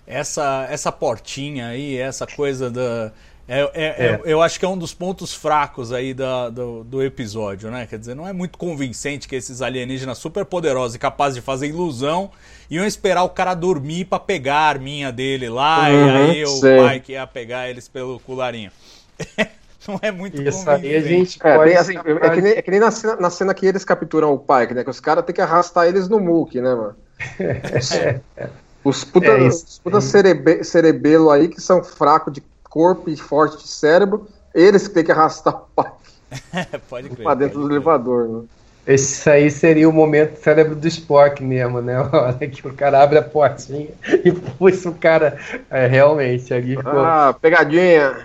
Essa, 0.04 0.66
essa 0.68 0.90
portinha 0.90 1.68
aí, 1.68 1.96
essa 1.96 2.26
coisa 2.26 2.68
da 2.68 3.12
é, 3.48 3.60
é, 3.60 3.70
é. 3.74 4.12
é. 4.12 4.20
Eu 4.24 4.40
acho 4.40 4.58
que 4.58 4.64
é 4.64 4.68
um 4.68 4.78
dos 4.78 4.94
pontos 4.94 5.34
fracos 5.34 5.92
aí 5.92 6.14
da, 6.14 6.48
do, 6.48 6.84
do, 6.84 7.02
episódio, 7.02 7.70
né? 7.70 7.86
Quer 7.86 7.98
dizer, 7.98 8.14
não 8.14 8.26
é 8.26 8.32
muito 8.32 8.56
convincente 8.56 9.26
que 9.26 9.34
esses 9.34 9.60
alienígenas 9.60 10.18
super 10.18 10.44
poderosos 10.44 10.94
e 10.94 10.98
capazes 10.98 11.34
de 11.34 11.40
fazer 11.40 11.66
ilusão 11.66 12.30
iam 12.70 12.86
esperar 12.86 13.24
o 13.24 13.30
cara 13.30 13.54
dormir 13.54 14.04
para 14.06 14.20
pegar 14.20 14.56
a 14.56 14.68
arminha 14.68 15.12
dele 15.12 15.48
lá 15.48 15.88
uhum, 15.88 15.94
e 15.94 16.10
aí 16.10 16.44
o 16.44 16.60
pai 16.60 17.00
que 17.00 17.12
ia 17.12 17.26
pegar 17.26 17.68
eles 17.68 17.88
pelo 17.88 18.20
cularinho. 18.20 18.70
não 19.88 19.98
é 20.00 20.10
muito 20.10 20.40
Isso 20.40 20.68
aí 20.70 20.96
a 20.96 21.00
gente 21.00 21.38
é, 21.42 21.56
pode... 21.56 21.74
assim, 21.74 21.96
é, 21.96 22.30
que 22.30 22.40
nem, 22.40 22.52
é 22.52 22.62
que 22.62 22.70
nem 22.70 22.80
na, 22.80 22.90
cena, 22.90 23.16
na 23.16 23.30
cena 23.30 23.52
que 23.52 23.66
eles 23.66 23.84
capturam 23.84 24.32
o 24.32 24.38
pai, 24.38 24.72
né? 24.72 24.84
Que 24.84 24.90
os 24.90 25.00
caras 25.00 25.24
têm 25.24 25.34
que 25.34 25.40
arrastar 25.40 25.86
eles 25.86 26.08
no 26.08 26.20
muque, 26.20 26.60
né, 26.60 26.74
mano? 26.74 26.96
É. 27.38 28.20
Os 28.84 29.04
puta, 29.04 29.26
é 29.28 29.46
os 29.46 29.78
puta 29.78 30.00
cerebe, 30.00 30.64
cerebelo 30.64 31.30
aí 31.30 31.46
que 31.46 31.60
são 31.60 31.84
fracos 31.84 32.32
de 32.32 32.42
corpo 32.72 33.10
e 33.10 33.16
forte 33.16 33.58
de 33.58 33.68
cérebro, 33.68 34.26
eles 34.54 34.88
que 34.88 34.94
tem 34.94 35.04
que 35.04 35.12
arrastar 35.12 35.54
o 35.54 35.66
pai 35.76 35.92
pode 36.88 37.10
crer, 37.10 37.22
pra 37.22 37.34
dentro 37.34 37.60
do 37.60 37.66
crer. 37.66 37.76
elevador, 37.76 38.26
né? 38.26 38.42
Esse 38.86 39.28
aí 39.28 39.50
seria 39.50 39.86
o 39.88 39.92
momento 39.92 40.42
cérebro 40.42 40.74
do 40.74 40.88
Spock 40.88 41.44
mesmo, 41.44 41.82
né? 41.82 42.00
Olha 42.10 42.48
que 42.48 42.66
o 42.66 42.72
cara 42.72 43.02
abre 43.02 43.18
a 43.18 43.22
portinha 43.22 43.90
e 44.24 44.32
puxa 44.32 44.88
o 44.88 44.94
cara. 44.94 45.38
É, 45.70 45.86
realmente, 45.86 46.52
ali 46.52 46.76
ficou... 46.76 46.98
Ah, 46.98 47.36
pegadinha! 47.38 48.16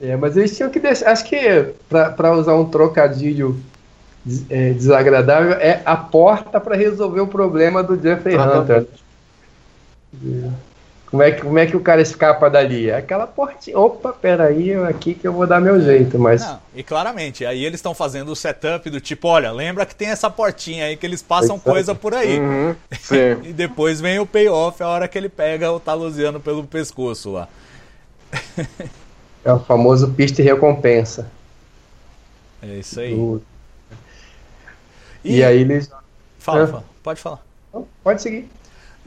É, 0.00 0.16
mas 0.16 0.36
eles 0.36 0.56
tinham 0.56 0.70
que 0.70 0.78
deixar. 0.78 1.10
Acho 1.10 1.24
que, 1.24 1.74
para 1.88 2.32
usar 2.32 2.54
um 2.54 2.64
trocadilho 2.64 3.60
é, 4.48 4.70
desagradável, 4.70 5.54
é 5.54 5.82
a 5.84 5.96
porta 5.96 6.60
para 6.60 6.76
resolver 6.76 7.20
o 7.20 7.26
problema 7.26 7.82
do 7.82 8.00
Jeffrey 8.00 8.36
Hunter. 8.38 8.86
É. 10.24 10.68
Como 11.10 11.22
é, 11.22 11.32
que, 11.32 11.40
como 11.40 11.58
é 11.58 11.66
que 11.66 11.74
o 11.74 11.80
cara 11.80 12.02
escapa 12.02 12.50
dali? 12.50 12.90
É 12.90 12.96
aquela 12.96 13.26
portinha. 13.26 13.78
Opa, 13.78 14.12
peraí, 14.12 14.74
aqui 14.74 15.14
que 15.14 15.26
eu 15.26 15.32
vou 15.32 15.46
dar 15.46 15.58
meu 15.58 15.80
jeito, 15.80 16.18
mas. 16.18 16.42
Não, 16.42 16.60
e 16.74 16.82
claramente, 16.82 17.46
aí 17.46 17.64
eles 17.64 17.78
estão 17.78 17.94
fazendo 17.94 18.30
o 18.30 18.36
setup 18.36 18.90
do 18.90 19.00
tipo, 19.00 19.26
olha, 19.26 19.50
lembra 19.50 19.86
que 19.86 19.94
tem 19.94 20.08
essa 20.08 20.28
portinha 20.28 20.84
aí 20.84 20.96
que 20.98 21.06
eles 21.06 21.22
passam 21.22 21.56
Exato. 21.56 21.70
coisa 21.70 21.94
por 21.94 22.14
aí. 22.14 22.38
Uhum, 22.38 22.76
e 23.42 23.52
depois 23.54 24.02
vem 24.02 24.18
o 24.18 24.26
payoff 24.26 24.82
a 24.82 24.88
hora 24.88 25.08
que 25.08 25.16
ele 25.16 25.30
pega 25.30 25.72
o 25.72 25.80
Talusiano 25.80 26.40
pelo 26.40 26.64
pescoço 26.64 27.32
lá. 27.32 27.48
é 29.42 29.52
o 29.52 29.60
famoso 29.60 30.12
pista 30.12 30.42
e 30.42 30.44
recompensa. 30.44 31.30
É 32.60 32.74
isso 32.74 33.00
aí. 33.00 33.40
E, 35.24 35.36
e 35.38 35.44
aí 35.44 35.60
eles 35.60 35.90
Fala, 36.38 36.64
é. 36.64 36.66
fala. 36.66 36.84
pode 37.02 37.20
falar. 37.20 37.42
Pode 38.02 38.22
seguir. 38.22 38.48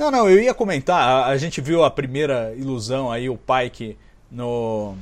Não, 0.01 0.09
não, 0.09 0.27
eu 0.27 0.41
ia 0.41 0.51
comentar. 0.51 0.99
A, 0.99 1.27
a, 1.27 1.37
gente 1.37 1.61
viu 1.61 1.83
a 1.83 1.91
primeira 1.91 2.55
ilusão 2.57 3.11
aí, 3.11 3.29
o 3.29 3.37
Pike 3.37 3.95
no, 4.31 4.95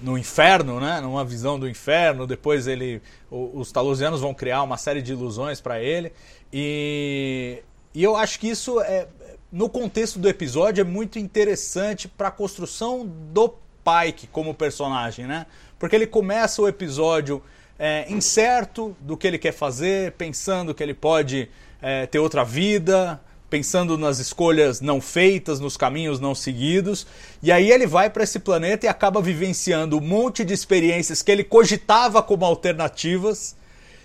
no 0.00 0.16
inferno, 0.16 0.80
né? 0.80 1.02
Numa 1.02 1.22
visão 1.22 1.60
do 1.60 1.68
inferno. 1.68 2.26
Depois 2.26 2.66
ele, 2.66 3.02
os 3.30 3.70
talosianos 3.70 4.22
vão 4.22 4.32
criar 4.32 4.62
uma 4.62 4.78
série 4.78 5.02
de 5.02 5.12
ilusões 5.12 5.60
para 5.60 5.82
ele. 5.82 6.14
E, 6.50 7.62
e 7.92 8.02
eu 8.02 8.16
acho 8.16 8.40
que 8.40 8.48
isso 8.48 8.80
é, 8.80 9.06
no 9.52 9.68
contexto 9.68 10.18
do 10.18 10.30
episódio 10.30 10.80
é 10.80 10.84
muito 10.84 11.18
interessante 11.18 12.08
para 12.08 12.28
a 12.28 12.30
construção 12.30 13.06
do 13.06 13.50
Pike 13.84 14.28
como 14.28 14.54
personagem, 14.54 15.26
né? 15.26 15.44
Porque 15.78 15.94
ele 15.94 16.06
começa 16.06 16.62
o 16.62 16.66
episódio 16.66 17.42
é, 17.78 18.10
incerto 18.10 18.96
do 18.98 19.14
que 19.14 19.26
ele 19.26 19.36
quer 19.36 19.52
fazer, 19.52 20.12
pensando 20.12 20.74
que 20.74 20.82
ele 20.82 20.94
pode 20.94 21.50
é, 21.82 22.06
ter 22.06 22.18
outra 22.18 22.42
vida, 22.42 23.20
pensando 23.48 23.96
nas 23.96 24.18
escolhas 24.18 24.80
não 24.80 25.00
feitas, 25.00 25.60
nos 25.60 25.76
caminhos 25.76 26.18
não 26.18 26.34
seguidos. 26.34 27.06
E 27.42 27.52
aí 27.52 27.70
ele 27.70 27.86
vai 27.86 28.10
para 28.10 28.24
esse 28.24 28.38
planeta 28.38 28.86
e 28.86 28.88
acaba 28.88 29.20
vivenciando 29.20 29.98
um 29.98 30.00
monte 30.00 30.44
de 30.44 30.52
experiências 30.52 31.22
que 31.22 31.30
ele 31.30 31.44
cogitava 31.44 32.22
como 32.22 32.44
alternativas. 32.44 33.56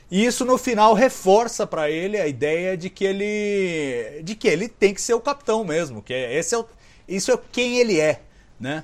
E 0.10 0.26
isso 0.26 0.44
no 0.44 0.58
final 0.58 0.94
reforça 0.94 1.66
para 1.66 1.90
ele 1.90 2.20
a 2.20 2.28
ideia 2.28 2.76
de 2.76 2.90
que 2.90 3.06
ele 3.06 4.22
de 4.24 4.36
que 4.36 4.48
ele 4.48 4.68
tem 4.68 4.94
que 4.94 5.02
ser 5.02 5.14
o 5.14 5.22
capitão 5.22 5.64
mesmo, 5.64 6.02
que 6.02 6.14
é, 6.14 6.38
esse 6.38 6.54
é 6.54 6.58
o, 6.58 6.66
isso 7.08 7.32
é 7.32 7.40
quem 7.50 7.78
ele 7.78 7.98
é, 7.98 8.20
né? 8.60 8.84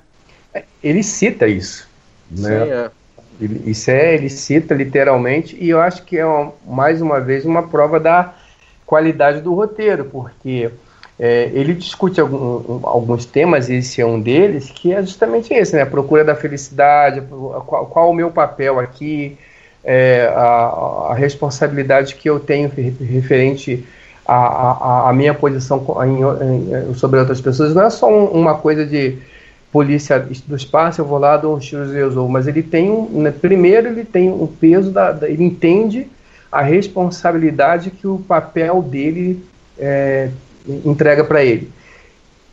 É, 0.54 0.64
ele 0.82 1.02
cita 1.02 1.46
isso, 1.46 1.86
né? 2.30 2.64
Sim, 2.64 2.70
é. 2.70 2.90
Ele, 3.40 3.70
isso 3.70 3.90
é, 3.90 4.14
ele 4.14 4.30
cita 4.30 4.74
literalmente 4.74 5.54
e 5.60 5.68
eu 5.68 5.80
acho 5.80 6.02
que 6.02 6.16
é 6.16 6.24
uma, 6.24 6.54
mais 6.66 7.02
uma 7.02 7.20
vez 7.20 7.44
uma 7.44 7.68
prova 7.68 8.00
da 8.00 8.34
qualidade 8.88 9.42
do 9.42 9.52
roteiro, 9.52 10.06
porque 10.06 10.70
é, 11.20 11.50
ele 11.52 11.74
discute 11.74 12.18
algum, 12.18 12.80
alguns 12.84 13.26
temas, 13.26 13.68
esse 13.68 14.00
é 14.00 14.06
um 14.06 14.18
deles, 14.18 14.70
que 14.70 14.94
é 14.94 15.02
justamente 15.02 15.52
esse, 15.52 15.76
né? 15.76 15.82
A 15.82 15.86
procura 15.86 16.24
da 16.24 16.34
felicidade, 16.34 17.22
qual, 17.66 17.84
qual 17.84 18.10
o 18.10 18.14
meu 18.14 18.30
papel 18.30 18.80
aqui, 18.80 19.36
é, 19.84 20.32
a, 20.34 21.10
a, 21.10 21.14
responsabilidade 21.14 22.14
que 22.14 22.30
eu 22.30 22.40
tenho 22.40 22.72
referente 22.98 23.84
à, 24.26 25.12
minha 25.14 25.34
posição 25.34 25.84
em, 26.06 26.90
em, 26.90 26.94
sobre 26.94 27.20
outras 27.20 27.42
pessoas. 27.42 27.74
Não 27.74 27.82
é 27.82 27.90
só 27.90 28.10
um, 28.10 28.24
uma 28.24 28.54
coisa 28.54 28.86
de 28.86 29.18
polícia 29.70 30.18
do 30.46 30.56
espaço, 30.56 31.02
eu 31.02 31.04
vou 31.04 31.18
lá, 31.18 31.36
dou 31.36 31.54
um 31.54 31.58
tiros 31.58 31.90
e 31.90 31.94
resolvo, 31.94 32.32
mas 32.32 32.46
ele 32.46 32.62
tem 32.62 32.90
um, 32.90 33.20
né, 33.20 33.30
primeiro 33.30 33.88
ele 33.88 34.04
tem 34.04 34.30
um 34.30 34.46
peso, 34.46 34.90
da, 34.90 35.12
da, 35.12 35.28
ele 35.28 35.44
entende 35.44 36.08
a 36.50 36.62
responsabilidade 36.62 37.90
que 37.90 38.06
o 38.06 38.18
papel 38.18 38.82
dele 38.82 39.44
é, 39.78 40.30
entrega 40.84 41.22
para 41.22 41.44
ele. 41.44 41.70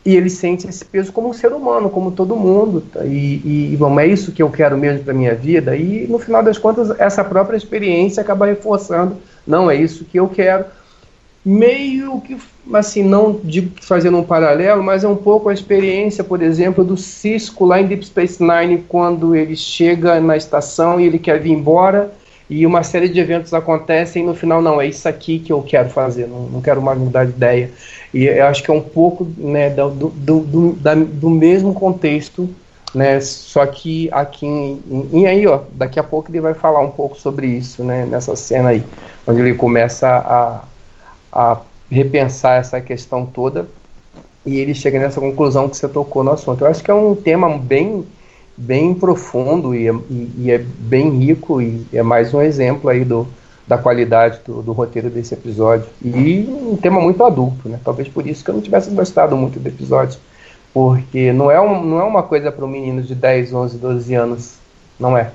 E 0.04 0.14
ele 0.14 0.30
sente 0.30 0.68
esse 0.68 0.84
peso 0.84 1.12
como 1.12 1.30
um 1.30 1.32
ser 1.32 1.52
humano, 1.52 1.90
como 1.90 2.12
todo 2.12 2.36
mundo. 2.36 2.84
E, 3.04 3.72
e 3.72 3.76
bom, 3.76 3.98
é 3.98 4.06
isso 4.06 4.30
que 4.30 4.40
eu 4.40 4.48
quero 4.48 4.78
mesmo 4.78 5.02
para 5.02 5.12
minha 5.12 5.34
vida. 5.34 5.76
E 5.76 6.06
no 6.06 6.18
final 6.18 6.44
das 6.44 6.58
contas, 6.58 6.94
essa 7.00 7.24
própria 7.24 7.56
experiência 7.56 8.20
acaba 8.20 8.46
reforçando: 8.46 9.16
não 9.44 9.68
é 9.68 9.74
isso 9.74 10.04
que 10.04 10.20
eu 10.20 10.28
quero. 10.28 10.66
Meio 11.44 12.20
que, 12.20 12.36
assim, 12.72 13.02
não 13.02 13.40
digo 13.42 13.70
fazendo 13.80 14.18
um 14.18 14.22
paralelo, 14.22 14.82
mas 14.82 15.02
é 15.02 15.08
um 15.08 15.16
pouco 15.16 15.48
a 15.48 15.54
experiência, 15.54 16.22
por 16.22 16.40
exemplo, 16.40 16.84
do 16.84 16.96
Cisco 16.96 17.64
lá 17.64 17.80
em 17.80 17.86
Deep 17.86 18.06
Space 18.06 18.40
Nine, 18.40 18.84
quando 18.88 19.34
ele 19.34 19.56
chega 19.56 20.20
na 20.20 20.36
estação 20.36 21.00
e 21.00 21.06
ele 21.06 21.18
quer 21.18 21.40
vir 21.40 21.52
embora 21.52 22.12
e 22.48 22.64
uma 22.64 22.82
série 22.82 23.08
de 23.08 23.18
eventos 23.18 23.52
acontecem 23.52 24.22
e 24.22 24.26
no 24.26 24.34
final 24.34 24.62
não, 24.62 24.80
é 24.80 24.86
isso 24.86 25.08
aqui 25.08 25.38
que 25.38 25.52
eu 25.52 25.62
quero 25.62 25.90
fazer, 25.90 26.28
não, 26.28 26.42
não 26.42 26.60
quero 26.60 26.80
mais 26.80 26.98
mudar 26.98 27.24
de 27.24 27.32
ideia. 27.32 27.70
E 28.14 28.24
eu 28.24 28.46
acho 28.46 28.62
que 28.62 28.70
é 28.70 28.74
um 28.74 28.80
pouco 28.80 29.26
né, 29.36 29.70
do, 29.70 29.90
do, 29.90 30.40
do, 30.40 30.72
da, 30.74 30.94
do 30.94 31.28
mesmo 31.28 31.74
contexto, 31.74 32.48
né, 32.94 33.20
só 33.20 33.66
que 33.66 34.08
aqui 34.12 34.46
em, 34.46 34.80
em, 35.12 35.26
aí, 35.26 35.46
ó, 35.46 35.60
daqui 35.72 35.98
a 35.98 36.04
pouco 36.04 36.30
ele 36.30 36.40
vai 36.40 36.54
falar 36.54 36.80
um 36.80 36.90
pouco 36.90 37.18
sobre 37.18 37.46
isso, 37.48 37.82
né, 37.82 38.06
nessa 38.06 38.36
cena 38.36 38.70
aí, 38.70 38.82
onde 39.26 39.40
ele 39.40 39.54
começa 39.54 40.08
a, 40.08 40.62
a 41.32 41.60
repensar 41.90 42.60
essa 42.60 42.80
questão 42.80 43.26
toda 43.26 43.68
e 44.46 44.60
ele 44.60 44.74
chega 44.74 44.98
nessa 45.00 45.20
conclusão 45.20 45.68
que 45.68 45.76
você 45.76 45.88
tocou 45.88 46.22
no 46.22 46.30
assunto. 46.30 46.64
Eu 46.64 46.68
acho 46.68 46.82
que 46.82 46.90
é 46.90 46.94
um 46.94 47.16
tema 47.16 47.58
bem 47.58 48.06
bem 48.56 48.94
profundo 48.94 49.74
e 49.74 49.88
é, 49.88 49.92
e, 50.10 50.30
e 50.38 50.50
é 50.50 50.58
bem 50.58 51.10
rico 51.10 51.60
e 51.60 51.86
é 51.92 52.02
mais 52.02 52.32
um 52.32 52.40
exemplo 52.40 52.88
aí 52.88 53.04
do, 53.04 53.26
da 53.66 53.76
qualidade 53.76 54.40
do, 54.46 54.62
do, 54.62 54.72
roteiro 54.72 55.10
desse 55.10 55.34
episódio. 55.34 55.86
E 56.02 56.46
um 56.48 56.76
tema 56.76 57.00
muito 57.00 57.22
adulto, 57.24 57.68
né? 57.68 57.80
Talvez 57.84 58.08
por 58.08 58.26
isso 58.26 58.44
que 58.44 58.50
eu 58.50 58.54
não 58.54 58.62
tivesse 58.62 58.90
gostado 58.90 59.36
muito 59.36 59.58
do 59.58 59.68
episódio. 59.68 60.18
Porque 60.72 61.32
não 61.32 61.50
é, 61.50 61.60
um, 61.60 61.82
não 61.82 62.00
é 62.00 62.04
uma 62.04 62.22
coisa 62.22 62.52
para 62.52 62.64
um 62.64 62.68
menino 62.68 63.02
de 63.02 63.14
10, 63.14 63.52
11, 63.52 63.78
12 63.78 64.14
anos. 64.14 64.54
Não 64.98 65.16
é. 65.16 65.32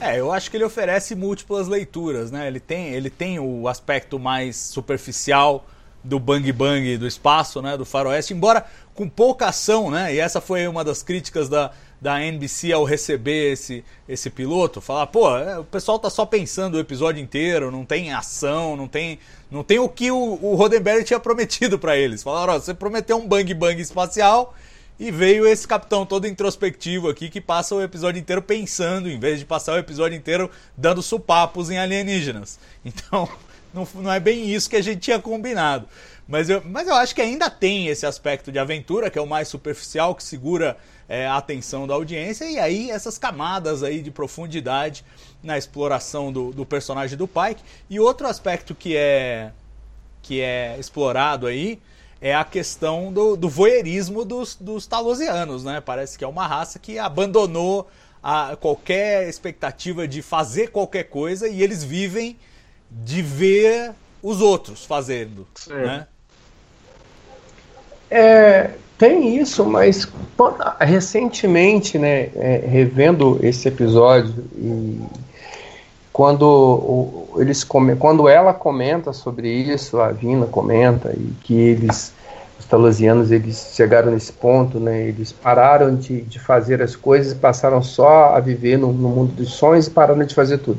É, 0.00 0.18
eu 0.18 0.32
acho 0.32 0.50
que 0.50 0.56
ele 0.56 0.64
oferece 0.64 1.14
múltiplas 1.14 1.68
leituras, 1.68 2.30
né? 2.30 2.46
Ele 2.46 2.60
tem, 2.60 2.88
ele 2.88 3.08
tem 3.08 3.38
o 3.38 3.68
aspecto 3.68 4.18
mais 4.18 4.56
superficial 4.56 5.64
do 6.02 6.18
bang 6.20 6.52
bang 6.52 6.98
do 6.98 7.06
espaço, 7.06 7.62
né, 7.62 7.78
do 7.78 7.84
faroeste, 7.86 8.34
embora 8.34 8.66
com 8.94 9.08
pouca 9.08 9.46
ação, 9.46 9.90
né? 9.90 10.14
E 10.14 10.20
essa 10.20 10.40
foi 10.40 10.68
uma 10.68 10.84
das 10.84 11.02
críticas 11.02 11.48
da, 11.48 11.70
da 12.04 12.20
NBC 12.22 12.70
ao 12.70 12.84
receber 12.84 13.52
esse, 13.52 13.82
esse 14.06 14.28
piloto, 14.28 14.78
falar, 14.82 15.06
pô, 15.06 15.34
é, 15.38 15.58
o 15.58 15.64
pessoal 15.64 15.98
tá 15.98 16.10
só 16.10 16.26
pensando 16.26 16.74
o 16.74 16.78
episódio 16.78 17.18
inteiro, 17.18 17.70
não 17.70 17.82
tem 17.82 18.12
ação, 18.12 18.76
não 18.76 18.86
tem, 18.86 19.18
não 19.50 19.64
tem 19.64 19.78
o 19.78 19.88
que 19.88 20.10
o, 20.10 20.38
o 20.42 20.54
Roddenberry 20.54 21.02
tinha 21.02 21.18
prometido 21.18 21.78
para 21.78 21.96
eles. 21.96 22.22
Falaram, 22.22 22.52
ó, 22.52 22.58
você 22.58 22.74
prometeu 22.74 23.16
um 23.16 23.26
bang 23.26 23.54
bang 23.54 23.80
espacial 23.80 24.54
e 25.00 25.10
veio 25.10 25.46
esse 25.46 25.66
capitão 25.66 26.04
todo 26.04 26.26
introspectivo 26.26 27.08
aqui 27.08 27.30
que 27.30 27.40
passa 27.40 27.74
o 27.74 27.82
episódio 27.82 28.20
inteiro 28.20 28.42
pensando, 28.42 29.08
em 29.08 29.18
vez 29.18 29.38
de 29.38 29.46
passar 29.46 29.72
o 29.72 29.78
episódio 29.78 30.14
inteiro 30.14 30.50
dando 30.76 31.02
supapos 31.02 31.70
em 31.70 31.78
alienígenas. 31.78 32.58
Então, 32.84 33.26
não, 33.72 33.88
não 33.94 34.12
é 34.12 34.20
bem 34.20 34.52
isso 34.52 34.68
que 34.68 34.76
a 34.76 34.82
gente 34.82 35.00
tinha 35.00 35.18
combinado. 35.18 35.88
Mas 36.28 36.50
eu, 36.50 36.62
mas 36.66 36.86
eu 36.86 36.94
acho 36.94 37.14
que 37.14 37.22
ainda 37.22 37.48
tem 37.48 37.88
esse 37.88 38.04
aspecto 38.04 38.52
de 38.52 38.58
aventura, 38.58 39.08
que 39.08 39.18
é 39.18 39.22
o 39.22 39.26
mais 39.26 39.48
superficial, 39.48 40.14
que 40.14 40.22
segura 40.22 40.76
é, 41.08 41.26
a 41.26 41.36
atenção 41.36 41.86
da 41.86 41.94
audiência, 41.94 42.44
e 42.44 42.58
aí 42.58 42.90
essas 42.90 43.18
camadas 43.18 43.82
aí 43.82 44.00
de 44.00 44.10
profundidade 44.10 45.04
na 45.42 45.58
exploração 45.58 46.32
do, 46.32 46.50
do 46.52 46.64
personagem 46.64 47.16
do 47.16 47.28
Pike. 47.28 47.62
E 47.88 48.00
outro 48.00 48.26
aspecto 48.26 48.74
que 48.74 48.96
é, 48.96 49.52
que 50.22 50.40
é 50.40 50.76
explorado 50.78 51.46
aí 51.46 51.80
é 52.20 52.34
a 52.34 52.44
questão 52.44 53.12
do, 53.12 53.36
do 53.36 53.48
voyeurismo 53.48 54.24
dos, 54.24 54.56
dos 54.56 54.86
talosianos, 54.86 55.62
né? 55.62 55.80
Parece 55.80 56.16
que 56.16 56.24
é 56.24 56.26
uma 56.28 56.46
raça 56.46 56.78
que 56.78 56.98
abandonou 56.98 57.86
a, 58.22 58.56
qualquer 58.56 59.28
expectativa 59.28 60.08
de 60.08 60.22
fazer 60.22 60.68
qualquer 60.68 61.04
coisa 61.04 61.46
e 61.46 61.62
eles 61.62 61.84
vivem 61.84 62.38
de 62.90 63.20
ver 63.20 63.92
os 64.22 64.40
outros 64.40 64.86
fazendo, 64.86 65.46
Sim. 65.54 65.74
né? 65.74 66.06
É, 68.10 68.70
tem 68.98 69.36
isso, 69.38 69.64
mas 69.64 70.08
recentemente, 70.80 71.98
né, 71.98 72.30
é, 72.36 72.64
revendo 72.66 73.38
esse 73.42 73.68
episódio 73.68 74.44
e 74.56 75.00
quando 76.12 76.42
o, 76.44 77.28
eles 77.38 77.64
quando 77.64 78.28
ela 78.28 78.54
comenta 78.54 79.12
sobre 79.12 79.50
isso, 79.52 80.00
a 80.00 80.12
Vina 80.12 80.46
comenta 80.46 81.12
e 81.12 81.32
que 81.42 81.54
eles 81.54 82.12
os 82.58 82.66
talosianos 82.66 83.32
eles 83.32 83.72
chegaram 83.74 84.12
nesse 84.12 84.32
ponto, 84.32 84.78
né, 84.78 85.08
eles 85.08 85.32
pararam 85.32 85.96
de, 85.96 86.22
de 86.22 86.38
fazer 86.38 86.80
as 86.80 86.94
coisas 86.94 87.32
e 87.32 87.36
passaram 87.36 87.82
só 87.82 88.34
a 88.36 88.40
viver 88.40 88.78
no, 88.78 88.92
no 88.92 89.08
mundo 89.08 89.32
dos 89.32 89.54
sonhos 89.54 89.88
e 89.88 89.90
pararam 89.90 90.24
de 90.24 90.34
fazer 90.34 90.58
tudo. 90.58 90.78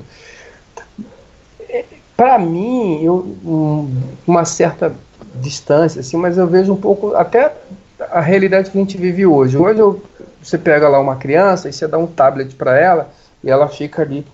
É, 1.69 1.83
Para 2.15 2.39
mim, 2.39 3.03
eu, 3.03 3.37
um, 3.43 3.91
uma 4.25 4.45
certa 4.45 4.95
distância, 5.35 5.99
assim, 5.99 6.15
mas 6.15 6.37
eu 6.37 6.47
vejo 6.47 6.71
um 6.71 6.77
pouco 6.77 7.13
até 7.13 7.51
a 7.99 8.19
realidade 8.19 8.69
que 8.69 8.77
a 8.77 8.81
gente 8.81 8.97
vive 8.97 9.25
hoje. 9.25 9.57
Hoje 9.57 9.79
eu, 9.79 10.01
você 10.41 10.57
pega 10.57 10.87
lá 10.89 10.99
uma 10.99 11.15
criança 11.15 11.69
e 11.69 11.73
você 11.73 11.87
dá 11.87 11.97
um 11.97 12.07
tablet 12.07 12.55
para 12.55 12.77
ela 12.79 13.09
e 13.43 13.49
ela 13.49 13.67
fica 13.67 14.01
ali, 14.01 14.25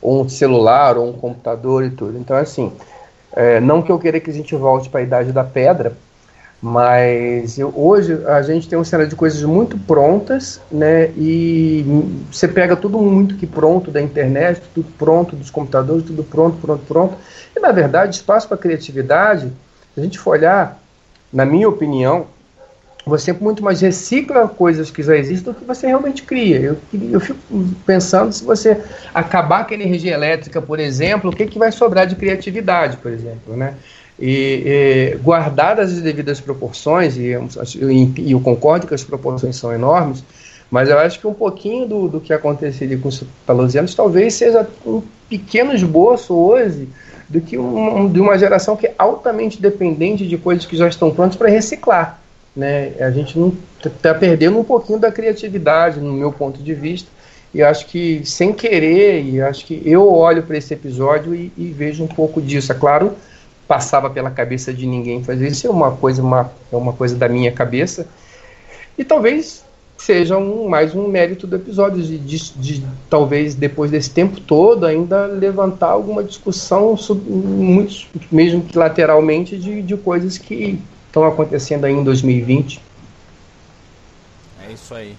ou 0.00 0.22
um 0.22 0.28
celular, 0.28 0.96
ou 0.98 1.08
um 1.08 1.12
computador 1.12 1.84
e 1.84 1.90
tudo. 1.90 2.18
Então, 2.18 2.36
assim, 2.36 2.72
é, 3.32 3.60
não 3.60 3.82
que 3.82 3.90
eu 3.90 3.98
queira 3.98 4.20
que 4.20 4.30
a 4.30 4.34
gente 4.34 4.54
volte 4.54 4.88
para 4.88 5.00
a 5.00 5.02
idade 5.02 5.32
da 5.32 5.44
pedra, 5.44 5.96
mas 6.60 7.58
eu, 7.58 7.72
hoje 7.76 8.24
a 8.26 8.42
gente 8.42 8.68
tem 8.68 8.78
um 8.78 8.84
cenário 8.84 9.10
de 9.10 9.16
coisas 9.16 9.42
muito 9.42 9.78
prontas, 9.78 10.60
né? 10.70 11.10
E 11.16 11.84
você 12.32 12.48
pega 12.48 12.74
tudo 12.74 12.98
muito 12.98 13.36
que 13.36 13.46
pronto 13.46 13.90
da 13.90 14.00
internet, 14.00 14.62
tudo 14.74 14.88
pronto 14.98 15.36
dos 15.36 15.50
computadores, 15.50 16.04
tudo 16.04 16.24
pronto, 16.24 16.56
pronto, 16.58 16.82
pronto. 16.86 17.16
E 17.54 17.60
na 17.60 17.72
verdade, 17.72 18.16
espaço 18.16 18.48
para 18.48 18.56
criatividade, 18.56 19.52
se 19.94 20.00
a 20.00 20.02
gente 20.02 20.18
for 20.18 20.30
olhar, 20.30 20.80
na 21.32 21.44
minha 21.44 21.68
opinião, 21.68 22.26
você 23.06 23.32
muito 23.32 23.62
mais 23.62 23.80
recicla 23.80 24.48
coisas 24.48 24.90
que 24.90 25.00
já 25.00 25.16
existem 25.16 25.52
do 25.52 25.56
que 25.56 25.64
você 25.64 25.86
realmente 25.86 26.24
cria. 26.24 26.58
Eu, 26.58 26.76
eu 27.12 27.20
fico 27.20 27.38
pensando 27.86 28.32
se 28.32 28.42
você 28.42 28.82
acabar 29.14 29.64
com 29.64 29.72
a 29.72 29.76
energia 29.76 30.12
elétrica, 30.12 30.60
por 30.60 30.80
exemplo, 30.80 31.30
o 31.30 31.32
que, 31.34 31.46
que 31.46 31.56
vai 31.56 31.70
sobrar 31.70 32.08
de 32.08 32.16
criatividade, 32.16 32.96
por 32.96 33.12
exemplo, 33.12 33.56
né? 33.56 33.74
E, 34.18 35.12
e 35.14 35.18
guardadas 35.18 35.92
as 35.92 36.00
devidas 36.00 36.40
proporções, 36.40 37.16
e, 37.16 37.30
e, 38.18 38.32
eu 38.32 38.40
concordo 38.40 38.88
que 38.88 38.94
as 38.94 39.04
proporções 39.04 39.54
são 39.54 39.72
enormes, 39.72 40.24
mas 40.68 40.88
eu 40.88 40.98
acho 40.98 41.20
que 41.20 41.28
um 41.28 41.34
pouquinho 41.34 41.86
do, 41.86 42.08
do 42.08 42.20
que 42.20 42.32
aconteceria 42.32 42.98
com 42.98 43.08
os 43.08 43.22
pelusianos 43.46 43.94
talvez 43.94 44.34
seja 44.34 44.66
um 44.84 45.00
pequeno 45.28 45.72
esboço 45.72 46.34
hoje 46.34 46.88
do 47.28 47.40
que 47.40 47.56
um, 47.56 48.10
de 48.10 48.20
uma 48.20 48.36
geração 48.36 48.76
que 48.76 48.88
é 48.88 48.94
altamente 48.98 49.62
dependente 49.62 50.26
de 50.26 50.36
coisas 50.36 50.66
que 50.66 50.76
já 50.76 50.88
estão 50.88 51.12
prontas 51.12 51.36
para 51.36 51.48
reciclar 51.48 52.25
né? 52.56 52.92
A 52.98 53.10
gente 53.10 53.38
não 53.38 53.52
está 53.84 54.14
perdendo 54.14 54.58
um 54.58 54.64
pouquinho 54.64 54.98
da 54.98 55.12
criatividade, 55.12 56.00
no 56.00 56.12
meu 56.12 56.32
ponto 56.32 56.62
de 56.62 56.74
vista. 56.74 57.08
E 57.52 57.62
acho 57.62 57.86
que 57.86 58.22
sem 58.24 58.52
querer, 58.52 59.22
e 59.24 59.40
acho 59.40 59.64
que 59.66 59.80
eu 59.84 60.12
olho 60.12 60.42
para 60.42 60.56
esse 60.56 60.74
episódio 60.74 61.34
e, 61.34 61.52
e, 61.56 61.66
vejo 61.68 62.02
um 62.02 62.08
pouco 62.08 62.40
disso. 62.40 62.72
É 62.72 62.74
claro, 62.74 63.14
passava 63.68 64.10
pela 64.10 64.30
cabeça 64.30 64.72
de 64.72 64.86
ninguém 64.86 65.22
fazer 65.22 65.48
isso, 65.48 65.66
é 65.66 65.70
uma 65.70 65.92
coisa, 65.92 66.22
uma, 66.22 66.50
é 66.72 66.76
uma 66.76 66.92
coisa 66.92 67.16
da 67.16 67.28
minha 67.28 67.52
cabeça. 67.52 68.06
E 68.98 69.04
talvez 69.04 69.64
seja 69.96 70.36
um, 70.36 70.68
mais 70.68 70.94
um 70.94 71.08
mérito 71.08 71.46
do 71.46 71.56
episódio, 71.56 72.02
de, 72.02 72.18
de, 72.18 72.52
de, 72.54 72.86
talvez 73.08 73.54
depois 73.54 73.90
desse 73.90 74.10
tempo 74.10 74.40
todo 74.40 74.84
ainda 74.84 75.26
levantar 75.26 75.88
alguma 75.88 76.22
discussão, 76.22 76.96
sobre, 76.96 77.30
muito, 77.30 78.06
mesmo 78.30 78.62
que 78.62 78.76
lateralmente, 78.76 79.56
de, 79.56 79.82
de 79.82 79.96
coisas 79.96 80.36
que 80.36 80.78
estão 81.16 81.24
acontecendo 81.24 81.86
aí 81.86 81.94
em 81.94 82.04
2020. 82.04 82.80
É 84.68 84.72
isso 84.72 84.94
aí. 84.94 85.16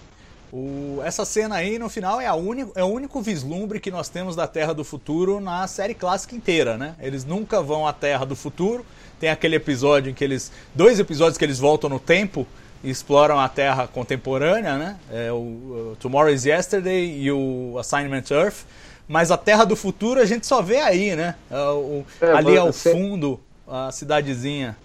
O, 0.53 1.01
essa 1.03 1.25
cena 1.25 1.55
aí, 1.55 1.79
no 1.79 1.89
final, 1.89 2.21
é, 2.21 2.27
a 2.27 2.35
único, 2.35 2.71
é 2.75 2.83
o 2.83 2.87
único 2.87 3.19
vislumbre 3.19 3.79
que 3.79 3.89
nós 3.89 4.07
temos 4.07 4.35
da 4.35 4.47
Terra 4.47 4.73
do 4.73 4.83
Futuro 4.83 5.39
na 5.39 5.67
série 5.67 5.93
clássica 5.93 6.35
inteira, 6.35 6.77
né? 6.77 6.95
Eles 7.01 7.25
nunca 7.25 7.61
vão 7.61 7.87
à 7.87 7.91
Terra 7.91 8.25
do 8.25 8.35
Futuro. 8.35 8.85
Tem 9.19 9.29
aquele 9.29 9.55
episódio 9.55 10.11
em 10.11 10.13
que 10.13 10.23
eles. 10.23 10.51
Dois 10.73 10.99
episódios 10.99 11.37
que 11.37 11.43
eles 11.43 11.59
voltam 11.59 11.89
no 11.89 11.99
tempo 11.99 12.45
e 12.83 12.89
exploram 12.89 13.39
a 13.39 13.49
Terra 13.49 13.87
contemporânea, 13.87 14.77
né? 14.77 14.97
É 15.11 15.31
o, 15.31 15.35
o 15.35 15.97
Tomorrow 15.99 16.31
is 16.31 16.45
Yesterday 16.45 17.19
e 17.19 17.31
o 17.31 17.75
Assignment 17.79 18.25
Earth. 18.29 18.65
Mas 19.07 19.31
a 19.31 19.37
Terra 19.37 19.65
do 19.65 19.75
Futuro 19.75 20.19
a 20.21 20.25
gente 20.25 20.45
só 20.45 20.61
vê 20.61 20.77
aí, 20.77 21.15
né? 21.15 21.35
É, 21.49 21.57
o, 21.57 22.05
é, 22.21 22.31
ali 22.31 22.55
ao 22.55 22.71
fundo, 22.71 23.39
a 23.67 23.91
cidadezinha. 23.91 24.77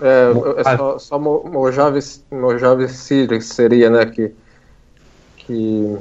É, 0.00 0.60
é 0.60 0.76
só, 0.76 0.98
só 0.98 1.18
Mojave, 1.18 2.00
Mojave 2.30 2.88
City 2.88 3.40
seria, 3.40 3.88
né, 3.88 4.06
que, 4.06 4.32
que 5.36 5.98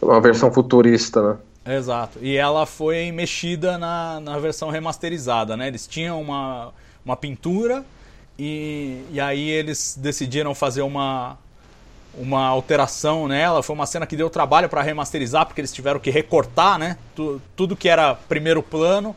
uma 0.00 0.20
versão 0.20 0.52
futurista, 0.52 1.22
né? 1.22 1.36
Exato. 1.76 2.18
E 2.22 2.36
ela 2.36 2.64
foi 2.64 3.10
mexida 3.10 3.76
na, 3.76 4.20
na 4.20 4.38
versão 4.38 4.70
remasterizada, 4.70 5.56
né? 5.56 5.66
Eles 5.66 5.86
tinham 5.86 6.20
uma, 6.20 6.72
uma 7.04 7.16
pintura 7.16 7.84
e, 8.38 9.02
e 9.10 9.20
aí 9.20 9.50
eles 9.50 9.98
decidiram 10.00 10.54
fazer 10.54 10.82
uma, 10.82 11.36
uma 12.16 12.46
alteração 12.46 13.26
nela. 13.26 13.64
Foi 13.64 13.74
uma 13.74 13.86
cena 13.86 14.06
que 14.06 14.16
deu 14.16 14.30
trabalho 14.30 14.68
para 14.68 14.80
remasterizar, 14.80 15.44
porque 15.44 15.60
eles 15.60 15.72
tiveram 15.72 15.98
que 15.98 16.08
recortar, 16.08 16.78
né? 16.78 16.96
Tu, 17.16 17.42
tudo 17.56 17.74
que 17.74 17.88
era 17.88 18.14
primeiro 18.14 18.62
plano 18.62 19.16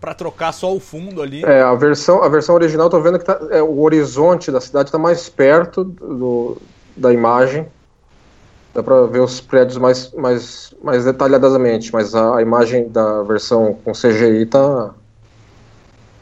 para 0.00 0.14
trocar 0.14 0.52
só 0.52 0.74
o 0.74 0.80
fundo 0.80 1.20
ali. 1.20 1.44
É, 1.44 1.60
a 1.60 1.74
versão, 1.74 2.22
a 2.22 2.28
versão 2.28 2.54
original, 2.54 2.88
tô 2.88 3.00
vendo 3.00 3.18
que 3.18 3.24
tá, 3.24 3.38
é, 3.50 3.62
o 3.62 3.80
horizonte 3.80 4.50
da 4.50 4.60
cidade 4.60 4.88
está 4.88 4.98
mais 4.98 5.28
perto 5.28 5.84
do, 5.84 6.56
da 6.96 7.12
imagem. 7.12 7.66
Dá 8.74 8.82
para 8.82 9.06
ver 9.06 9.20
os 9.20 9.40
prédios 9.40 9.76
mais, 9.76 10.12
mais, 10.12 10.74
mais 10.82 11.04
detalhadamente, 11.04 11.92
mas 11.92 12.14
a, 12.14 12.36
a, 12.36 12.42
imagem 12.42 12.88
da 12.88 13.22
versão 13.22 13.76
com 13.84 13.92
CGI 13.92 14.46
tá 14.46 14.94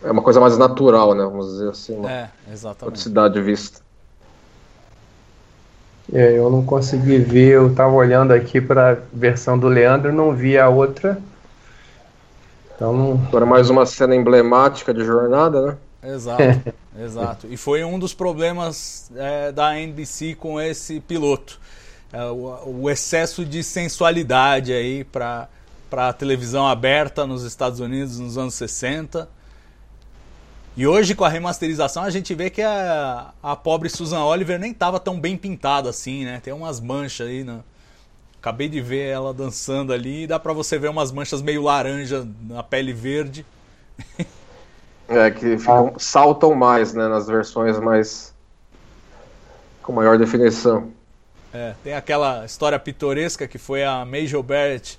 é 0.03 0.11
uma 0.11 0.23
coisa 0.23 0.41
mais 0.41 0.57
natural, 0.57 1.15
né? 1.15 1.25
Vamos 1.25 1.49
dizer 1.53 1.69
assim. 1.69 1.97
Uma 1.97 2.11
é, 2.11 2.31
exatamente. 2.51 3.01
cidade 3.01 3.43
vista. 3.43 3.81
É, 6.13 6.39
eu 6.39 6.49
não 6.49 6.65
consegui 6.65 7.19
ver, 7.19 7.55
eu 7.55 7.67
estava 7.69 7.93
olhando 7.93 8.33
aqui 8.33 8.61
para 8.61 8.93
a 8.93 8.97
versão 9.13 9.59
do 9.59 9.67
Leandro, 9.67 10.13
não 10.13 10.33
vi 10.33 10.57
a 10.57 10.69
outra 10.69 11.19
então, 12.77 13.19
Agora 13.29 13.47
mais 13.47 13.71
uma 13.71 13.87
cena 13.87 14.15
emblemática 14.15 14.93
de 14.93 15.03
jornada, 15.03 15.63
né? 15.63 15.77
Exato, 16.03 16.43
exato. 17.03 17.47
E 17.51 17.57
foi 17.57 17.83
um 17.83 17.99
dos 17.99 18.13
problemas 18.13 19.11
é, 19.17 19.51
da 19.51 19.81
NBC 19.81 20.35
com 20.35 20.61
esse 20.61 21.01
piloto. 21.01 21.59
É, 22.13 22.23
o, 22.27 22.83
o, 22.83 22.91
excesso 22.91 23.45
de 23.45 23.65
sensualidade 23.65 24.73
aí 24.73 25.05
para 25.05 25.49
a 25.91 26.13
televisão 26.13 26.67
aberta 26.69 27.27
nos 27.27 27.43
Estados 27.45 27.81
Unidos 27.81 28.19
nos 28.21 28.37
anos 28.37 28.55
60. 28.55 29.29
E 30.77 30.87
hoje, 30.87 31.15
com 31.15 31.25
a 31.25 31.29
remasterização, 31.31 32.03
a 32.03 32.11
gente 32.11 32.35
vê 32.35 32.51
que 32.51 32.61
a, 32.61 33.33
a 33.43 33.57
pobre 33.57 33.89
Susan 33.89 34.23
Oliver 34.23 34.59
nem 34.59 34.73
estava 34.73 35.01
tão 35.01 35.19
bem 35.19 35.35
pintada 35.35 35.89
assim, 35.89 36.27
né? 36.27 36.41
Tem 36.45 36.53
umas 36.53 36.79
manchas 36.79 37.27
aí 37.29 37.43
na, 37.43 37.61
Acabei 38.47 38.69
de 38.69 38.81
ver 38.81 39.09
ela 39.09 39.35
dançando 39.35 39.93
ali 39.93 40.23
e 40.23 40.27
dá 40.29 40.39
pra 40.39 40.53
você 40.53 40.79
ver 40.79 40.89
umas 40.89 41.11
manchas 41.11 41.43
meio 41.43 41.63
laranja 41.63 42.25
na 42.43 42.63
pele 42.63 42.93
verde. 42.93 43.45
É, 45.09 45.33
que 45.33 45.59
ficam, 45.59 45.95
saltam 45.99 46.55
mais, 46.55 46.95
né, 46.95 47.09
nas 47.09 47.27
versões 47.27 47.77
mais. 47.81 48.33
com 49.83 49.93
maior 49.93 50.17
definição. 50.17 50.93
É, 51.53 51.75
tem 51.83 51.95
aquela 51.95 52.45
história 52.45 52.79
pitoresca 52.79 53.49
que 53.49 53.59
foi 53.59 53.83
a 53.83 54.05
Major 54.05 54.45
Barrett 54.45 54.97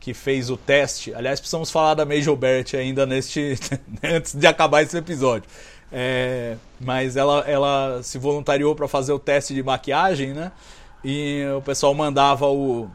que 0.00 0.12
fez 0.12 0.50
o 0.50 0.56
teste. 0.56 1.14
Aliás, 1.14 1.38
precisamos 1.38 1.70
falar 1.70 1.94
da 1.94 2.04
Major 2.04 2.34
Barrett 2.34 2.76
ainda 2.76 3.06
neste. 3.06 3.56
antes 4.02 4.34
de 4.34 4.46
acabar 4.46 4.82
esse 4.82 4.96
episódio. 4.96 5.48
É, 5.92 6.56
mas 6.80 7.16
ela, 7.16 7.44
ela 7.46 8.00
se 8.02 8.18
voluntariou 8.18 8.74
para 8.74 8.88
fazer 8.88 9.12
o 9.12 9.18
teste 9.20 9.54
de 9.54 9.62
maquiagem, 9.62 10.34
né? 10.34 10.50
E 11.04 11.44
o 11.56 11.62
pessoal 11.62 11.94
mandava 11.94 12.46
o, 12.46 12.90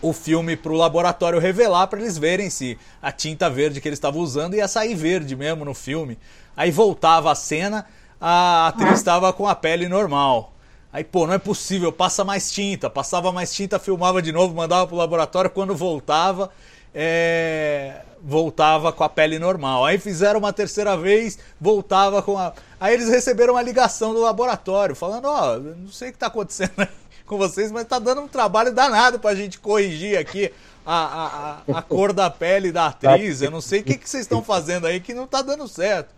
o 0.00 0.12
filme 0.12 0.56
para 0.56 0.72
o 0.72 0.76
laboratório 0.76 1.38
revelar 1.38 1.86
para 1.86 2.00
eles 2.00 2.18
verem 2.18 2.50
se 2.50 2.78
a 3.00 3.10
tinta 3.10 3.48
verde 3.48 3.80
que 3.80 3.88
eles 3.88 3.96
estavam 3.96 4.20
usando 4.20 4.54
ia 4.54 4.68
sair 4.68 4.94
verde 4.94 5.34
mesmo 5.34 5.64
no 5.64 5.74
filme. 5.74 6.18
Aí 6.56 6.70
voltava 6.70 7.30
a 7.30 7.34
cena, 7.34 7.86
a 8.20 8.68
atriz 8.68 8.94
estava 8.94 9.32
com 9.32 9.46
a 9.46 9.54
pele 9.54 9.88
normal. 9.88 10.52
Aí, 10.92 11.04
pô, 11.04 11.26
não 11.26 11.34
é 11.34 11.38
possível, 11.38 11.92
passa 11.92 12.24
mais 12.24 12.50
tinta. 12.50 12.88
Passava 12.88 13.30
mais 13.30 13.54
tinta, 13.54 13.78
filmava 13.78 14.22
de 14.22 14.32
novo, 14.32 14.54
mandava 14.54 14.86
pro 14.86 14.96
laboratório. 14.96 15.50
Quando 15.50 15.74
voltava, 15.74 16.50
é... 16.94 18.00
voltava 18.22 18.92
com 18.92 19.04
a 19.04 19.08
pele 19.08 19.38
normal. 19.38 19.84
Aí 19.84 19.98
fizeram 19.98 20.38
uma 20.38 20.52
terceira 20.52 20.96
vez, 20.96 21.38
voltava 21.60 22.22
com 22.22 22.38
a. 22.38 22.52
Aí 22.80 22.94
eles 22.94 23.08
receberam 23.08 23.54
uma 23.54 23.62
ligação 23.62 24.12
do 24.12 24.20
laboratório, 24.20 24.94
falando: 24.94 25.26
Ó, 25.26 25.54
oh, 25.54 25.58
não 25.58 25.90
sei 25.90 26.10
o 26.10 26.12
que 26.12 26.18
tá 26.18 26.26
acontecendo 26.26 26.88
com 27.26 27.36
vocês, 27.36 27.70
mas 27.70 27.84
tá 27.86 27.98
dando 27.98 28.22
um 28.22 28.28
trabalho 28.28 28.72
danado 28.72 29.18
pra 29.18 29.34
gente 29.34 29.58
corrigir 29.58 30.18
aqui 30.18 30.52
a, 30.84 31.62
a, 31.68 31.78
a 31.78 31.82
cor 31.82 32.12
da 32.12 32.30
pele 32.30 32.72
da 32.72 32.86
atriz. 32.86 33.42
Eu 33.42 33.50
não 33.50 33.60
sei 33.60 33.80
o 33.80 33.84
que, 33.84 33.98
que 33.98 34.08
vocês 34.08 34.22
estão 34.22 34.42
fazendo 34.42 34.86
aí 34.86 35.00
que 35.00 35.12
não 35.12 35.26
tá 35.26 35.42
dando 35.42 35.68
certo. 35.68 36.17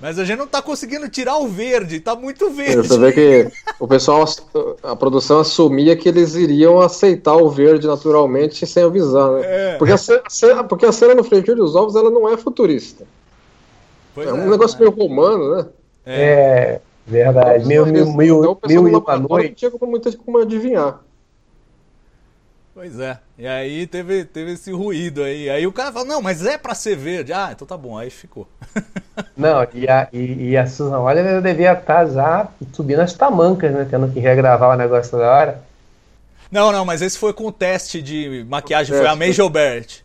Mas 0.00 0.18
a 0.18 0.24
gente 0.24 0.38
não 0.38 0.46
tá 0.46 0.62
conseguindo 0.62 1.08
tirar 1.08 1.38
o 1.38 1.48
verde, 1.48 1.98
tá 1.98 2.14
muito 2.14 2.50
verde. 2.50 2.86
Você 2.86 2.98
vê 2.98 3.12
que 3.12 3.50
o 3.80 3.88
pessoal, 3.88 4.24
a 4.82 4.94
produção 4.94 5.40
assumia 5.40 5.96
que 5.96 6.08
eles 6.08 6.36
iriam 6.36 6.80
aceitar 6.80 7.34
o 7.34 7.50
verde 7.50 7.86
naturalmente 7.86 8.64
sem 8.64 8.84
avisar, 8.84 9.32
né? 9.32 9.40
É. 9.44 9.76
Porque, 9.76 9.92
a 9.92 9.98
cena, 9.98 10.62
porque 10.64 10.86
a 10.86 10.92
cena 10.92 11.14
no 11.14 11.24
frente 11.24 11.52
dos 11.52 11.74
ovos 11.74 11.96
ela 11.96 12.10
não 12.10 12.28
é 12.28 12.36
futurista. 12.36 13.04
Pois 14.14 14.28
é 14.28 14.32
um 14.32 14.46
é, 14.46 14.50
negócio 14.50 14.78
meio 14.78 14.92
romano, 14.92 15.56
né? 15.56 15.66
É, 16.06 16.14
é 16.14 16.80
verdade. 17.04 17.66
Mil, 17.66 17.84
mil, 17.86 18.40
então, 18.40 18.58
mil 18.68 18.88
e 18.88 18.94
uma 18.94 19.18
noite. 19.18 19.48
Não 19.48 19.54
tinha 19.54 19.70
como, 19.72 19.90
muito, 19.90 20.18
como 20.18 20.38
adivinhar. 20.38 21.00
Pois 22.78 23.00
é. 23.00 23.18
E 23.36 23.44
aí 23.44 23.88
teve, 23.88 24.24
teve 24.24 24.52
esse 24.52 24.70
ruído 24.70 25.24
aí. 25.24 25.50
Aí 25.50 25.66
o 25.66 25.72
cara 25.72 25.90
falou, 25.90 26.06
não, 26.06 26.22
mas 26.22 26.46
é 26.46 26.56
pra 26.56 26.76
ser 26.76 26.94
verde. 26.94 27.32
Ah, 27.32 27.48
então 27.50 27.66
tá 27.66 27.76
bom, 27.76 27.98
aí 27.98 28.08
ficou. 28.08 28.46
não, 29.36 29.66
e 29.74 29.88
a, 29.88 30.06
e, 30.12 30.50
e 30.50 30.56
a 30.56 30.64
Susan 30.64 31.00
Oliver 31.00 31.42
devia 31.42 31.72
estar 31.72 31.82
tá 31.82 32.06
já 32.06 32.48
subindo 32.72 33.00
as 33.00 33.12
tamancas, 33.12 33.72
né? 33.72 33.84
Tendo 33.90 34.08
que 34.12 34.20
regravar 34.20 34.70
o 34.70 34.76
negócio 34.76 35.10
toda 35.10 35.28
hora. 35.28 35.60
Não, 36.52 36.70
não, 36.70 36.84
mas 36.84 37.02
esse 37.02 37.18
foi 37.18 37.32
com 37.32 37.46
o 37.48 37.52
teste 37.52 38.00
de 38.00 38.46
maquiagem, 38.48 38.96
foi 38.96 39.08
a 39.08 39.16
Major 39.16 39.50
Barrett. 39.50 40.04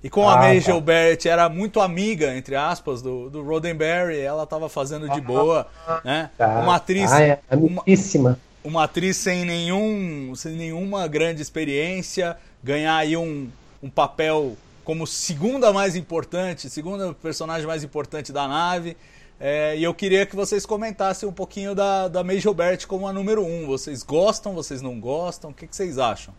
E 0.00 0.08
com 0.08 0.28
ah, 0.28 0.34
a 0.34 0.36
May 0.36 0.60
tá. 0.60 0.70
Gilbert 0.70 1.18
era 1.24 1.48
muito 1.48 1.80
amiga, 1.80 2.36
entre 2.36 2.54
aspas, 2.54 3.02
do, 3.02 3.28
do 3.28 3.42
Roddenberry, 3.42 4.20
ela 4.20 4.46
tava 4.46 4.68
fazendo 4.68 5.08
de 5.08 5.20
boa, 5.20 5.66
ah, 5.84 6.00
né? 6.04 6.30
Tá. 6.38 6.60
Uma 6.60 6.76
atriz. 6.76 7.10
Ah, 7.10 7.20
é 7.20 7.40
amicíssima 7.50 8.30
uma 8.30 8.38
atriz 8.76 9.16
sem, 9.16 9.44
nenhum, 9.44 10.34
sem 10.34 10.52
nenhuma 10.52 11.06
grande 11.06 11.40
experiência, 11.40 12.36
ganhar 12.62 12.96
aí 12.96 13.16
um, 13.16 13.48
um 13.82 13.88
papel 13.88 14.56
como 14.84 15.06
segunda 15.06 15.72
mais 15.72 15.96
importante, 15.96 16.70
segunda 16.70 17.12
personagem 17.14 17.66
mais 17.66 17.84
importante 17.84 18.32
da 18.32 18.46
nave, 18.46 18.96
É, 19.38 19.76
e 19.76 19.84
eu 19.84 19.92
queria 19.92 20.24
que 20.24 20.34
vocês 20.34 20.64
comentassem 20.64 21.28
um 21.28 21.32
pouquinho 21.32 21.74
da, 21.74 22.08
da 22.08 22.24
Major 22.24 22.54
Bert 22.54 22.86
como 22.86 23.06
a 23.06 23.12
número 23.12 23.42
1. 23.42 23.64
Um. 23.64 23.66
Vocês 23.66 24.02
gostam, 24.02 24.54
vocês 24.54 24.80
não 24.80 24.98
gostam? 24.98 25.50
O 25.50 25.54
que, 25.54 25.66
que 25.66 25.76
vocês 25.76 25.98
acham? 25.98 26.32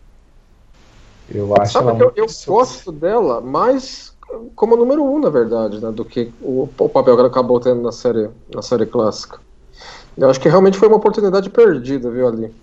Eu 1.29 1.53
acho 1.61 1.73
Sabe 1.73 1.95
que 1.95 2.03
eu, 2.03 2.11
eu 2.15 2.25
gosto 2.47 2.91
dela 2.91 3.39
mais 3.39 4.17
como 4.55 4.75
número 4.75 5.03
1, 5.03 5.15
um, 5.15 5.19
na 5.19 5.29
verdade, 5.29 5.79
né, 5.79 5.91
do 5.91 6.03
que 6.03 6.33
o, 6.41 6.63
o 6.63 6.89
papel 6.89 7.13
que 7.15 7.19
ela 7.19 7.29
acabou 7.29 7.59
tendo 7.59 7.81
na 7.81 7.91
série, 7.91 8.29
na 8.53 8.61
série 8.61 8.85
clássica. 8.85 9.39
Eu 10.17 10.29
acho 10.29 10.39
que 10.39 10.49
realmente 10.49 10.77
foi 10.77 10.87
uma 10.87 10.97
oportunidade 10.97 11.49
perdida, 11.49 12.09
viu, 12.09 12.27
ali. 12.27 12.53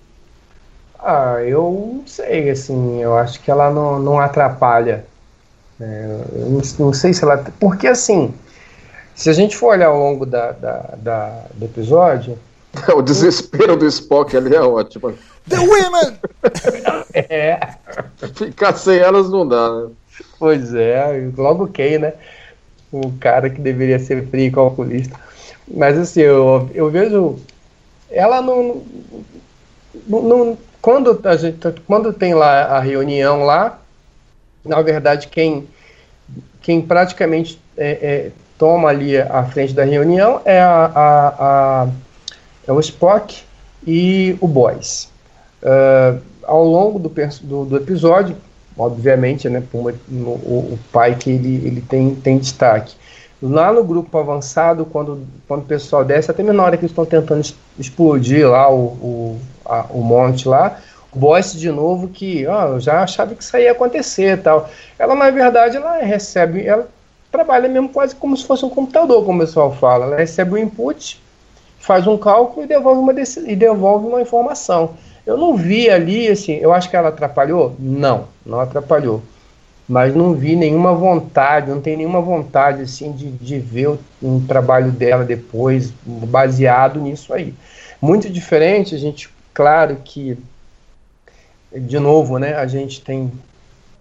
Ah, 0.98 1.36
eu 1.42 1.98
não 1.98 2.06
sei, 2.06 2.50
assim, 2.50 3.00
eu 3.00 3.16
acho 3.16 3.40
que 3.40 3.50
ela 3.50 3.70
não, 3.70 3.98
não 3.98 4.18
atrapalha. 4.18 5.04
É, 5.80 6.20
eu 6.32 6.50
não, 6.50 6.62
não, 6.78 6.92
sei 6.92 7.12
se 7.12 7.22
ela. 7.22 7.44
Porque, 7.60 7.86
assim, 7.86 8.34
se 9.14 9.28
a 9.28 9.32
gente 9.32 9.56
for 9.56 9.68
olhar 9.68 9.88
ao 9.88 9.98
longo 9.98 10.24
da, 10.24 10.52
da, 10.52 10.94
da 10.96 11.44
do 11.54 11.64
episódio. 11.66 12.38
o 12.94 13.02
desespero 13.02 13.76
do 13.76 13.86
Spock 13.86 14.36
ali 14.36 14.54
é 14.54 14.60
ótimo. 14.60 15.14
The 15.48 15.58
Women! 15.58 16.18
é. 17.14 17.60
Ficar 18.34 18.74
sem 18.74 18.98
elas 18.98 19.30
não 19.30 19.46
dá, 19.46 19.70
né? 19.70 19.90
Pois 20.38 20.74
é, 20.74 21.30
logo 21.36 21.68
quem, 21.68 21.98
né? 21.98 22.14
O 22.90 23.12
cara 23.18 23.50
que 23.50 23.60
deveria 23.60 23.98
ser 23.98 24.26
frio 24.28 24.52
calculista. 24.52 25.18
Mas 25.66 25.98
assim, 25.98 26.20
eu, 26.20 26.68
eu 26.74 26.90
vejo. 26.90 27.36
Ela 28.10 28.40
não, 28.40 28.82
não, 30.06 30.58
quando, 30.80 31.20
a 31.24 31.36
gente, 31.36 31.58
quando 31.86 32.12
tem 32.12 32.34
lá 32.34 32.64
a 32.64 32.80
reunião 32.80 33.44
lá, 33.44 33.80
na 34.64 34.80
verdade, 34.82 35.28
quem, 35.28 35.66
quem 36.60 36.80
praticamente 36.80 37.60
é, 37.76 37.90
é, 37.90 38.30
toma 38.58 38.88
ali 38.88 39.18
à 39.18 39.44
frente 39.44 39.72
da 39.72 39.84
reunião 39.84 40.40
é, 40.44 40.60
a, 40.60 40.84
a, 40.94 41.82
a 41.84 41.88
é 42.66 42.72
o 42.72 42.80
Spock 42.80 43.42
e 43.86 44.36
o 44.40 44.48
Boys. 44.48 45.10
Uh, 45.62 46.20
ao 46.42 46.64
longo 46.64 46.98
do, 46.98 47.08
do, 47.08 47.64
do, 47.64 47.76
episódio, 47.76 48.36
obviamente, 48.76 49.48
né, 49.48 49.62
o, 49.72 49.78
o, 49.78 50.78
pai 50.92 51.14
que 51.14 51.30
ele, 51.30 51.66
ele 51.66 51.80
tem, 51.80 52.14
tem 52.14 52.38
destaque. 52.38 52.94
Lá 53.46 53.70
no 53.70 53.84
grupo 53.84 54.16
avançado, 54.16 54.86
quando, 54.86 55.20
quando 55.46 55.60
o 55.60 55.66
pessoal 55.66 56.02
desce, 56.02 56.30
até 56.30 56.42
na 56.42 56.62
hora 56.62 56.78
que 56.78 56.84
eles 56.84 56.92
estão 56.92 57.04
tentando 57.04 57.44
explodir 57.78 58.48
lá 58.48 58.72
o, 58.72 58.84
o, 58.84 59.40
a, 59.66 59.84
o 59.90 60.00
monte 60.00 60.48
lá, 60.48 60.80
o 61.12 61.18
Boyce 61.18 61.58
de 61.58 61.70
novo 61.70 62.08
que 62.08 62.46
ó, 62.46 62.68
eu 62.68 62.80
já 62.80 63.02
achava 63.02 63.34
que 63.34 63.42
isso 63.42 63.54
ia 63.58 63.72
acontecer 63.72 64.40
tal. 64.40 64.70
Ela, 64.98 65.14
na 65.14 65.30
verdade, 65.30 65.76
ela 65.76 65.98
recebe, 65.98 66.66
ela 66.66 66.88
trabalha 67.30 67.68
mesmo 67.68 67.90
quase 67.90 68.16
como 68.16 68.34
se 68.34 68.46
fosse 68.46 68.64
um 68.64 68.70
computador, 68.70 69.22
como 69.26 69.42
o 69.42 69.46
pessoal 69.46 69.70
fala. 69.72 70.06
Ela 70.06 70.16
recebe 70.16 70.54
o 70.54 70.58
input, 70.58 71.20
faz 71.78 72.06
um 72.06 72.16
cálculo 72.16 72.64
e 72.64 72.66
devolve 72.66 73.00
uma, 73.00 73.12
e 73.12 73.54
devolve 73.54 74.06
uma 74.06 74.22
informação. 74.22 74.94
Eu 75.26 75.36
não 75.36 75.54
vi 75.54 75.90
ali, 75.90 76.28
assim, 76.28 76.54
eu 76.54 76.72
acho 76.72 76.88
que 76.88 76.96
ela 76.96 77.10
atrapalhou? 77.10 77.76
Não, 77.78 78.24
não 78.44 78.58
atrapalhou. 78.58 79.22
Mas 79.88 80.14
não 80.14 80.32
vi 80.32 80.56
nenhuma 80.56 80.94
vontade, 80.94 81.70
não 81.70 81.80
tem 81.80 81.96
nenhuma 81.96 82.20
vontade, 82.20 82.82
assim, 82.82 83.12
de, 83.12 83.30
de 83.30 83.58
ver 83.58 83.98
um 84.22 84.40
trabalho 84.44 84.90
dela 84.90 85.24
depois, 85.24 85.92
baseado 86.04 87.00
nisso 87.00 87.34
aí. 87.34 87.54
Muito 88.00 88.30
diferente, 88.30 88.94
a 88.94 88.98
gente, 88.98 89.28
claro 89.52 89.96
que, 90.02 90.38
de 91.70 91.98
novo, 91.98 92.38
né, 92.38 92.54
a 92.54 92.66
gente 92.66 93.02
tem 93.02 93.30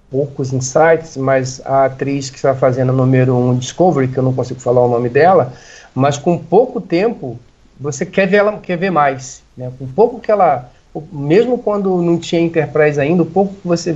poucos 0.09 0.53
insights, 0.53 1.17
mas 1.17 1.59
a 1.65 1.85
atriz 1.85 2.29
que 2.29 2.35
está 2.35 2.53
fazendo 2.53 2.91
a 2.91 2.95
número 2.95 3.35
um 3.35 3.57
Discovery, 3.57 4.07
que 4.07 4.17
eu 4.17 4.23
não 4.23 4.33
consigo 4.33 4.59
falar 4.59 4.85
o 4.85 4.89
nome 4.89 5.09
dela, 5.09 5.53
mas 5.93 6.17
com 6.17 6.37
pouco 6.37 6.79
tempo, 6.79 7.39
você 7.79 8.05
quer 8.05 8.27
ver 8.27 8.37
ela, 8.37 8.59
quer 8.59 8.77
ver 8.77 8.91
mais, 8.91 9.41
né? 9.57 9.71
Com 9.77 9.87
pouco 9.87 10.19
que 10.19 10.31
ela 10.31 10.69
mesmo 11.11 11.57
quando 11.57 12.01
não 12.01 12.17
tinha 12.17 12.41
Enterprise 12.41 12.99
ainda, 12.99 13.23
o 13.23 13.25
pouco 13.25 13.53
que 13.55 13.67
você 13.67 13.95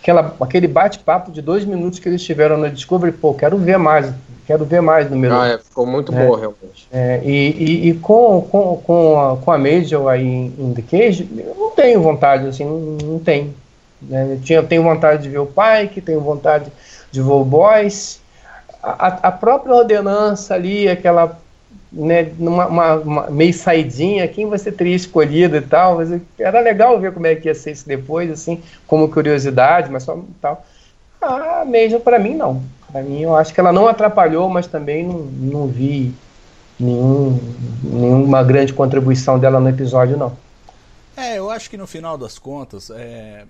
aquela, 0.00 0.34
aquele 0.40 0.66
bate-papo 0.66 1.30
de 1.30 1.40
dois 1.40 1.64
minutos 1.64 1.98
que 1.98 2.08
eles 2.08 2.22
tiveram 2.22 2.56
no 2.56 2.68
Discovery, 2.68 3.12
pô, 3.12 3.32
quero 3.32 3.56
ver 3.56 3.78
mais, 3.78 4.12
quero 4.46 4.64
ver 4.64 4.80
mais 4.82 5.08
número. 5.08 5.34
Ah, 5.34 5.48
é, 5.48 5.58
ficou 5.58 5.86
muito 5.86 6.12
é, 6.12 6.26
boa 6.26 6.38
realmente. 6.38 6.88
É, 6.90 7.20
e, 7.24 7.50
e, 7.50 7.88
e, 7.90 7.94
com, 7.94 8.42
com, 8.50 8.76
com, 8.78 9.20
a, 9.20 9.36
com 9.36 9.52
a 9.52 9.58
Major 9.58 10.08
aí 10.08 10.26
em, 10.26 10.54
em 10.58 10.74
The 10.74 10.82
Cage, 10.82 11.28
eu 11.36 11.54
não 11.54 11.70
tenho 11.70 12.02
vontade, 12.02 12.48
assim, 12.48 12.64
não, 12.64 13.12
não 13.12 13.18
tenho. 13.20 13.54
Né? 14.00 14.32
Eu, 14.32 14.40
tinha, 14.40 14.58
eu 14.58 14.66
tenho 14.66 14.82
vontade 14.82 15.22
de 15.22 15.28
ver 15.28 15.38
o 15.38 15.46
Pike, 15.46 16.00
tenho 16.00 16.20
vontade 16.20 16.72
de 17.10 17.22
ver 17.22 17.30
o 17.30 17.44
Boys. 17.44 18.20
A, 18.82 19.28
a 19.28 19.30
própria 19.30 19.76
ordenança 19.76 20.54
ali, 20.54 20.88
aquela 20.88 21.38
né, 21.92 22.32
numa 22.38 22.66
uma, 22.66 22.94
uma, 22.96 23.30
meio 23.30 23.52
saidinha, 23.52 24.26
quem 24.26 24.46
você 24.46 24.72
teria 24.72 24.96
escolhido 24.96 25.56
e 25.56 25.60
tal, 25.60 25.96
mas 25.96 26.20
era 26.38 26.60
legal 26.60 26.98
ver 26.98 27.12
como 27.12 27.26
é 27.26 27.34
que 27.34 27.48
ia 27.48 27.54
ser 27.54 27.72
isso 27.72 27.86
depois, 27.86 28.30
assim, 28.30 28.62
como 28.86 29.10
curiosidade, 29.10 29.90
mas 29.90 30.04
só 30.04 30.18
tal. 30.40 30.64
Ah, 31.20 31.64
mesmo 31.66 32.00
para 32.00 32.18
mim 32.18 32.34
não. 32.34 32.62
Para 32.90 33.02
mim 33.02 33.20
eu 33.20 33.36
acho 33.36 33.52
que 33.52 33.60
ela 33.60 33.72
não 33.72 33.86
atrapalhou, 33.86 34.48
mas 34.48 34.66
também 34.66 35.06
não, 35.06 35.18
não 35.18 35.66
vi 35.66 36.14
nenhum, 36.80 37.38
nenhuma 37.82 38.42
grande 38.42 38.72
contribuição 38.72 39.38
dela 39.38 39.60
no 39.60 39.68
episódio 39.68 40.16
não. 40.16 40.36
É, 41.16 41.38
eu 41.38 41.50
acho 41.50 41.68
que 41.68 41.76
no 41.76 41.86
final 41.86 42.16
das 42.16 42.38
contas, 42.38 42.90
é, 42.90 43.44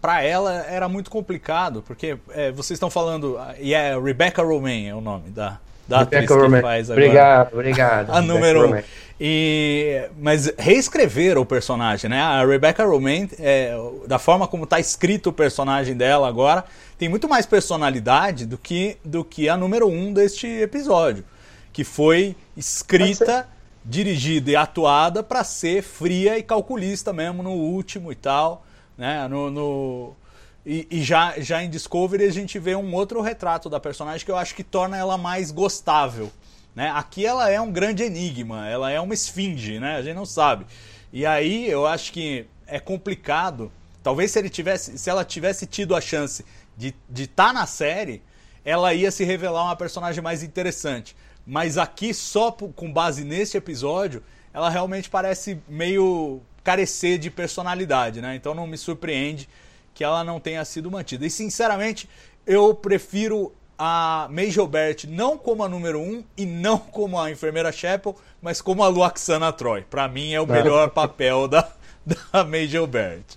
para 0.00 0.22
ela 0.22 0.64
era 0.66 0.88
muito 0.88 1.10
complicado, 1.10 1.82
porque 1.86 2.16
é, 2.30 2.50
vocês 2.50 2.76
estão 2.76 2.90
falando, 2.90 3.38
e 3.60 3.74
é 3.74 3.98
Rebecca 3.98 4.42
Romaine 4.42 4.88
é 4.88 4.94
o 4.94 5.00
nome 5.00 5.30
da, 5.30 5.60
da 5.92 6.00
atriz 6.00 6.26
que 6.26 6.60
faz 6.62 6.90
agora. 6.90 7.06
Obrigado, 7.06 7.52
obrigado. 7.52 8.10
A 8.16 8.20
número 8.22 8.74
um. 8.74 8.82
E, 9.20 10.08
mas 10.18 10.52
reescrever 10.58 11.38
o 11.38 11.46
personagem, 11.46 12.10
né? 12.10 12.20
A 12.20 12.44
Rebecca 12.44 12.84
Romaine, 12.84 13.30
é, 13.38 13.72
da 14.06 14.18
forma 14.18 14.48
como 14.48 14.64
está 14.64 14.80
escrito 14.80 15.28
o 15.28 15.32
personagem 15.32 15.94
dela 15.94 16.26
agora, 16.26 16.64
tem 16.98 17.08
muito 17.08 17.28
mais 17.28 17.46
personalidade 17.46 18.46
do 18.46 18.58
que, 18.58 18.96
do 19.04 19.22
que 19.22 19.48
a 19.48 19.56
número 19.56 19.86
um 19.86 20.12
deste 20.12 20.48
episódio, 20.48 21.24
que 21.72 21.84
foi 21.84 22.34
escrita, 22.56 23.46
dirigida 23.84 24.50
e 24.50 24.56
atuada 24.56 25.22
para 25.22 25.44
ser 25.44 25.82
fria 25.82 26.38
e 26.38 26.42
calculista 26.42 27.12
mesmo 27.12 27.42
no 27.42 27.50
último 27.50 28.10
e 28.10 28.16
tal, 28.16 28.64
né? 28.96 29.28
No, 29.28 29.50
no 29.50 30.16
e, 30.64 30.86
e, 30.90 31.02
já, 31.02 31.38
já 31.40 31.62
em 31.62 31.68
Discovery 31.68 32.24
a 32.24 32.32
gente 32.32 32.58
vê 32.58 32.76
um 32.76 32.94
outro 32.94 33.20
retrato 33.20 33.68
da 33.68 33.80
personagem 33.80 34.24
que 34.24 34.30
eu 34.30 34.36
acho 34.36 34.54
que 34.54 34.62
torna 34.62 34.96
ela 34.96 35.18
mais 35.18 35.50
gostável. 35.50 36.30
Né? 36.74 36.90
Aqui 36.94 37.26
ela 37.26 37.50
é 37.50 37.60
um 37.60 37.70
grande 37.70 38.02
enigma, 38.02 38.68
ela 38.68 38.90
é 38.90 39.00
uma 39.00 39.12
esfinge, 39.12 39.78
né? 39.78 39.96
A 39.96 40.02
gente 40.02 40.14
não 40.14 40.24
sabe. 40.24 40.64
E 41.12 41.26
aí 41.26 41.68
eu 41.68 41.86
acho 41.86 42.12
que 42.12 42.46
é 42.66 42.78
complicado. 42.78 43.70
Talvez 44.02 44.30
se 44.30 44.38
ele 44.38 44.48
tivesse, 44.48 44.96
se 44.96 45.10
ela 45.10 45.24
tivesse 45.24 45.66
tido 45.66 45.94
a 45.94 46.00
chance 46.00 46.44
de 46.76 46.94
estar 47.14 47.48
tá 47.48 47.52
na 47.52 47.66
série, 47.66 48.22
ela 48.64 48.94
ia 48.94 49.10
se 49.10 49.24
revelar 49.24 49.64
uma 49.64 49.76
personagem 49.76 50.22
mais 50.22 50.42
interessante. 50.42 51.14
Mas 51.46 51.76
aqui, 51.76 52.14
só 52.14 52.52
com 52.52 52.92
base 52.92 53.24
nesse 53.24 53.56
episódio, 53.56 54.22
ela 54.54 54.70
realmente 54.70 55.10
parece 55.10 55.60
meio 55.68 56.40
carecer 56.62 57.18
de 57.18 57.30
personalidade, 57.30 58.20
né? 58.20 58.36
Então 58.36 58.54
não 58.54 58.66
me 58.66 58.78
surpreende 58.78 59.48
que 59.94 60.04
ela 60.04 60.24
não 60.24 60.40
tenha 60.40 60.64
sido 60.64 60.90
mantida. 60.90 61.26
E 61.26 61.30
sinceramente, 61.30 62.08
eu 62.46 62.74
prefiro 62.74 63.52
a 63.78 64.28
Major 64.30 64.66
Bert 64.66 65.04
não 65.08 65.36
como 65.36 65.64
a 65.64 65.68
número 65.68 65.98
1 65.98 66.02
um, 66.02 66.24
e 66.36 66.46
não 66.46 66.78
como 66.78 67.18
a 67.18 67.30
enfermeira 67.30 67.72
Chapel, 67.72 68.16
mas 68.40 68.60
como 68.60 68.82
a 68.82 68.88
Luaxana 68.88 69.52
Troy. 69.52 69.82
Para 69.82 70.08
mim 70.08 70.32
é 70.32 70.40
o 70.40 70.46
melhor 70.46 70.90
papel 70.90 71.48
da, 71.48 71.68
da 72.06 72.44
Major 72.44 72.86
Bert. 72.86 73.36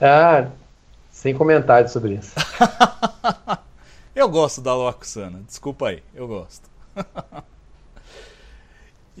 Ah, 0.00 0.48
sem 1.10 1.34
comentários 1.34 1.90
sobre 1.90 2.14
isso. 2.14 2.32
eu 4.14 4.28
gosto 4.28 4.60
da 4.60 4.74
Luaxana, 4.74 5.42
desculpa 5.46 5.88
aí, 5.88 6.02
eu 6.14 6.28
gosto. 6.28 6.68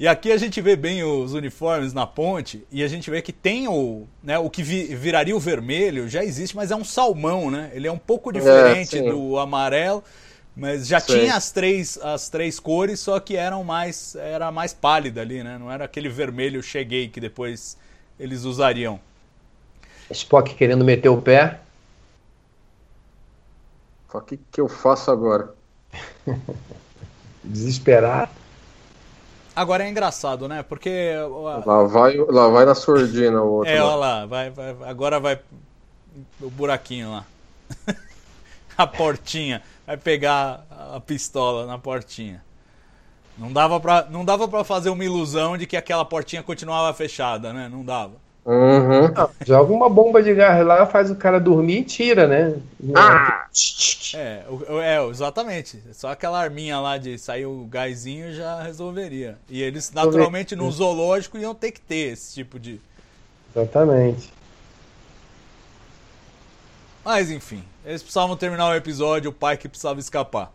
E 0.00 0.06
aqui 0.06 0.30
a 0.30 0.36
gente 0.36 0.60
vê 0.60 0.76
bem 0.76 1.02
os 1.02 1.34
uniformes 1.34 1.92
na 1.92 2.06
ponte 2.06 2.64
e 2.70 2.84
a 2.84 2.88
gente 2.88 3.10
vê 3.10 3.20
que 3.20 3.32
tem 3.32 3.66
o, 3.66 4.06
né, 4.22 4.38
o 4.38 4.48
que 4.48 4.62
vi, 4.62 4.94
viraria 4.94 5.34
o 5.34 5.40
vermelho, 5.40 6.08
já 6.08 6.22
existe, 6.22 6.54
mas 6.54 6.70
é 6.70 6.76
um 6.76 6.84
salmão, 6.84 7.50
né? 7.50 7.72
Ele 7.74 7.88
é 7.88 7.90
um 7.90 7.98
pouco 7.98 8.32
diferente 8.32 8.96
é, 8.96 9.10
do 9.10 9.36
amarelo, 9.40 10.04
mas 10.54 10.86
já 10.86 11.00
Sim. 11.00 11.14
tinha 11.14 11.34
as 11.34 11.50
três, 11.50 11.98
as 12.00 12.28
três 12.28 12.60
cores, 12.60 13.00
só 13.00 13.18
que 13.18 13.34
eram 13.36 13.64
mais 13.64 14.14
era 14.14 14.52
mais 14.52 14.72
pálida 14.72 15.20
ali, 15.20 15.42
né? 15.42 15.58
Não 15.58 15.68
era 15.68 15.86
aquele 15.86 16.08
vermelho 16.08 16.62
cheguei 16.62 17.08
que 17.08 17.18
depois 17.18 17.76
eles 18.20 18.44
usariam. 18.44 19.00
Spock 20.12 20.54
querendo 20.54 20.84
meter 20.84 21.08
o 21.08 21.20
pé. 21.20 21.58
O 24.14 24.20
que, 24.20 24.38
que 24.52 24.60
eu 24.60 24.68
faço 24.68 25.10
agora? 25.10 25.52
Desesperado. 27.42 28.30
Agora 29.58 29.84
é 29.84 29.88
engraçado, 29.88 30.46
né? 30.46 30.62
Porque. 30.62 31.12
Lá 31.66 31.82
vai, 31.82 32.16
lá 32.16 32.48
vai 32.48 32.64
na 32.64 32.76
surdina 32.76 33.42
o 33.42 33.54
outro. 33.54 33.72
É, 33.72 33.82
olha 33.82 33.96
lá, 33.96 34.26
vai, 34.26 34.50
vai, 34.50 34.76
agora 34.86 35.18
vai 35.18 35.40
o 36.40 36.48
buraquinho 36.48 37.10
lá. 37.10 37.24
a 38.78 38.86
portinha. 38.86 39.60
Vai 39.84 39.96
pegar 39.96 40.64
a 40.70 41.00
pistola 41.00 41.66
na 41.66 41.76
portinha. 41.76 42.40
Não 43.36 43.52
dava 43.52 43.80
pra, 43.80 44.06
não 44.08 44.24
dava 44.24 44.46
pra 44.46 44.62
fazer 44.62 44.90
uma 44.90 45.04
ilusão 45.04 45.58
de 45.58 45.66
que 45.66 45.76
aquela 45.76 46.04
portinha 46.04 46.40
continuava 46.40 46.94
fechada, 46.94 47.52
né? 47.52 47.68
Não 47.68 47.84
dava. 47.84 48.14
Uhum. 48.48 49.12
Não, 49.12 49.30
joga 49.44 49.70
uma 49.70 49.90
bomba 49.90 50.22
de 50.22 50.32
gás 50.32 50.64
lá, 50.64 50.86
faz 50.86 51.10
o 51.10 51.16
cara 51.16 51.38
dormir 51.38 51.80
e 51.80 51.84
tira, 51.84 52.26
né? 52.26 52.56
Ah! 52.96 53.46
É, 54.14 54.42
é, 54.82 55.06
exatamente. 55.10 55.78
Só 55.92 56.08
aquela 56.08 56.40
arminha 56.40 56.80
lá 56.80 56.96
de 56.96 57.18
sair 57.18 57.44
o 57.44 57.66
gásinho 57.66 58.32
já 58.32 58.62
resolveria. 58.62 59.36
E 59.50 59.62
eles, 59.62 59.92
naturalmente, 59.92 60.56
no 60.56 60.70
zoológico 60.72 61.36
iam 61.36 61.54
ter 61.54 61.72
que 61.72 61.80
ter 61.82 62.12
esse 62.14 62.32
tipo 62.32 62.58
de. 62.58 62.80
Exatamente. 63.54 64.32
Mas 67.04 67.30
enfim, 67.30 67.62
eles 67.84 68.02
precisavam 68.02 68.34
terminar 68.34 68.70
o 68.70 68.74
episódio, 68.74 69.28
o 69.28 69.34
pai 69.34 69.58
que 69.58 69.68
precisava 69.68 70.00
escapar. 70.00 70.50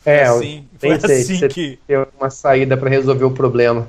Foi 0.00 0.12
é, 0.12 0.24
assim, 0.24 0.68
foi 0.78 0.90
assim 0.92 1.48
que. 1.48 1.78
Ter 1.86 2.06
uma 2.20 2.28
saída 2.28 2.76
para 2.76 2.90
resolver 2.90 3.24
o 3.24 3.30
problema. 3.30 3.88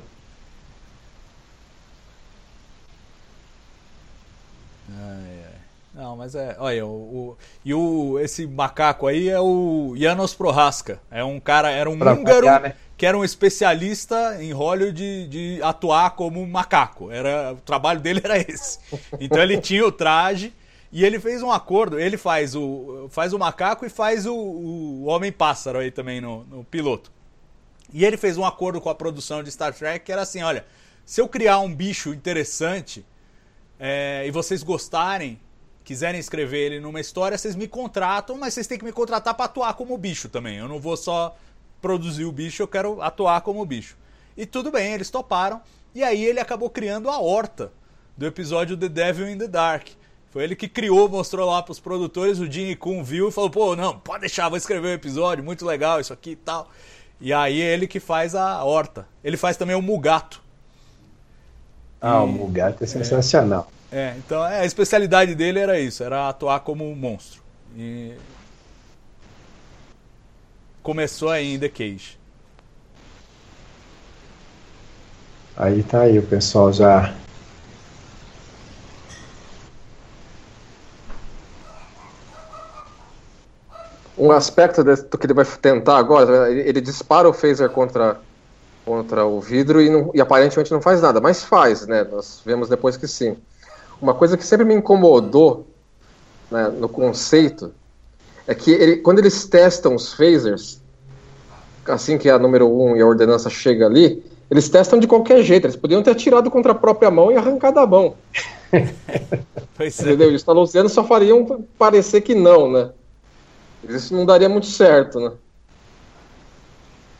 Não, 5.93 6.12
mas 6.23 6.35
é. 6.35 6.55
Olha, 6.57 6.85
o, 6.85 6.89
o, 6.89 7.37
e 7.65 7.73
o, 7.73 8.17
esse 8.17 8.47
macaco 8.47 9.07
aí 9.07 9.27
é 9.27 9.39
o 9.41 9.93
Janos 9.97 10.33
Prohaska. 10.33 11.01
É 11.11 11.21
um 11.21 11.37
cara, 11.37 11.69
era 11.69 11.89
um 11.89 11.99
pra 11.99 12.13
húngaro 12.13 12.45
né? 12.45 12.75
que 12.95 13.05
era 13.05 13.17
um 13.17 13.25
especialista 13.25 14.41
em 14.41 14.53
Hollywood 14.53 14.93
de, 14.93 15.27
de 15.27 15.61
atuar 15.61 16.11
como 16.11 16.45
macaco. 16.47 17.11
Era, 17.11 17.51
o 17.51 17.57
trabalho 17.57 17.99
dele 17.99 18.21
era 18.23 18.37
esse. 18.37 18.79
Então 19.19 19.43
ele 19.43 19.59
tinha 19.59 19.85
o 19.85 19.91
traje 19.91 20.53
e 20.93 21.03
ele 21.03 21.19
fez 21.19 21.43
um 21.43 21.51
acordo. 21.51 21.99
Ele 21.99 22.15
faz 22.15 22.55
o, 22.55 23.07
faz 23.09 23.33
o 23.33 23.39
macaco 23.39 23.85
e 23.85 23.89
faz 23.89 24.25
o, 24.25 24.33
o 24.33 25.05
Homem-Pássaro 25.05 25.79
aí 25.79 25.91
também 25.91 26.21
no, 26.21 26.45
no 26.45 26.63
piloto. 26.63 27.11
E 27.91 28.05
ele 28.05 28.15
fez 28.15 28.37
um 28.37 28.45
acordo 28.45 28.79
com 28.79 28.89
a 28.89 28.95
produção 28.95 29.43
de 29.43 29.51
Star 29.51 29.73
Trek 29.73 30.05
que 30.05 30.11
era 30.11 30.21
assim: 30.21 30.41
olha, 30.41 30.65
se 31.05 31.19
eu 31.19 31.27
criar 31.27 31.59
um 31.59 31.75
bicho 31.75 32.13
interessante 32.13 33.05
é, 33.77 34.23
e 34.25 34.31
vocês 34.31 34.63
gostarem, 34.63 35.37
quiserem 35.83 36.19
escrever 36.19 36.65
ele 36.65 36.79
numa 36.79 36.99
história, 36.99 37.37
vocês 37.37 37.55
me 37.55 37.67
contratam, 37.67 38.37
mas 38.37 38.53
vocês 38.53 38.67
têm 38.67 38.77
que 38.77 38.85
me 38.85 38.91
contratar 38.91 39.33
para 39.33 39.45
atuar 39.45 39.73
como 39.73 39.97
bicho 39.97 40.29
também. 40.29 40.57
Eu 40.57 40.67
não 40.67 40.79
vou 40.79 40.95
só 40.95 41.35
produzir 41.81 42.25
o 42.25 42.31
bicho, 42.31 42.63
eu 42.63 42.67
quero 42.67 43.01
atuar 43.01 43.41
como 43.41 43.65
bicho. 43.65 43.97
E 44.37 44.45
tudo 44.45 44.71
bem, 44.71 44.93
eles 44.93 45.09
toparam. 45.09 45.61
E 45.93 46.03
aí 46.03 46.23
ele 46.23 46.39
acabou 46.39 46.69
criando 46.69 47.09
a 47.09 47.19
horta 47.19 47.71
do 48.17 48.25
episódio 48.25 48.77
The 48.77 48.89
Devil 48.89 49.29
in 49.29 49.37
the 49.37 49.47
Dark. 49.47 49.89
Foi 50.31 50.43
ele 50.43 50.55
que 50.55 50.67
criou, 50.67 51.07
mostrou 51.07 51.47
lá 51.47 51.61
pros 51.61 51.79
produtores, 51.79 52.39
o 52.39 52.51
Gene 52.51 52.75
Kuhn 52.75 53.03
viu 53.03 53.29
e 53.29 53.31
falou, 53.31 53.49
pô, 53.51 53.75
não, 53.75 53.99
pode 53.99 54.21
deixar, 54.21 54.49
vou 54.49 54.57
escrever 54.57 54.87
o 54.87 54.91
um 54.91 54.93
episódio, 54.93 55.43
muito 55.43 55.63
legal 55.63 55.99
isso 55.99 56.11
aqui 56.11 56.31
e 56.31 56.35
tal. 56.35 56.71
E 57.21 57.31
aí 57.31 57.61
é 57.61 57.73
ele 57.73 57.85
que 57.85 57.99
faz 57.99 58.33
a 58.33 58.63
horta. 58.63 59.07
Ele 59.23 59.37
faz 59.37 59.57
também 59.57 59.75
o 59.75 59.81
Mugato. 59.81 60.41
Ah, 62.01 62.15
e, 62.15 62.23
o 62.23 62.27
Mugato 62.27 62.83
é 62.83 62.87
sensacional. 62.87 63.71
É, 63.71 63.73
é, 63.93 64.15
então 64.17 64.45
é, 64.45 64.61
a 64.61 64.65
especialidade 64.65 65.35
dele 65.35 65.59
era 65.59 65.79
isso, 65.79 66.03
era 66.03 66.27
atuar 66.27 66.59
como 66.61 66.89
um 66.89 66.95
monstro. 66.95 67.41
E 67.75 68.13
começou 70.81 71.29
aí 71.29 71.53
em 71.53 71.59
The 71.59 71.69
Cage. 71.69 72.17
Aí 75.55 75.83
tá 75.83 76.01
aí 76.01 76.17
o 76.17 76.23
pessoal 76.23 76.73
já 76.73 77.13
um 84.17 84.31
aspecto 84.31 84.83
do 84.83 85.17
que 85.17 85.25
ele 85.25 85.33
vai 85.33 85.45
tentar 85.45 85.97
agora, 85.97 86.49
ele, 86.49 86.61
ele, 86.61 86.81
dispara 86.81 87.27
o 87.27 87.33
phaser 87.33 87.69
contra, 87.69 88.19
contra 88.85 89.25
o 89.25 89.41
vidro 89.41 89.81
e, 89.81 89.89
não, 89.89 90.11
e, 90.13 90.21
aparentemente 90.21 90.71
não 90.71 90.81
faz 90.81 91.01
nada, 91.01 91.19
mas 91.19 91.43
faz, 91.43 91.85
né? 91.87 92.03
Nós 92.03 92.41
vemos 92.45 92.69
depois 92.69 92.95
que 92.95 93.07
sim. 93.07 93.37
Uma 94.03 94.13
coisa 94.13 94.35
que 94.35 94.45
sempre 94.45 94.65
me 94.65 94.73
incomodou 94.73 95.65
né, 96.51 96.67
no 96.67 96.89
conceito 96.89 97.71
é 98.45 98.53
que 98.53 98.69
ele, 98.69 98.97
quando 98.97 99.19
eles 99.19 99.47
testam 99.47 99.95
os 99.95 100.13
phasers, 100.13 100.81
assim 101.87 102.17
que 102.17 102.29
a 102.29 102.37
número 102.37 102.67
1 102.67 102.83
um 102.83 102.97
e 102.97 103.01
a 103.01 103.05
ordenança 103.07 103.49
chega 103.49 103.85
ali, 103.85 104.21
eles 104.51 104.67
testam 104.67 104.99
de 104.99 105.07
qualquer 105.07 105.41
jeito. 105.41 105.67
Eles 105.67 105.77
podiam 105.77 106.03
ter 106.03 106.11
atirado 106.11 106.51
contra 106.51 106.73
a 106.73 106.75
própria 106.75 107.09
mão 107.09 107.31
e 107.31 107.37
arrancado 107.37 107.79
a 107.79 107.87
mão. 107.87 108.15
pois 109.77 109.97
é. 109.97 110.03
Entendeu? 110.03 110.35
Os 110.35 110.43
talusianos 110.43 110.91
só 110.91 111.05
fariam 111.05 111.63
parecer 111.77 112.19
que 112.19 112.35
não, 112.35 112.69
né? 112.69 112.89
Isso 113.87 114.13
não 114.13 114.25
daria 114.25 114.49
muito 114.49 114.67
certo, 114.67 115.17
né? 115.17 115.31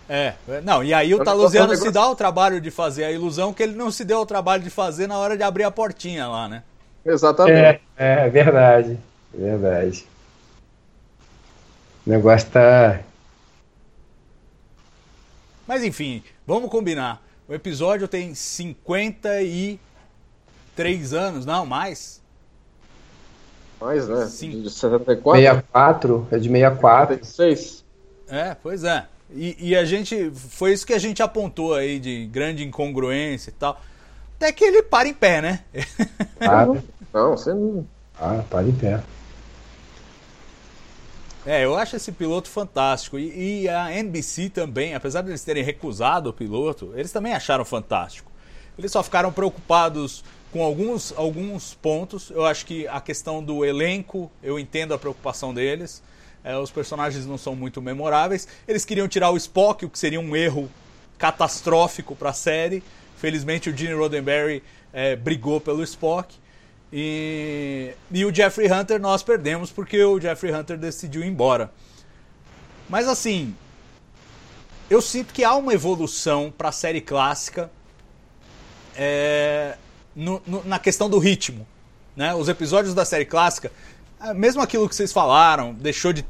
É, 0.09 0.33
não, 0.65 0.83
e 0.83 0.93
aí 0.93 1.15
o 1.15 1.23
Talusiano 1.23 1.73
se 1.77 1.89
dá 1.89 2.09
o 2.09 2.15
trabalho 2.15 2.59
de 2.59 2.69
fazer 2.69 3.05
a 3.05 3.11
ilusão 3.11 3.53
que 3.53 3.63
ele 3.63 3.73
não 3.73 3.89
se 3.89 4.03
deu 4.03 4.19
o 4.19 4.25
trabalho 4.25 4.61
de 4.61 4.69
fazer 4.69 5.07
na 5.07 5.17
hora 5.17 5.37
de 5.37 5.43
abrir 5.43 5.63
a 5.63 5.71
portinha 5.71 6.27
lá, 6.27 6.49
né? 6.49 6.61
Exatamente. 7.05 7.81
É, 7.97 8.25
é 8.25 8.29
verdade, 8.29 8.97
verdade. 9.33 10.07
O 12.05 12.09
negócio 12.09 12.49
tá. 12.49 13.01
Mas 15.67 15.83
enfim, 15.83 16.23
vamos 16.45 16.69
combinar. 16.69 17.21
O 17.47 17.53
episódio 17.53 18.07
tem 18.07 18.33
53 18.33 21.13
anos, 21.13 21.45
não, 21.45 21.65
mais 21.65 22.23
mais, 23.83 24.07
né? 24.07 24.25
Sim. 24.27 24.61
De 24.61 24.69
74? 24.69 25.41
64, 25.41 26.27
é 26.31 26.37
de 26.37 26.49
64. 26.49 27.15
76. 27.25 27.83
É, 28.29 28.55
pois 28.55 28.83
é. 28.85 29.05
E, 29.29 29.71
e, 29.71 29.75
a 29.75 29.83
gente. 29.83 30.31
Foi 30.31 30.71
isso 30.71 30.85
que 30.85 30.93
a 30.93 30.99
gente 30.99 31.21
apontou 31.21 31.73
aí 31.73 31.99
de 31.99 32.27
grande 32.27 32.63
incongruência 32.63 33.49
e 33.49 33.53
tal. 33.53 33.81
Até 34.37 34.51
que 34.51 34.63
ele 34.63 34.83
para 34.83 35.07
em 35.07 35.13
pé, 35.13 35.41
né? 35.41 35.59
Ah, 36.39 36.67
não, 37.13 37.37
você 37.37 37.53
não. 37.53 37.85
Ah, 38.19 38.43
para 38.49 38.67
em 38.67 38.73
pé. 38.73 39.03
É, 41.45 41.65
eu 41.65 41.75
acho 41.75 41.95
esse 41.95 42.11
piloto 42.11 42.49
fantástico. 42.49 43.19
E, 43.19 43.63
e, 43.63 43.69
a 43.69 43.91
NBC 43.91 44.49
também, 44.49 44.95
apesar 44.95 45.21
de 45.21 45.29
eles 45.29 45.43
terem 45.43 45.63
recusado 45.63 46.29
o 46.29 46.33
piloto, 46.33 46.93
eles 46.95 47.11
também 47.11 47.33
acharam 47.33 47.65
fantástico. 47.65 48.31
Eles 48.77 48.91
só 48.91 49.03
ficaram 49.03 49.31
preocupados 49.31 50.23
com 50.51 50.63
alguns, 50.63 51.13
alguns 51.17 51.73
pontos. 51.73 52.29
Eu 52.29 52.45
acho 52.45 52.65
que 52.65 52.87
a 52.87 53.01
questão 53.01 53.43
do 53.43 53.65
elenco, 53.65 54.31
eu 54.41 54.57
entendo 54.57 54.93
a 54.93 54.97
preocupação 54.97 55.53
deles. 55.53 56.01
É, 56.43 56.57
os 56.57 56.71
personagens 56.71 57.25
não 57.25 57.37
são 57.37 57.55
muito 57.55 57.81
memoráveis. 57.81 58.47
Eles 58.67 58.85
queriam 58.85 59.07
tirar 59.07 59.29
o 59.31 59.37
Spock, 59.37 59.85
o 59.85 59.89
que 59.89 59.99
seria 59.99 60.19
um 60.19 60.35
erro 60.35 60.69
catastrófico 61.17 62.15
para 62.15 62.29
a 62.29 62.33
série. 62.33 62.81
Felizmente 63.17 63.69
o 63.69 63.75
Gene 63.75 63.93
Roddenberry 63.93 64.63
é, 64.93 65.15
brigou 65.15 65.59
pelo 65.59 65.83
Spock. 65.83 66.35
E, 66.95 67.95
e 68.11 68.23
o 68.23 68.33
Jeffrey 68.33 68.71
Hunter 68.71 69.01
nós 69.01 69.23
perdemos 69.23 69.71
porque 69.71 70.03
o 70.03 70.21
Jeffrey 70.21 70.53
Hunter 70.53 70.77
decidiu 70.77 71.23
ir 71.23 71.27
embora. 71.27 71.71
Mas 72.87 73.07
assim, 73.07 73.55
eu 74.89 75.01
sinto 75.01 75.33
que 75.33 75.43
há 75.43 75.55
uma 75.55 75.73
evolução 75.73 76.53
para 76.55 76.69
a 76.69 76.71
série 76.71 77.01
clássica. 77.01 77.71
É, 78.95 79.75
no, 80.15 80.41
no, 80.45 80.63
na 80.63 80.79
questão 80.79 81.09
do 81.09 81.17
ritmo. 81.17 81.65
Né? 82.15 82.33
Os 82.35 82.47
episódios 82.47 82.93
da 82.93 83.05
série 83.05 83.25
clássica, 83.25 83.71
é, 84.21 84.33
mesmo 84.33 84.61
aquilo 84.61 84.87
que 84.87 84.95
vocês 84.95 85.11
falaram, 85.11 85.73
deixou 85.73 86.13
de 86.13 86.23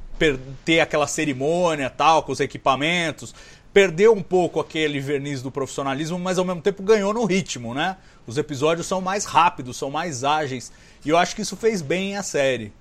ter 0.64 0.80
aquela 0.80 1.08
cerimônia 1.08 1.90
tal, 1.90 2.24
com 2.24 2.32
os 2.32 2.40
equipamentos, 2.40 3.36
perdeu 3.74 4.14
um 4.14 4.22
pouco 4.22 4.60
aquele 4.60 5.00
verniz 5.00 5.42
do 5.42 5.50
profissionalismo, 5.50 6.20
mas 6.20 6.38
ao 6.38 6.46
mesmo 6.46 6.62
tempo 6.62 6.84
ganhou 6.84 7.14
no 7.14 7.26
ritmo, 7.26 7.74
né? 7.74 7.98
Os 8.28 8.38
episódios 8.38 8.86
são 8.86 9.02
mais 9.02 9.26
rápidos, 9.26 9.78
são 9.78 9.90
mais 9.90 10.24
ágeis, 10.24 10.72
e 11.04 11.10
eu 11.10 11.18
acho 11.18 11.36
que 11.36 11.42
isso 11.42 11.58
fez 11.58 11.82
bem 11.82 12.16
a 12.16 12.24
série. 12.24 12.72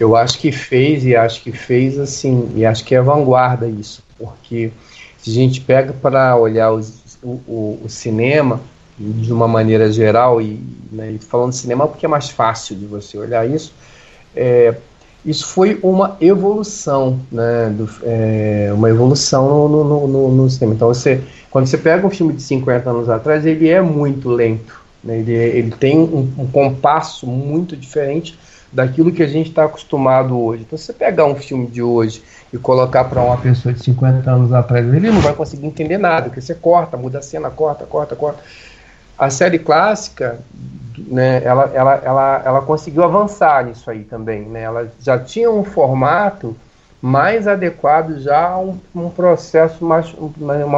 Eu 0.00 0.16
acho 0.16 0.38
que 0.38 0.50
fez, 0.50 1.04
e 1.04 1.14
acho 1.14 1.42
que 1.42 1.52
fez 1.52 1.98
assim, 1.98 2.50
e 2.56 2.64
acho 2.64 2.82
que 2.82 2.94
é 2.94 3.02
vanguarda 3.02 3.68
isso, 3.68 4.02
porque 4.18 4.72
se 5.18 5.30
a 5.30 5.34
gente 5.34 5.60
pega 5.60 5.92
para 5.92 6.34
olhar 6.34 6.72
os, 6.72 7.16
o, 7.22 7.78
o, 7.84 7.86
cinema, 7.88 8.60
de 8.98 9.32
uma 9.32 9.46
maneira 9.46 9.92
geral, 9.92 10.40
e, 10.40 10.60
né, 10.90 11.16
falando 11.20 11.50
de 11.50 11.56
cinema 11.56 11.86
porque 11.86 12.06
é 12.06 12.08
mais 12.08 12.30
fácil 12.30 12.74
de 12.74 12.86
você 12.86 13.18
olhar 13.18 13.48
isso, 13.48 13.74
é, 14.34 14.74
isso 15.24 15.46
foi 15.46 15.78
uma 15.82 16.16
evolução, 16.20 17.20
né, 17.30 17.70
do, 17.70 17.88
é, 18.02 18.70
uma 18.74 18.90
evolução 18.90 19.68
no, 19.68 19.84
no, 19.84 20.08
no, 20.08 20.32
no, 20.32 20.50
cinema. 20.50 20.74
Então, 20.74 20.88
você, 20.88 21.22
quando 21.50 21.66
você 21.66 21.78
pega 21.78 22.06
um 22.06 22.10
filme 22.10 22.32
de 22.32 22.42
50 22.42 22.90
anos 22.90 23.08
atrás, 23.08 23.46
ele 23.46 23.68
é 23.68 23.80
muito 23.80 24.28
lento, 24.28 24.80
né, 25.02 25.18
ele, 25.18 25.32
ele 25.32 25.70
tem 25.70 25.98
um, 25.98 26.28
um 26.38 26.46
compasso 26.46 27.26
muito 27.26 27.76
diferente 27.76 28.36
daquilo 28.72 29.12
que 29.12 29.22
a 29.22 29.28
gente 29.28 29.50
está 29.50 29.64
acostumado 29.64 30.38
hoje. 30.38 30.64
Então, 30.66 30.78
se 30.78 30.86
você 30.86 30.92
pegar 30.92 31.26
um 31.26 31.36
filme 31.36 31.66
de 31.66 31.82
hoje 31.82 32.22
e 32.52 32.58
colocar 32.58 33.04
para 33.04 33.22
uma 33.22 33.36
pessoa 33.36 33.72
de 33.72 33.82
50 33.84 34.28
anos 34.28 34.52
atrás, 34.52 34.86
ele 34.86 35.10
não 35.10 35.20
vai 35.20 35.34
conseguir 35.34 35.66
entender 35.66 35.98
nada, 35.98 36.26
porque 36.26 36.40
você 36.40 36.54
corta, 36.54 36.96
muda 36.96 37.18
a 37.18 37.22
cena, 37.22 37.50
corta, 37.50 37.84
corta, 37.84 38.16
corta. 38.16 38.42
A 39.18 39.30
série 39.30 39.58
clássica, 39.58 40.40
né, 40.98 41.42
ela, 41.44 41.70
ela, 41.74 41.94
ela, 42.04 42.42
ela 42.44 42.62
conseguiu 42.62 43.04
avançar 43.04 43.64
nisso 43.66 43.90
aí 43.90 44.04
também. 44.04 44.42
Né? 44.42 44.62
Ela 44.62 44.92
já 45.00 45.18
tinha 45.18 45.50
um 45.50 45.64
formato 45.64 46.56
mais 47.00 47.48
adequado 47.48 48.20
já 48.20 48.50
a 48.50 48.60
um, 48.60 48.78
um 48.94 49.10
processo 49.10 49.84
mais 49.84 50.14
um, 50.14 50.30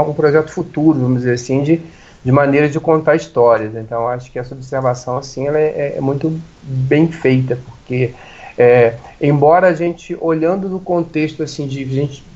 um, 0.08 0.14
projeto 0.14 0.50
futuro, 0.50 0.98
vamos 0.98 1.18
dizer 1.18 1.34
assim, 1.34 1.62
de, 1.62 1.82
de 2.24 2.32
maneira 2.32 2.66
de 2.66 2.80
contar 2.80 3.14
histórias. 3.14 3.74
Então 3.74 4.08
acho 4.08 4.32
que 4.32 4.38
essa 4.38 4.54
observação 4.54 5.18
assim 5.18 5.46
ela 5.46 5.58
é, 5.58 5.96
é 5.98 6.00
muito 6.00 6.40
bem 6.62 7.08
feita, 7.08 7.58
porque 7.66 8.14
é, 8.56 8.94
embora 9.20 9.66
a 9.68 9.74
gente 9.74 10.16
olhando 10.18 10.68
no 10.68 10.80
contexto 10.80 11.42
assim 11.42 11.66
de 11.66 11.84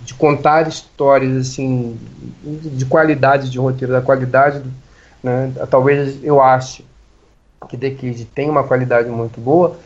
de 0.08 0.14
contar 0.14 0.66
histórias 0.66 1.36
assim 1.36 1.98
de 2.42 2.84
qualidade 2.86 3.50
de 3.50 3.58
roteiro, 3.58 3.92
da 3.92 4.00
qualidade, 4.00 4.62
né, 5.22 5.52
talvez 5.70 6.22
eu 6.22 6.40
ache 6.40 6.84
que 7.68 7.76
The 7.76 7.90
Cage 7.90 8.24
tem 8.24 8.48
uma 8.48 8.64
qualidade 8.64 9.08
muito 9.08 9.40
boa 9.40 9.76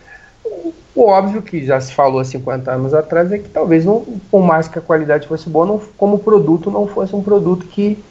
o 0.95 1.07
óbvio 1.07 1.43
que 1.43 1.65
já 1.65 1.81
se 1.81 1.95
falou 1.95 2.21
há 2.21 2.25
50 2.25 2.71
anos 2.71 2.93
atrás 2.93 3.33
é 3.33 3.39
que 3.39 3.49
talvez, 3.49 3.85
não, 3.85 4.05
por 4.31 4.43
mais 4.43 4.69
que 4.69 4.79
a 4.79 4.83
qualidade 4.83 5.27
fosse 5.27 5.49
boa, 5.49 5.65
não, 5.65 5.79
como 5.97 6.19
produto 6.19 6.71
não 6.71 6.87
fosse 6.87 7.17
um 7.17 7.23
produto 7.23 7.67
que, 7.67 8.03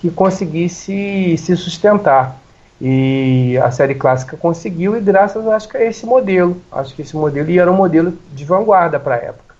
que 0.00 0.10
conseguisse 0.10 1.36
se 1.38 1.56
sustentar. 1.56 2.38
E 2.78 3.56
a 3.64 3.70
série 3.70 3.94
clássica 3.94 4.36
conseguiu, 4.36 4.94
e 4.96 5.00
graças, 5.00 5.46
acho 5.46 5.66
que, 5.66 5.78
a 5.78 5.84
esse 5.84 6.04
modelo. 6.04 6.60
Acho 6.70 6.94
que 6.94 7.00
esse 7.00 7.16
modelo 7.16 7.50
e 7.50 7.58
era 7.58 7.72
um 7.72 7.76
modelo 7.76 8.12
de 8.34 8.44
vanguarda 8.44 9.00
para 9.00 9.14
a 9.14 9.18
época. 9.18 9.56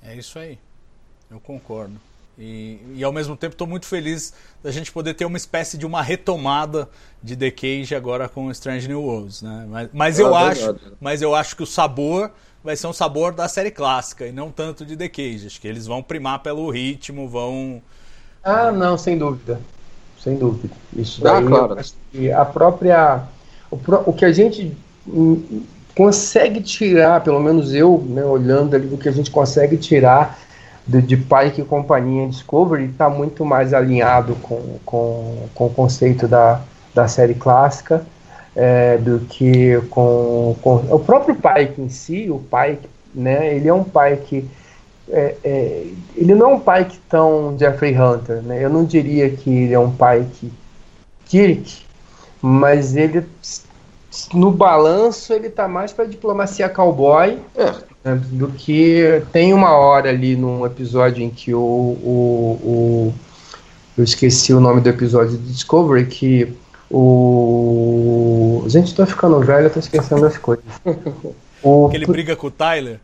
É 0.00 0.14
isso 0.14 0.38
aí. 0.38 0.58
Eu 1.28 1.40
concordo. 1.40 1.94
E, 2.40 2.78
e 2.94 3.04
ao 3.04 3.12
mesmo 3.12 3.36
tempo 3.36 3.52
estou 3.52 3.66
muito 3.66 3.84
feliz 3.84 4.32
da 4.64 4.70
gente 4.70 4.90
poder 4.90 5.12
ter 5.12 5.26
uma 5.26 5.36
espécie 5.36 5.76
de 5.76 5.84
uma 5.84 6.00
retomada 6.00 6.88
de 7.22 7.36
The 7.36 7.50
Cage 7.50 7.94
agora 7.94 8.30
com 8.30 8.50
Strange 8.50 8.88
New 8.88 9.02
Worlds, 9.02 9.42
né? 9.42 9.66
Mas, 9.68 9.88
mas 9.92 10.18
eu 10.18 10.34
ah, 10.34 10.48
acho, 10.48 10.76
mas 10.98 11.20
eu 11.20 11.34
acho 11.34 11.54
que 11.54 11.62
o 11.62 11.66
sabor 11.66 12.30
vai 12.64 12.74
ser 12.76 12.86
um 12.86 12.94
sabor 12.94 13.34
da 13.34 13.46
série 13.46 13.70
clássica 13.70 14.26
e 14.26 14.32
não 14.32 14.50
tanto 14.50 14.86
de 14.86 14.96
The 14.96 15.08
Cage. 15.08 15.46
Acho 15.48 15.60
que 15.60 15.68
eles 15.68 15.86
vão 15.86 16.02
primar 16.02 16.42
pelo 16.42 16.70
ritmo, 16.70 17.28
vão. 17.28 17.82
Ah, 18.42 18.72
não, 18.72 18.96
sem 18.96 19.18
dúvida, 19.18 19.60
sem 20.18 20.36
dúvida. 20.36 20.74
Isso 20.96 21.26
ah, 21.28 21.32
daí, 21.32 21.46
claro. 21.46 21.76
a 22.34 22.44
própria, 22.46 23.22
o, 23.70 23.78
o 24.06 24.12
que 24.14 24.24
a 24.24 24.32
gente 24.32 24.74
consegue 25.94 26.62
tirar, 26.62 27.22
pelo 27.22 27.40
menos 27.40 27.74
eu, 27.74 28.02
né, 28.08 28.24
olhando 28.24 28.74
ali, 28.74 28.88
o 28.90 28.96
que 28.96 29.10
a 29.10 29.12
gente 29.12 29.30
consegue 29.30 29.76
tirar 29.76 30.38
de, 30.90 31.02
de 31.02 31.16
Pike 31.16 31.60
e 31.60 31.64
companhia 31.64 32.26
Discovery 32.26 32.86
está 32.86 33.08
muito 33.08 33.44
mais 33.44 33.72
alinhado 33.72 34.34
com, 34.36 34.78
com, 34.84 35.36
com 35.54 35.66
o 35.66 35.70
conceito 35.70 36.26
da, 36.26 36.60
da 36.94 37.06
série 37.06 37.34
clássica 37.34 38.04
é, 38.56 38.98
do 38.98 39.20
que 39.20 39.80
com, 39.90 40.56
com 40.60 40.76
o 40.90 40.98
próprio 40.98 41.36
Pike 41.36 41.80
em 41.80 41.88
si, 41.88 42.28
o 42.28 42.40
Pike, 42.40 42.88
né, 43.14 43.54
ele 43.54 43.68
é 43.68 43.74
um 43.74 43.84
Pike 43.84 44.48
é, 45.12 45.36
é, 45.42 45.86
ele 46.16 46.34
não 46.34 46.50
é 46.50 46.54
um 46.54 46.60
Pike 46.60 46.98
tão 47.08 47.56
Jeffrey 47.58 47.96
Hunter, 47.98 48.42
né? 48.42 48.64
Eu 48.64 48.70
não 48.70 48.84
diria 48.84 49.28
que 49.28 49.50
ele 49.50 49.74
é 49.74 49.78
um 49.78 49.90
Pike 49.90 50.52
Kirk, 51.26 51.82
mas 52.40 52.94
ele 52.94 53.26
no 54.34 54.50
balanço 54.50 55.32
ele 55.32 55.48
tá 55.50 55.68
mais 55.68 55.92
para 55.92 56.04
diplomacia 56.04 56.68
cowboy. 56.68 57.38
É 57.56 57.90
né, 58.04 58.20
do 58.32 58.48
que 58.48 59.22
tem 59.32 59.52
uma 59.52 59.72
hora 59.72 60.08
ali 60.08 60.36
num 60.36 60.64
episódio 60.64 61.22
em 61.22 61.30
que 61.30 61.54
o, 61.54 61.60
o, 61.60 62.60
o 62.62 63.14
eu 63.96 64.04
esqueci 64.04 64.54
o 64.54 64.60
nome 64.60 64.80
do 64.80 64.88
episódio 64.88 65.36
de 65.36 65.52
Discovery 65.52 66.06
que 66.06 66.56
o 66.90 68.64
gente 68.68 68.94
tô 68.94 69.04
ficando 69.04 69.40
velho, 69.40 69.66
eu 69.66 69.70
tô 69.70 69.78
esquecendo 69.78 70.26
as 70.26 70.38
coisas. 70.38 70.64
O... 71.62 71.90
Que 71.90 71.98
ele 71.98 72.06
briga 72.06 72.34
com 72.34 72.46
o 72.46 72.50
Tyler? 72.50 72.98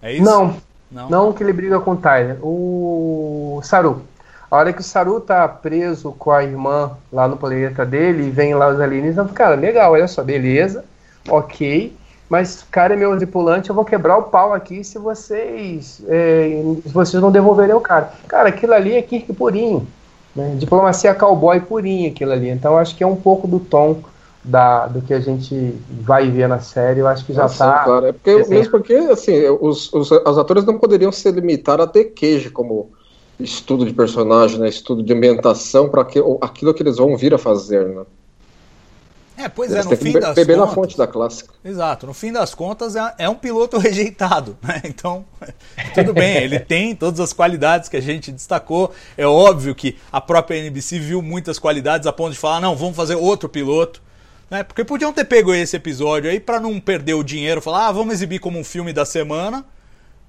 É 0.00 0.12
isso? 0.12 0.22
Não, 0.22 0.56
não, 0.88 1.10
não 1.10 1.32
que 1.32 1.42
ele 1.42 1.52
briga 1.52 1.80
com 1.80 1.90
o 1.90 1.96
Tyler. 1.96 2.38
O 2.40 3.60
Saru. 3.64 4.04
A 4.50 4.56
hora 4.56 4.72
que 4.72 4.80
o 4.80 4.84
Saru 4.84 5.20
tá 5.20 5.46
preso 5.46 6.12
com 6.12 6.30
a 6.30 6.42
irmã 6.42 6.92
lá 7.12 7.28
no 7.28 7.36
planeta 7.36 7.84
dele 7.84 8.28
e 8.28 8.30
vem 8.30 8.54
lá 8.54 8.68
os 8.68 8.80
alienígenas, 8.80 9.30
cara, 9.32 9.54
legal, 9.54 9.92
olha 9.92 10.08
só, 10.08 10.22
beleza, 10.22 10.84
ok 11.28 11.96
mas 12.28 12.62
cara 12.70 12.92
é 12.92 12.96
meu 12.96 13.16
tripulante, 13.16 13.70
eu 13.70 13.74
vou 13.74 13.84
quebrar 13.84 14.18
o 14.18 14.24
pau 14.24 14.52
aqui 14.52 14.84
se 14.84 14.98
vocês 14.98 16.02
é, 16.06 16.62
se 16.82 16.92
vocês 16.92 17.22
não 17.22 17.32
devolverem 17.32 17.74
o 17.74 17.80
cara. 17.80 18.12
Cara, 18.26 18.50
aquilo 18.50 18.74
ali 18.74 18.94
é 18.94 19.02
Kirk 19.02 19.32
purinho, 19.32 19.86
né? 20.36 20.54
diplomacia 20.58 21.14
cowboy 21.14 21.58
purinho 21.60 22.10
aquilo 22.10 22.32
ali. 22.32 22.50
Então 22.50 22.76
acho 22.76 22.94
que 22.94 23.02
é 23.02 23.06
um 23.06 23.16
pouco 23.16 23.48
do 23.48 23.58
tom 23.58 24.02
da, 24.44 24.86
do 24.86 25.00
que 25.00 25.14
a 25.14 25.20
gente 25.20 25.74
vai 26.02 26.30
ver 26.30 26.48
na 26.48 26.60
série, 26.60 27.00
eu 27.00 27.08
acho 27.08 27.24
que 27.24 27.32
já 27.32 27.46
está. 27.46 27.84
Claro. 27.84 28.06
É 28.06 28.12
porque, 28.12 28.44
mesmo 28.48 28.70
porque 28.70 28.94
assim, 28.94 29.46
os, 29.60 29.92
os, 29.92 30.10
os 30.10 30.38
atores 30.38 30.64
não 30.64 30.78
poderiam 30.78 31.10
se 31.10 31.30
limitar 31.30 31.80
a 31.80 31.86
ter 31.86 32.04
queijo 32.04 32.52
como 32.52 32.90
estudo 33.40 33.84
de 33.84 33.92
personagem, 33.92 34.58
né? 34.58 34.68
estudo 34.68 35.02
de 35.02 35.12
ambientação 35.12 35.88
para 35.88 36.02
aquilo 36.02 36.74
que 36.74 36.82
eles 36.82 36.96
vão 36.96 37.16
vir 37.16 37.34
a 37.34 37.38
fazer. 37.38 37.86
Né? 37.88 38.04
É, 39.38 39.48
pois 39.48 39.72
é, 39.72 39.84
no 39.84 39.96
fim 39.96 40.12
das 40.12 40.34
beber 40.34 40.56
contas. 40.56 40.68
na 40.68 40.74
fonte 40.74 40.98
da 40.98 41.06
clássica. 41.06 41.54
Exato, 41.64 42.08
no 42.08 42.12
fim 42.12 42.32
das 42.32 42.54
contas 42.54 42.96
é, 42.96 43.14
é 43.18 43.28
um 43.28 43.36
piloto 43.36 43.78
rejeitado, 43.78 44.58
né? 44.60 44.82
Então, 44.84 45.24
tudo 45.94 46.12
bem, 46.12 46.38
ele 46.38 46.58
tem 46.58 46.94
todas 46.96 47.20
as 47.20 47.32
qualidades 47.32 47.88
que 47.88 47.96
a 47.96 48.00
gente 48.02 48.32
destacou. 48.32 48.92
É 49.16 49.24
óbvio 49.24 49.76
que 49.76 49.96
a 50.10 50.20
própria 50.20 50.58
NBC 50.58 50.98
viu 50.98 51.22
muitas 51.22 51.56
qualidades 51.56 52.08
a 52.08 52.12
ponto 52.12 52.32
de 52.32 52.38
falar: 52.38 52.60
não, 52.60 52.74
vamos 52.74 52.96
fazer 52.96 53.14
outro 53.14 53.48
piloto. 53.48 54.02
Né? 54.50 54.64
Porque 54.64 54.84
podiam 54.84 55.12
ter 55.12 55.24
pego 55.24 55.54
esse 55.54 55.76
episódio 55.76 56.28
aí 56.28 56.40
para 56.40 56.58
não 56.58 56.80
perder 56.80 57.14
o 57.14 57.22
dinheiro, 57.22 57.62
falar: 57.62 57.86
ah, 57.86 57.92
vamos 57.92 58.14
exibir 58.14 58.40
como 58.40 58.58
um 58.58 58.64
filme 58.64 58.92
da 58.92 59.04
semana. 59.04 59.64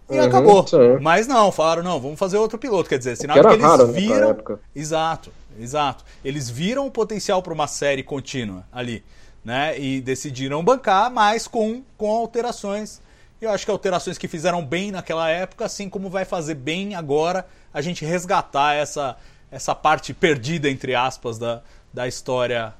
E 0.10 0.18
uhum, 0.18 0.24
acabou. 0.24 0.68
Sim. 0.68 0.98
Mas 1.02 1.28
não, 1.28 1.52
falaram, 1.52 1.84
não, 1.84 2.00
vamos 2.00 2.18
fazer 2.18 2.38
outro 2.38 2.58
piloto. 2.58 2.90
Quer 2.90 2.98
dizer, 2.98 3.16
sinal 3.16 3.38
que, 3.38 3.44
que 3.44 3.54
eles 3.54 3.64
raro, 3.64 3.88
né, 3.88 3.94
viram. 3.94 4.34
Né, 4.34 4.58
exato 4.76 5.32
exato. 5.60 6.04
Eles 6.24 6.50
viram 6.50 6.88
o 6.88 6.92
potencial 6.92 7.44
para 7.44 7.54
uma 7.54 7.68
série 7.68 8.02
contínua 8.02 8.66
ali, 8.72 9.04
né? 9.44 9.78
E 9.80 10.02
decidiram 10.02 10.64
bancar, 10.64 11.12
mas 11.12 11.48
com, 11.48 11.84
com 11.98 12.10
alterações. 12.10 13.02
E 13.42 13.46
eu 13.46 13.52
acho 13.52 13.66
que 13.66 13.72
alterações 13.72 14.18
que 14.18 14.28
fizeram 14.28 14.66
bem 14.66 14.92
naquela 14.92 15.30
época, 15.30 15.66
assim 15.66 15.90
como 15.90 16.10
vai 16.10 16.26
fazer 16.26 16.56
bem 16.56 16.96
agora 16.96 17.46
a 17.74 17.82
gente 17.82 18.04
resgatar 18.04 18.74
essa, 18.74 19.16
essa 19.52 19.76
parte 19.76 20.14
perdida, 20.14 20.70
entre 20.70 20.96
aspas, 20.96 21.38
da, 21.38 21.62
da 21.94 22.08
história 22.08 22.74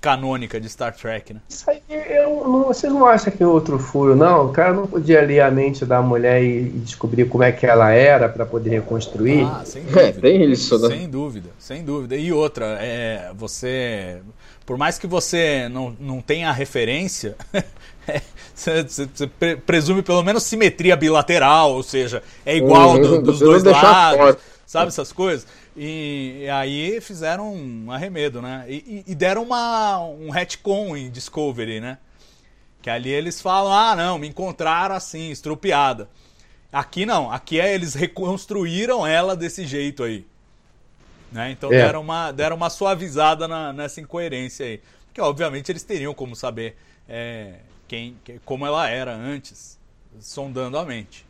canônica 0.00 0.60
de 0.60 0.68
Star 0.68 0.94
Trek, 0.96 1.34
né? 1.34 1.40
Isso 1.48 1.70
aí, 1.70 1.82
eu, 1.88 2.48
não, 2.48 2.64
vocês 2.64 2.92
não 2.92 3.06
acham 3.06 3.32
que 3.32 3.42
é 3.42 3.46
outro 3.46 3.78
furo, 3.78 4.16
não? 4.16 4.46
O 4.46 4.48
cara 4.48 4.72
não 4.72 4.86
podia 4.86 5.20
ler 5.20 5.40
a 5.40 5.50
mente 5.50 5.84
da 5.84 6.00
mulher 6.00 6.42
e, 6.42 6.60
e 6.60 6.78
descobrir 6.78 7.26
como 7.26 7.44
é 7.44 7.52
que 7.52 7.66
ela 7.66 7.90
era 7.90 8.28
para 8.28 8.46
poder 8.46 8.70
reconstruir? 8.70 9.44
Ah, 9.44 9.62
sem 9.64 9.82
dúvida. 9.82 10.02
É, 10.02 10.12
tem 10.12 10.50
isso, 10.50 10.78
né? 10.78 10.88
Sem 10.88 11.08
dúvida, 11.08 11.50
sem 11.58 11.84
dúvida. 11.84 12.16
E 12.16 12.32
outra, 12.32 12.78
é, 12.80 13.30
você... 13.36 14.18
Por 14.64 14.78
mais 14.78 14.98
que 14.98 15.06
você 15.06 15.68
não, 15.68 15.94
não 15.98 16.20
tenha 16.20 16.52
referência, 16.52 17.36
você, 18.54 18.84
você, 18.84 19.56
presume 19.66 20.00
pelo 20.00 20.22
menos 20.22 20.44
simetria 20.44 20.96
bilateral, 20.96 21.72
ou 21.72 21.82
seja, 21.82 22.22
é 22.46 22.56
igual 22.56 22.94
uhum, 22.94 23.02
do, 23.02 23.22
dos 23.22 23.40
dois 23.40 23.64
lados, 23.64 24.36
sabe 24.64 24.88
essas 24.88 25.12
coisas? 25.12 25.46
E, 25.82 26.42
e, 26.42 26.50
aí 26.50 27.00
fizeram 27.00 27.54
um 27.54 27.90
arremedo, 27.90 28.42
né? 28.42 28.66
E, 28.68 29.02
e, 29.06 29.14
deram 29.14 29.42
uma, 29.42 29.98
um 29.98 30.28
retcon 30.28 30.94
em 30.94 31.10
Discovery, 31.10 31.80
né? 31.80 31.96
Que 32.82 32.90
ali 32.90 33.08
eles 33.08 33.40
falam, 33.40 33.72
ah, 33.72 33.96
não, 33.96 34.18
me 34.18 34.28
encontraram 34.28 34.94
assim, 34.94 35.30
estrupiada. 35.30 36.06
Aqui 36.70 37.06
não, 37.06 37.32
aqui 37.32 37.58
é 37.58 37.74
eles 37.74 37.94
reconstruíram 37.94 39.06
ela 39.06 39.34
desse 39.34 39.66
jeito 39.66 40.02
aí. 40.02 40.26
Né? 41.32 41.52
Então 41.52 41.72
é. 41.72 41.78
deram, 41.78 42.02
uma, 42.02 42.30
deram 42.30 42.56
uma 42.56 42.68
suavizada 42.68 43.48
na, 43.48 43.72
nessa 43.72 44.02
incoerência 44.02 44.66
aí. 44.66 44.82
Porque 45.06 45.22
obviamente 45.22 45.72
eles 45.72 45.82
teriam 45.82 46.12
como 46.12 46.36
saber 46.36 46.76
é, 47.08 47.54
quem, 47.88 48.18
como 48.44 48.66
ela 48.66 48.86
era 48.86 49.14
antes, 49.14 49.78
sondando 50.20 50.76
a 50.76 50.84
mente. 50.84 51.24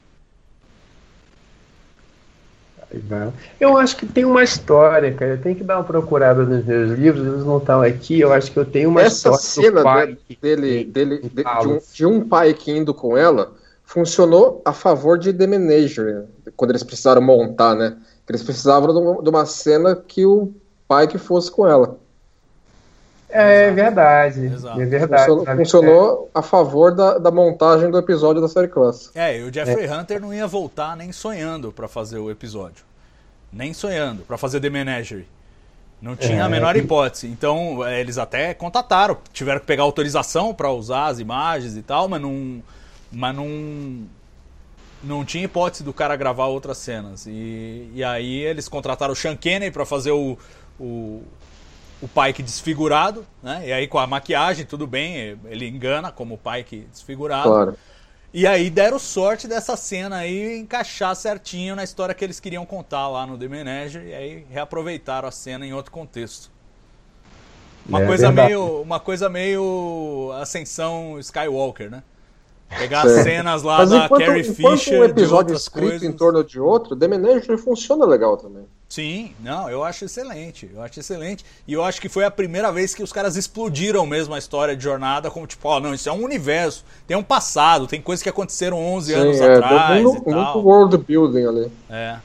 Eu 3.61 3.77
acho 3.77 3.97
que 3.97 4.05
tem 4.05 4.25
uma 4.25 4.43
história, 4.43 5.13
cara. 5.15 5.33
Eu 5.33 5.41
tenho 5.41 5.55
que 5.55 5.63
dar 5.63 5.79
uma 5.79 5.85
procurada 5.85 6.45
nos 6.45 6.65
meus 6.65 6.99
livros, 6.99 7.27
eles 7.27 7.45
não 7.45 7.59
estão 7.59 7.81
aqui. 7.81 8.21
Eu 8.21 8.33
acho 8.33 8.51
que 8.51 8.59
eu 8.59 8.65
tenho 8.65 8.91
uma 8.91 9.03
Essa 9.03 9.31
história. 9.31 9.71
cena 9.71 9.83
pai 9.83 10.19
dele, 10.43 10.85
dele, 10.85 11.19
de, 11.19 11.29
de, 11.29 11.69
um, 11.69 11.81
de, 11.93 12.07
um, 12.07 12.29
pai 12.29 12.53
que 12.53 12.73
indo 12.73 12.93
com 12.93 13.17
ela 13.17 13.53
funcionou 13.85 14.63
a 14.65 14.73
favor 14.73 15.19
de 15.19 15.33
The 15.33 15.47
Menagerie, 15.47 16.25
quando 16.57 16.71
eles 16.71 16.83
precisaram 16.83 17.21
montar, 17.21 17.75
né? 17.75 17.97
Eles 18.29 18.43
precisavam 18.43 19.21
de 19.23 19.29
uma 19.29 19.45
cena 19.45 19.97
que 19.97 20.25
o 20.25 20.53
pai 20.87 21.09
que 21.09 21.19
fosse 21.19 21.51
com 21.51 21.67
ela. 21.67 21.99
É 23.33 23.65
Exato. 23.65 23.75
verdade. 23.75 24.47
Exato. 24.47 24.81
É 24.81 24.87
verdade. 24.87 25.27
Funcionou, 25.27 25.57
funcionou 25.57 26.31
a 26.35 26.43
favor 26.43 26.95
da, 26.95 27.19
da, 27.19 27.31
montagem 27.31 27.91
do 27.91 27.99
episódio 27.99 28.43
da 28.43 28.49
série 28.49 28.69
Class. 28.69 29.11
É, 29.15 29.39
e 29.39 29.43
o 29.43 29.53
Jeffrey 29.53 29.87
é. 29.87 29.93
Hunter 29.93 30.21
não 30.21 30.35
ia 30.35 30.47
voltar 30.47 30.97
nem 30.97 31.13
sonhando 31.13 31.73
para 31.73 31.89
fazer 31.89 32.19
o 32.19 32.31
episódio. 32.31 32.85
Nem 33.53 33.73
sonhando, 33.73 34.23
para 34.23 34.37
fazer 34.37 34.61
The 34.61 34.71
Menagerie. 34.71 35.27
Não 36.01 36.17
tinha 36.17 36.39
é. 36.39 36.41
a 36.41 36.49
menor 36.49 36.77
hipótese. 36.77 37.27
Então, 37.27 37.87
é, 37.87 38.01
eles 38.01 38.17
até 38.17 38.55
contataram, 38.55 39.19
tiveram 39.33 39.61
que 39.61 39.67
pegar 39.67 39.83
autorização 39.83 40.55
para 40.55 40.71
usar 40.71 41.09
as 41.09 41.19
imagens 41.19 41.77
e 41.77 41.83
tal, 41.83 42.09
mas 42.09 42.21
não. 42.21 42.63
Mas 43.13 43.35
não. 43.35 44.07
não 45.03 45.25
tinha 45.25 45.45
hipótese 45.45 45.85
do 45.85 45.93
cara 45.93 46.17
gravar 46.17 46.47
outras 46.47 46.79
cenas. 46.79 47.27
E, 47.27 47.91
e 47.95 48.03
aí 48.03 48.39
eles 48.41 48.69
contrataram 48.69 49.13
o 49.13 49.17
Sean 49.17 49.37
Kennedy 49.37 49.71
para 49.71 49.85
fazer 49.85 50.13
o, 50.13 50.39
o, 50.79 51.23
o 52.01 52.09
Pike 52.09 52.43
desfigurado, 52.43 53.27
né? 53.43 53.63
E 53.67 53.73
aí 53.73 53.87
com 53.87 53.99
a 53.99 54.07
maquiagem, 54.07 54.65
tudo 54.65 54.87
bem, 54.87 55.39
ele 55.45 55.69
engana 55.69 56.11
como 56.11 56.35
o 56.35 56.39
Pike 56.39 56.87
desfigurado. 56.91 57.49
Claro. 57.49 57.77
E 58.33 58.47
aí 58.47 58.71
deram 58.71 58.99
sorte 58.99 59.49
dessa 59.49 59.77
cena 59.77 60.19
aí 60.19 60.59
encaixar 60.59 61.15
certinho 61.17 61.75
na 61.75 61.83
história 61.83 62.15
que 62.15 62.25
eles 62.25 62.39
queriam 62.39 62.65
contar 62.65 63.09
lá 63.09 63.27
no 63.27 63.37
The 63.37 63.49
Manager, 63.49 64.05
e 64.05 64.15
aí 64.15 64.47
reaproveitaram 64.49 65.29
a 65.29 65.33
cena 65.33 65.67
em 65.67 65.75
outro 65.75 65.91
contexto. 65.91 66.51
Uma, 67.89 68.03
é, 68.03 68.07
coisa, 68.07 68.31
meio, 68.31 68.83
uma 68.83 69.01
coisa 69.01 69.29
meio 69.29 70.31
Ascensão 70.41 71.19
Skywalker, 71.19 71.91
né? 71.91 72.03
Pegar 72.79 73.03
as 73.03 73.25
cenas 73.25 73.65
lá 73.65 73.79
Mas 73.79 73.91
da 73.91 74.05
enquanto, 74.05 74.25
Carrie 74.25 74.45
Fisher. 74.45 75.01
um 75.01 75.05
episódio 75.05 75.57
escrito 75.57 75.89
coisas... 75.89 76.09
em 76.09 76.13
torno 76.13 76.45
de 76.45 76.61
outro, 76.61 76.95
The 76.95 77.09
Manager 77.09 77.59
funciona 77.59 78.07
legal 78.07 78.37
também. 78.37 78.65
Sim, 78.91 79.33
não, 79.41 79.71
eu 79.71 79.85
acho 79.85 80.05
excelente. 80.05 80.69
Eu 80.75 80.83
acho 80.83 80.99
excelente. 80.99 81.45
E 81.65 81.73
eu 81.73 81.85
acho 81.85 82.01
que 82.01 82.09
foi 82.09 82.25
a 82.25 82.31
primeira 82.31 82.73
vez 82.73 82.93
que 82.93 83.05
os 83.05 83.13
caras 83.13 83.37
explodiram 83.37 84.05
mesmo 84.05 84.35
a 84.35 84.39
história 84.39 84.77
de 84.77 84.83
jornada, 84.83 85.31
como 85.31 85.47
tipo, 85.47 85.69
ó, 85.69 85.77
oh, 85.77 85.81
não, 85.81 85.95
isso 85.95 86.09
é 86.09 86.13
um 86.13 86.25
universo, 86.25 86.85
tem 87.07 87.17
um 87.17 87.23
passado, 87.23 87.87
tem 87.87 88.03
coisas 88.03 88.21
que 88.21 88.29
aconteceram 88.29 88.77
11 88.77 89.13
Sim, 89.13 89.21
anos 89.21 89.41
é, 89.41 89.55
atrás. 89.55 90.03
Muito, 90.03 90.29
e 90.29 90.33
tal. 90.33 90.45
muito 90.45 90.69
world 90.69 90.99
building 90.99 91.47
ali. 91.47 91.73
É, 91.89 92.17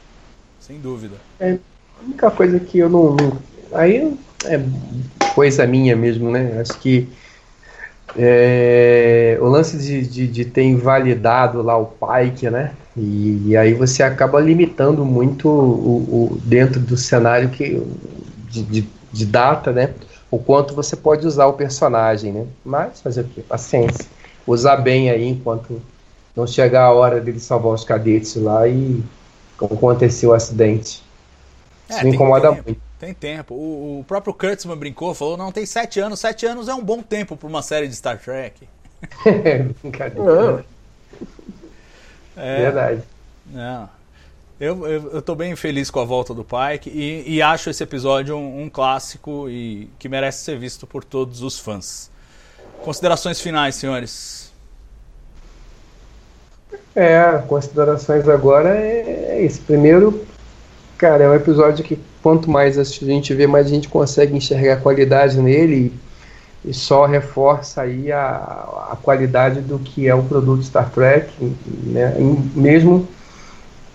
sem 0.60 0.80
dúvida. 0.80 1.18
É, 1.40 1.60
a 2.00 2.04
única 2.04 2.32
coisa 2.32 2.60
que 2.60 2.80
eu 2.80 2.90
não. 2.90 3.16
Aí 3.72 4.18
é 4.46 4.60
coisa 5.36 5.68
minha 5.68 5.96
mesmo, 5.96 6.32
né? 6.32 6.60
Acho 6.60 6.80
que 6.80 7.08
é, 8.18 9.38
o 9.40 9.46
lance 9.46 9.78
de, 9.78 10.02
de, 10.08 10.28
de, 10.28 10.46
ter 10.46 10.64
invalidado 10.64 11.62
lá 11.62 11.78
o 11.78 11.86
Pike, 11.86 12.50
né? 12.50 12.74
E, 12.98 13.50
e 13.50 13.58
aí 13.58 13.74
você 13.74 14.04
acaba 14.04 14.40
limitando 14.40 15.04
muito 15.04 15.50
o, 15.50 16.34
o 16.34 16.42
dentro 16.44 16.80
do 16.80 16.96
cenário 16.96 17.50
que, 17.50 17.82
de, 18.50 18.64
de, 18.64 18.88
de, 19.12 19.26
data, 19.26 19.72
né? 19.72 19.94
O 20.32 20.40
quanto 20.40 20.74
você 20.74 20.96
pode 20.96 21.28
usar 21.28 21.46
o 21.48 21.54
personagem, 21.54 22.32
né? 22.32 22.46
Mas 22.64 23.02
fazer 23.02 23.22
o 23.22 23.24
quê? 23.26 23.42
Paciência. 23.42 24.06
Usar 24.48 24.78
bem 24.78 25.10
aí 25.10 25.28
enquanto 25.28 25.82
não 26.36 26.48
chegar 26.48 26.84
a 26.84 26.94
hora 26.94 27.20
dele 27.20 27.40
salvar 27.40 27.74
os 27.74 27.84
cadetes 27.84 28.36
lá 28.36 28.68
e 28.68 29.04
aconteceu 29.60 30.30
o 30.30 30.34
acidente. 30.34 31.04
É, 31.90 31.96
Isso 31.96 32.06
me 32.06 32.16
incomoda 32.16 32.52
muito. 32.52 32.78
Tem 33.00 33.14
tempo. 33.14 33.54
O, 33.54 34.00
o, 34.00 34.04
próprio 34.06 34.34
Kurtzman 34.34 34.78
brincou, 34.78 35.14
falou: 35.14 35.38
não, 35.38 35.52
tem 35.52 35.66
sete 35.66 36.00
anos. 36.00 36.20
Sete 36.20 36.46
anos 36.46 36.68
é 36.68 36.74
um 36.74 36.84
bom 36.84 37.02
tempo 37.02 37.36
para 37.36 37.48
uma 37.48 37.62
série 37.62 37.88
de 37.88 37.96
Star 37.96 38.18
Trek. 38.18 38.68
Brincadeira. 39.84 40.66
É, 42.36 42.62
Verdade. 42.64 43.02
Não. 43.46 43.90
Eu, 44.60 44.88
eu, 44.88 45.12
eu 45.12 45.22
tô 45.22 45.36
bem 45.36 45.54
feliz 45.56 45.92
com 45.92 46.00
a 46.00 46.06
volta 46.06 46.34
do 46.34 46.46
Pike 46.46 46.90
e, 46.90 47.36
e 47.36 47.42
acho 47.42 47.70
esse 47.70 47.84
episódio 47.84 48.38
um, 48.38 48.64
um, 48.64 48.70
clássico 48.70 49.50
e 49.50 49.90
que 50.00 50.08
merece 50.08 50.46
ser 50.46 50.58
visto 50.58 50.88
por 50.88 51.04
todos 51.04 51.42
os 51.42 51.60
fãs. 51.60 52.10
Considerações 52.82 53.42
finais, 53.42 53.76
senhores. 53.76 54.54
É, 56.96 57.44
considerações 57.48 58.28
agora 58.30 58.70
é, 58.70 59.36
é 59.38 59.42
isso. 59.46 59.62
Primeiro, 59.62 60.26
cara, 60.98 61.26
é 61.26 61.30
um 61.30 61.36
episódio 61.36 61.84
que 61.84 62.00
quanto 62.24 62.50
mais 62.50 62.80
a 62.80 62.84
gente 62.84 63.34
vê, 63.34 63.46
mais 63.46 63.68
a 63.68 63.70
gente 63.70 63.90
consegue 63.90 64.36
enxergar 64.36 64.76
a 64.76 64.78
qualidade 64.78 65.38
nele 65.38 65.94
e, 66.66 66.74
só 66.74 67.06
reforça 67.06 67.82
aí 67.82 68.12
a, 68.12 68.90
a 68.92 68.98
qualidade 69.02 69.62
do 69.62 69.80
que 69.80 70.08
é 70.08 70.16
o 70.16 70.24
produto 70.24 70.64
Star 70.64 70.90
Trek, 70.90 71.32
né? 71.84 72.16
Mesmo 72.56 73.08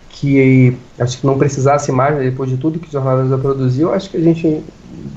que 0.08 0.76
acho 0.98 1.18
que 1.18 1.26
não 1.26 1.38
precisasse 1.38 1.90
mais, 1.90 2.16
né, 2.16 2.24
depois 2.24 2.50
de 2.50 2.58
tudo 2.58 2.78
que 2.78 2.88
o 2.88 2.92
Jornada 2.92 3.38
produziu, 3.38 3.92
acho 3.92 4.10
que 4.10 4.18
a 4.18 4.20
gente 4.20 4.62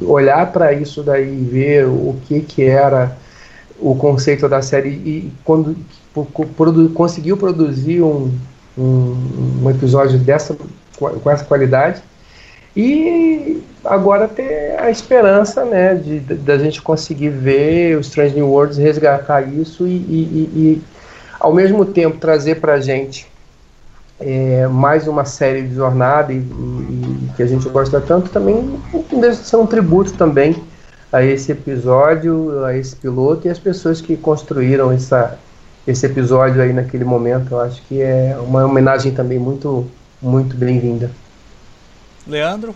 olhar 0.02 0.52
para 0.52 0.72
isso 0.72 1.04
daí 1.04 1.28
e 1.28 1.44
ver 1.44 1.86
o 1.86 2.16
que 2.26 2.40
que 2.42 2.64
era 2.64 3.18
o 3.80 3.96
conceito 3.96 4.48
da 4.48 4.62
série 4.62 4.90
e 4.90 5.34
quando 5.44 5.76
produ, 6.56 6.90
conseguiu 6.90 7.36
produzir 7.36 8.02
um, 8.02 8.32
um, 8.78 9.62
um 9.64 9.70
episódio 9.70 10.18
dessa 10.18 10.56
com 10.98 11.30
essa 11.30 11.44
qualidade 11.44 12.02
e 12.76 13.62
agora 13.86 14.28
ter 14.28 14.80
a 14.80 14.90
esperança 14.90 15.66
né, 15.66 15.96
de 15.96 16.20
da 16.20 16.58
gente 16.58 16.82
conseguir 16.82 17.30
ver 17.30 17.98
o 17.98 18.02
Strange 18.02 18.36
New 18.36 18.50
Worlds 18.50 18.78
resgatar 18.78 19.42
isso 19.42 19.88
e, 19.88 19.92
e, 19.92 20.52
e 20.56 20.82
ao 21.40 21.54
mesmo 21.54 21.86
tempo 21.86 22.18
trazer 22.18 22.62
para 22.62 22.74
a 22.74 22.80
gente 22.80 23.28
é, 24.20 24.68
mais 24.68 25.08
uma 25.08 25.26
série 25.26 25.64
de 25.64 25.76
jornada 25.76 26.32
e, 26.32 26.38
e, 26.38 27.30
que 27.36 27.44
a 27.44 27.48
gente 27.48 27.68
gosta 27.70 28.00
tanto 28.00 28.30
também 28.30 28.80
deve 29.12 29.36
ser 29.36 29.58
um 29.58 29.68
tributo 29.68 30.14
também 30.14 30.56
a 31.12 31.24
esse 31.24 31.52
episódio, 31.52 32.66
a 32.66 32.76
esse 32.76 32.96
piloto 32.96 33.48
e 33.48 33.50
as 33.50 33.60
pessoas 33.60 34.02
que 34.02 34.18
construíram 34.18 34.92
essa, 34.92 35.38
esse 35.86 36.08
episódio 36.08 36.60
aí 36.60 36.74
naquele 36.74 37.04
momento. 37.04 37.52
Eu 37.52 37.60
acho 37.62 37.84
que 37.84 38.02
é 38.02 38.36
uma 38.40 38.66
homenagem 38.66 39.14
também 39.14 39.38
muito, 39.38 39.88
muito 40.20 40.56
bem-vinda. 40.56 41.12
Leandro? 42.26 42.74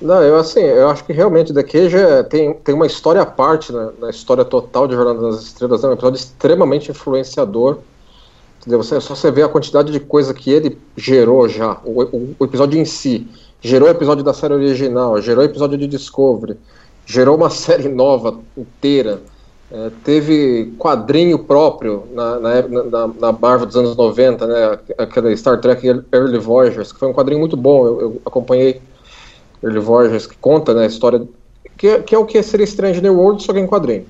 Não, 0.00 0.22
eu 0.22 0.36
assim, 0.36 0.60
eu 0.60 0.88
acho 0.88 1.04
que 1.04 1.12
realmente 1.12 1.52
The 1.52 1.62
Cage 1.62 1.96
é, 1.96 2.22
tem, 2.22 2.54
tem 2.54 2.74
uma 2.74 2.86
história 2.86 3.20
à 3.20 3.26
parte 3.26 3.72
na, 3.72 3.90
na 3.98 4.10
história 4.10 4.44
total 4.44 4.86
de 4.86 4.94
Jornada 4.94 5.20
das 5.20 5.42
Estrelas, 5.42 5.82
é 5.82 5.88
um 5.88 5.92
episódio 5.92 6.18
extremamente 6.18 6.90
influenciador. 6.90 7.78
Entendeu? 8.60 8.82
Você, 8.82 9.00
só 9.00 9.14
você 9.14 9.30
vê 9.30 9.42
a 9.42 9.48
quantidade 9.48 9.90
de 9.90 9.98
coisa 9.98 10.32
que 10.32 10.50
ele 10.50 10.78
gerou 10.96 11.48
já, 11.48 11.80
o, 11.84 12.02
o, 12.02 12.36
o 12.38 12.44
episódio 12.44 12.80
em 12.80 12.84
si, 12.84 13.26
gerou 13.60 13.88
o 13.88 13.90
episódio 13.90 14.22
da 14.22 14.32
série 14.32 14.54
original, 14.54 15.20
gerou 15.20 15.42
o 15.42 15.46
episódio 15.46 15.76
de 15.76 15.86
Discovery, 15.86 16.56
gerou 17.04 17.36
uma 17.36 17.50
série 17.50 17.88
nova 17.88 18.38
inteira. 18.56 19.20
É, 19.70 19.90
teve 20.02 20.72
quadrinho 20.78 21.40
próprio 21.40 22.04
na, 22.14 22.40
na, 22.40 22.62
na, 22.62 23.06
na, 23.06 23.32
Marvel 23.32 23.66
dos 23.66 23.76
anos 23.76 23.96
90, 23.96 24.46
né? 24.46 24.78
Aquele 24.96 25.36
Star 25.36 25.60
Trek 25.60 25.86
Early 26.10 26.38
Voyagers, 26.38 26.90
que 26.90 26.98
foi 26.98 27.08
um 27.08 27.12
quadrinho 27.12 27.38
muito 27.38 27.54
bom. 27.54 27.86
Eu, 27.86 28.00
eu 28.00 28.22
acompanhei 28.24 28.80
Early 29.62 29.80
Voyagers, 29.80 30.26
que 30.26 30.36
conta 30.36 30.74
né, 30.74 30.84
a 30.84 30.86
história. 30.86 31.26
Que, 31.76 32.02
que 32.02 32.14
é 32.14 32.18
o 32.18 32.24
que 32.24 32.42
seria 32.42 32.64
Strange 32.64 33.00
New 33.00 33.18
World, 33.18 33.42
só 33.42 33.52
que 33.52 33.58
em 33.58 33.66
quadrinho. 33.66 34.06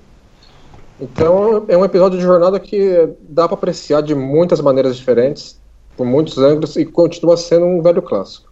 Então 1.01 1.65
é 1.69 1.77
um 1.77 1.85
episódio 1.85 2.19
de 2.19 2.25
jornada 2.25 2.59
que 2.59 3.09
dá 3.21 3.47
para 3.47 3.55
apreciar 3.55 4.03
de 4.03 4.15
muitas 4.15 4.61
maneiras 4.61 4.97
diferentes, 4.97 5.61
por 5.97 6.07
muitos 6.07 6.39
ângulos, 6.39 6.77
e 6.77 6.85
continua 6.85 7.37
sendo 7.37 7.67
um 7.67 7.83
velho 7.83 8.03
clássico. 8.03 8.49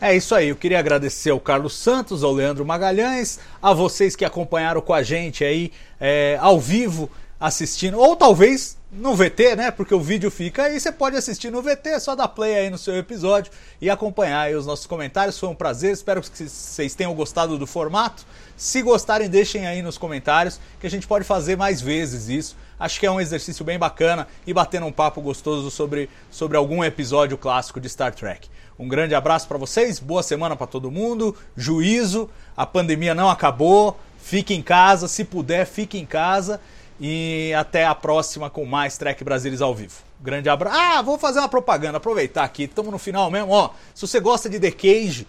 É 0.00 0.14
isso 0.14 0.34
aí, 0.34 0.48
eu 0.48 0.56
queria 0.56 0.78
agradecer 0.78 1.30
ao 1.30 1.40
Carlos 1.40 1.74
Santos, 1.76 2.22
ao 2.22 2.32
Leandro 2.32 2.64
Magalhães, 2.64 3.38
a 3.62 3.72
vocês 3.72 4.14
que 4.14 4.24
acompanharam 4.24 4.80
com 4.80 4.92
a 4.92 5.02
gente 5.02 5.44
aí 5.44 5.72
é, 6.00 6.36
ao 6.40 6.58
vivo 6.58 7.08
assistindo, 7.44 7.98
ou 7.98 8.16
talvez 8.16 8.78
no 8.90 9.14
VT, 9.14 9.54
né? 9.54 9.70
Porque 9.70 9.94
o 9.94 10.00
vídeo 10.00 10.30
fica 10.30 10.62
aí, 10.62 10.80
você 10.80 10.90
pode 10.90 11.14
assistir 11.14 11.50
no 11.50 11.60
VT, 11.60 11.90
é 11.90 12.00
só 12.00 12.14
dar 12.14 12.28
play 12.28 12.54
aí 12.54 12.70
no 12.70 12.78
seu 12.78 12.96
episódio 12.96 13.52
e 13.82 13.90
acompanhar 13.90 14.40
aí 14.40 14.54
os 14.54 14.64
nossos 14.64 14.86
comentários. 14.86 15.38
Foi 15.38 15.50
um 15.50 15.54
prazer, 15.54 15.92
espero 15.92 16.22
que 16.22 16.48
vocês 16.48 16.94
tenham 16.94 17.12
gostado 17.12 17.58
do 17.58 17.66
formato. 17.66 18.24
Se 18.56 18.80
gostarem, 18.80 19.28
deixem 19.28 19.66
aí 19.66 19.82
nos 19.82 19.98
comentários 19.98 20.58
que 20.80 20.86
a 20.86 20.90
gente 20.90 21.06
pode 21.06 21.26
fazer 21.26 21.54
mais 21.54 21.82
vezes 21.82 22.30
isso. 22.30 22.56
Acho 22.80 22.98
que 22.98 23.04
é 23.04 23.10
um 23.10 23.20
exercício 23.20 23.62
bem 23.62 23.78
bacana 23.78 24.26
e 24.46 24.54
batendo 24.54 24.86
um 24.86 24.92
papo 24.92 25.20
gostoso 25.20 25.70
sobre, 25.70 26.08
sobre 26.30 26.56
algum 26.56 26.82
episódio 26.82 27.36
clássico 27.36 27.78
de 27.78 27.90
Star 27.90 28.14
Trek. 28.14 28.48
Um 28.78 28.88
grande 28.88 29.14
abraço 29.14 29.46
para 29.46 29.58
vocês, 29.58 30.00
boa 30.00 30.22
semana 30.22 30.56
para 30.56 30.66
todo 30.66 30.90
mundo, 30.90 31.36
juízo, 31.54 32.30
a 32.56 32.64
pandemia 32.64 33.14
não 33.14 33.28
acabou, 33.28 34.00
fique 34.18 34.54
em 34.54 34.62
casa, 34.62 35.06
se 35.08 35.24
puder, 35.24 35.66
fique 35.66 35.98
em 35.98 36.06
casa 36.06 36.58
e 37.00 37.52
até 37.56 37.84
a 37.84 37.94
próxima 37.94 38.48
com 38.48 38.64
mais 38.64 38.96
Trek 38.96 39.22
Brasilis 39.24 39.60
ao 39.60 39.74
vivo. 39.74 40.02
Grande 40.20 40.48
abraço. 40.48 40.78
Ah, 40.78 41.02
vou 41.02 41.18
fazer 41.18 41.38
uma 41.40 41.48
propaganda, 41.48 41.98
aproveitar 41.98 42.44
aqui, 42.44 42.64
estamos 42.64 42.90
no 42.90 42.98
final 42.98 43.30
mesmo, 43.30 43.52
ó. 43.52 43.70
Se 43.94 44.06
você 44.06 44.20
gosta 44.20 44.48
de 44.48 44.58
The 44.58 44.70
Cage, 44.70 45.26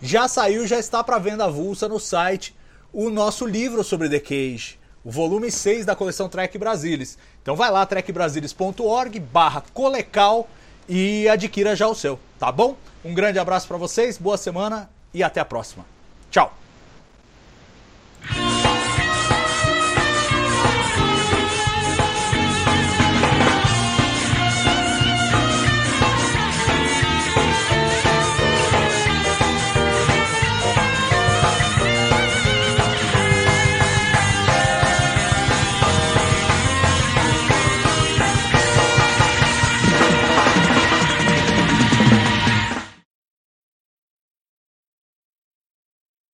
já 0.00 0.28
saiu, 0.28 0.66
já 0.66 0.78
está 0.78 1.02
para 1.02 1.18
venda 1.18 1.44
avulsa 1.44 1.88
no 1.88 1.98
site 1.98 2.54
o 2.92 3.10
nosso 3.10 3.46
livro 3.46 3.84
sobre 3.84 4.08
The 4.08 4.20
Cage, 4.20 4.78
o 5.04 5.10
volume 5.10 5.50
6 5.50 5.84
da 5.84 5.94
coleção 5.94 6.28
Trek 6.28 6.56
Brasilis. 6.56 7.18
Então 7.42 7.56
vai 7.56 7.70
lá 7.70 7.84
trekbrasilis.org 7.84 9.20
barra 9.20 9.62
colecal 9.74 10.48
e 10.88 11.28
adquira 11.28 11.76
já 11.76 11.86
o 11.86 11.94
seu, 11.94 12.18
tá 12.38 12.50
bom? 12.50 12.76
Um 13.04 13.12
grande 13.12 13.38
abraço 13.38 13.68
para 13.68 13.76
vocês, 13.76 14.16
boa 14.16 14.36
semana 14.36 14.88
e 15.12 15.22
até 15.22 15.40
a 15.40 15.44
próxima. 15.44 15.84
Tchau! 16.30 16.54